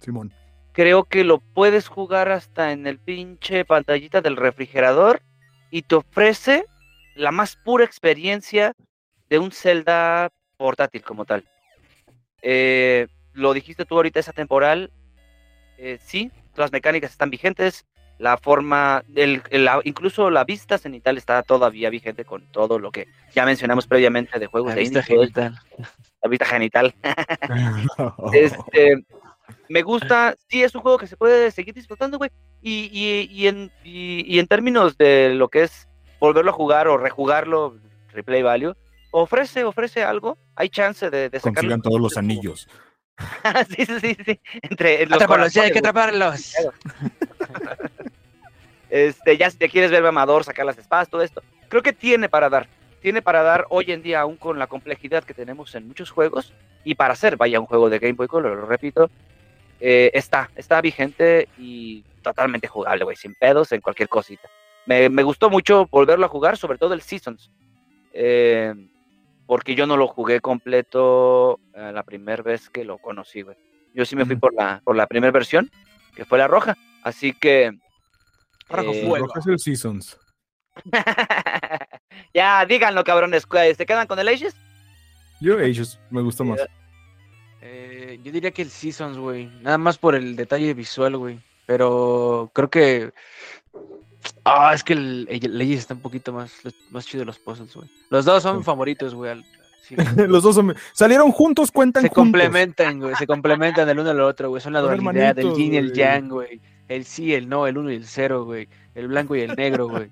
[0.00, 0.32] Simón.
[0.72, 5.22] creo que lo puedes jugar hasta en el pinche pantallita del refrigerador
[5.70, 6.66] y te ofrece
[7.14, 8.74] la más pura experiencia
[9.30, 11.48] de un Zelda portátil como tal.
[12.42, 14.92] Eh, lo dijiste tú ahorita, esa temporal,
[15.78, 17.86] eh, sí, las mecánicas están vigentes,
[18.18, 22.90] la forma, el, el- la- incluso la vista cenital está todavía vigente con todo lo
[22.90, 25.58] que ya mencionamos previamente de juegos La de vista esto, genital.
[26.22, 26.94] la vista genital.
[28.32, 29.04] Este,
[29.68, 32.30] me gusta, sí, es un juego que se puede seguir disfrutando, güey.
[32.60, 35.88] Y, y, y en, y, y en términos de lo que es
[36.20, 37.76] volverlo a jugar o rejugarlo,
[38.12, 38.74] replay value,
[39.12, 40.36] ofrece, ofrece algo.
[40.56, 41.54] Hay chance de, de sacarlo.
[41.60, 42.68] Consigan todos los anillos.
[43.76, 44.40] sí, sí, sí, sí.
[44.62, 46.54] Entre los Atrápalos, ya hay que atraparlos.
[48.90, 51.42] Este, ya si te quieres ver mamador, sacar las espadas, todo esto.
[51.68, 52.68] Creo que tiene para dar.
[53.00, 56.52] Tiene para dar hoy en día, aún con la complejidad que tenemos en muchos juegos,
[56.84, 59.10] y para hacer, vaya, un juego de Game Boy Color, lo repito,
[59.78, 64.48] eh, está, está vigente y totalmente jugable, güey, sin pedos en cualquier cosita.
[64.86, 67.52] Me, me gustó mucho volverlo a jugar, sobre todo el Seasons,
[68.12, 68.74] eh,
[69.46, 73.56] porque yo no lo jugué completo eh, la primera vez que lo conocí, güey.
[73.94, 75.70] Yo sí me fui por la, por la primera versión,
[76.16, 77.78] que fue la roja, así que...
[78.68, 79.26] Rojo eh, El fuego.
[79.26, 80.18] rojo es el Seasons.
[82.34, 83.46] ya, díganlo, cabrones.
[83.46, 84.54] ¿cu- ¿Se quedan con el Ages?
[85.40, 86.60] Yo, Ages, me gusta más.
[87.60, 89.46] Eh, yo diría que el Seasons, güey.
[89.62, 91.40] Nada más por el detalle visual, güey.
[91.66, 93.12] Pero creo que.
[94.44, 96.52] Ah, es que el, el Legends está un poquito más,
[96.90, 97.88] más chido de los puzzles, güey.
[98.10, 98.64] Los dos son Sí.
[98.64, 99.30] favoritos, güey.
[99.32, 99.44] al-
[99.82, 99.94] sí.
[100.16, 102.22] Los dos son- salieron juntos, cuentan Se juntos.
[102.24, 103.14] complementan, güey.
[103.16, 104.60] Se complementan el uno al otro, güey.
[104.62, 106.60] Son la dualidad, el yin y el yang, güey.
[106.88, 108.68] El sí, el no, el uno y el cero, güey.
[108.94, 110.10] El blanco y el negro, güey.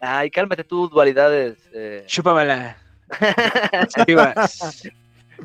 [0.00, 1.58] Ay, cálmate tú, dualidades.
[1.74, 2.76] eh, Chúpamela.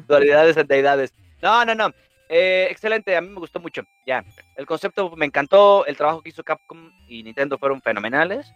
[0.07, 1.13] Dualidades deidades.
[1.41, 1.91] No, no, no.
[2.27, 3.83] Eh, excelente, a mí me gustó mucho.
[4.05, 4.23] Ya,
[4.55, 5.85] el concepto me encantó.
[5.85, 8.51] El trabajo que hizo Capcom y Nintendo fueron fenomenales.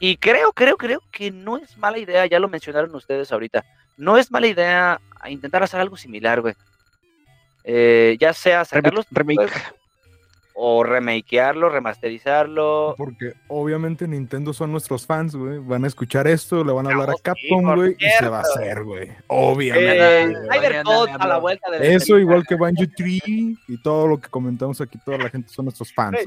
[0.00, 2.26] Y creo, creo, creo que no es mala idea.
[2.26, 3.64] Ya lo mencionaron ustedes ahorita.
[3.96, 6.54] No es mala idea intentar hacer algo similar, güey.
[7.64, 9.36] Eh, ya sea sacarlos Remake.
[9.36, 9.52] pues,
[10.56, 12.94] o remakearlo, remasterizarlo.
[12.96, 15.58] Porque obviamente Nintendo son nuestros fans, güey.
[15.58, 18.38] Van a escuchar esto, le van a hablar a Ah, Capcom, güey, y se va
[18.38, 19.08] a hacer, güey.
[19.08, 20.38] Eh, Obviamente.
[20.48, 20.82] Mañana
[21.18, 24.80] a la vuelta de la Eso igual que Banjo Tree y todo lo que comentamos
[24.80, 26.20] aquí, toda la gente son nuestros fans.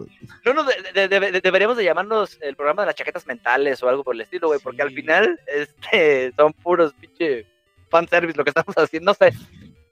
[0.45, 3.81] No, no, de- de- de- de- deberíamos de llamarnos el programa de las chaquetas mentales
[3.81, 7.45] o algo por el estilo, güey, porque al final este, son puros pinche
[7.89, 9.31] fanservice lo que estamos haciendo, no sé.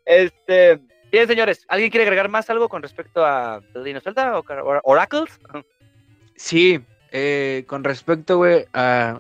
[0.05, 0.79] Este,
[1.11, 4.45] bien, señores, ¿alguien quiere agregar más algo con respecto a Zelda o
[4.83, 5.39] Oracles?
[6.35, 9.19] Sí, eh, con respecto, güey, a,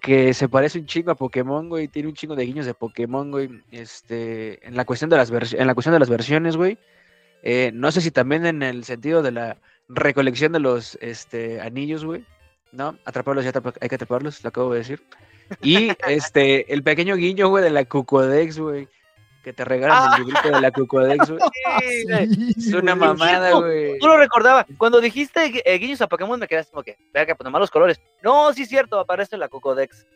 [0.00, 3.30] que se parece un chingo a Pokémon, güey, tiene un chingo de guiños de Pokémon,
[3.30, 6.78] güey, este, en la cuestión de las en la cuestión de las versiones, güey,
[7.42, 9.56] eh, no sé si también en el sentido de la
[9.88, 12.24] recolección de los, este, anillos, güey,
[12.70, 12.96] ¿no?
[13.04, 15.02] Atraparlos, ya hay que atraparlos, lo acabo de decir.
[15.60, 18.88] Y, este, el pequeño guiño, güey, de la Cucodex, güey,
[19.42, 20.16] que te regalan Ah.
[20.18, 21.40] el librito de la Cocodex, güey.
[22.30, 23.08] Sí, Es una güey.
[23.08, 23.98] mamada, güey.
[23.98, 24.66] No lo recordaba.
[24.78, 27.70] Cuando dijiste eh, guiños a Pokémon me quedaste como que, vea que pues nomás los
[27.70, 28.00] colores.
[28.22, 30.06] No, sí es cierto, aparece la Cocodex.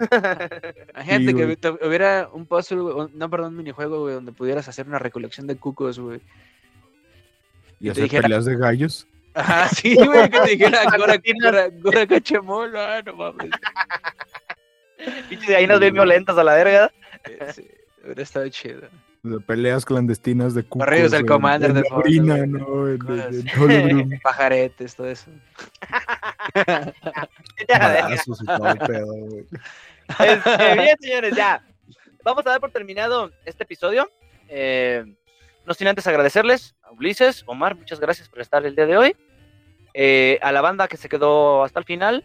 [0.00, 1.56] Imagínate Sí, que güey.
[1.88, 5.56] hubiera un puzzle, güey, no, perdón, un minijuego, güey, donde pudieras hacer una recolección de
[5.56, 6.20] cucos, güey.
[7.80, 9.06] Y te hacer dijera- peleas de gallos.
[9.34, 11.16] Ajá, sí, güey, que te dijera Gora.
[11.42, 13.50] Gora, Gora Cachemol, ah, no mames.
[15.28, 16.92] Pinches gallinas bien violentas a la verga.
[17.24, 17.66] Eh, Sí,
[18.04, 18.82] hubiera estado chido.
[19.22, 20.86] de Peleas clandestinas de cucos.
[20.86, 22.46] Corridos del Commander de la fondo, orina.
[22.46, 22.88] ¿no?
[22.88, 24.10] En Hologram.
[24.22, 25.30] Pajaretes, todo eso.
[27.68, 29.46] Balazos y todo el pedo, güey.
[30.08, 31.62] Este, bien, señores, ya.
[32.24, 34.10] Vamos a dar por terminado este episodio.
[34.48, 35.04] Eh,
[35.66, 39.16] no sin antes agradecerles a Ulises, Omar, muchas gracias por estar el día de hoy.
[39.94, 42.24] Eh, a la banda que se quedó hasta el final.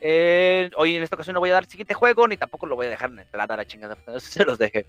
[0.00, 2.76] Eh, hoy en esta ocasión no voy a dar el siguiente juego, ni tampoco lo
[2.76, 3.96] voy a dejar en entrada a la chingada.
[4.20, 4.86] se los dejé.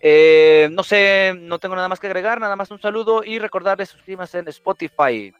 [0.00, 3.90] Eh, no sé, no tengo nada más que agregar, nada más un saludo y recordarles
[3.90, 5.32] suscríbanse en Spotify.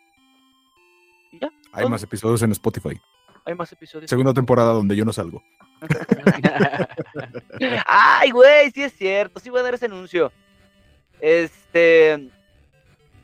[1.33, 3.01] Y ya, Hay más episodios en Spotify.
[3.45, 4.09] hay más episodios.
[4.09, 5.43] Segunda temporada donde yo no salgo.
[7.87, 10.31] Ay, güey, sí es cierto, sí voy a dar ese anuncio.
[11.21, 12.29] Este,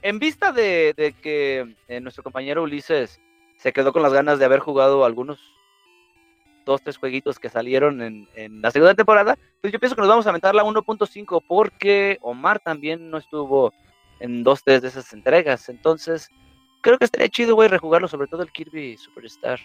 [0.03, 3.21] en vista de, de que eh, nuestro compañero Ulises
[3.59, 5.39] se quedó con las ganas de haber jugado algunos
[6.69, 10.09] dos, tres jueguitos que salieron en, en la segunda temporada, pues yo pienso que nos
[10.09, 13.73] vamos a aventar la 1.5 porque Omar también no estuvo
[14.21, 15.69] en dos, tres de esas entregas.
[15.69, 16.31] Entonces,
[16.83, 19.59] creo que estaría chido, güey, rejugarlo, sobre todo el Kirby Superstar.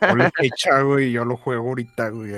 [0.00, 1.12] Ponle fecha, güey.
[1.12, 2.32] Yo lo juego ahorita, güey.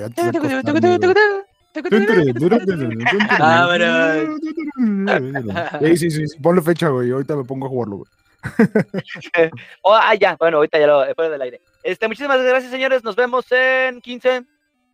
[5.81, 7.11] Sí, sí, sí, sí, Ponle fecha, güey.
[7.11, 8.09] Ahorita me pongo a jugarlo, güey.
[9.81, 11.61] Oh, ah, ya, bueno, ahorita ya lo fuera del aire.
[11.85, 13.03] Este, muchísimas gracias, señores.
[13.03, 14.43] Nos vemos en 15.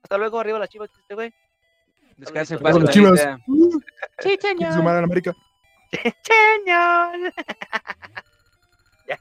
[0.04, 1.34] Hasta luego, arriba las chivas, este güey.
[2.18, 3.26] Descansen paz, Chivas.
[3.26, 3.80] bandita.
[4.20, 4.74] Sí, señor.
[4.74, 5.34] Semana en América.
[5.94, 7.34] Señor.
[9.08, 9.18] ya.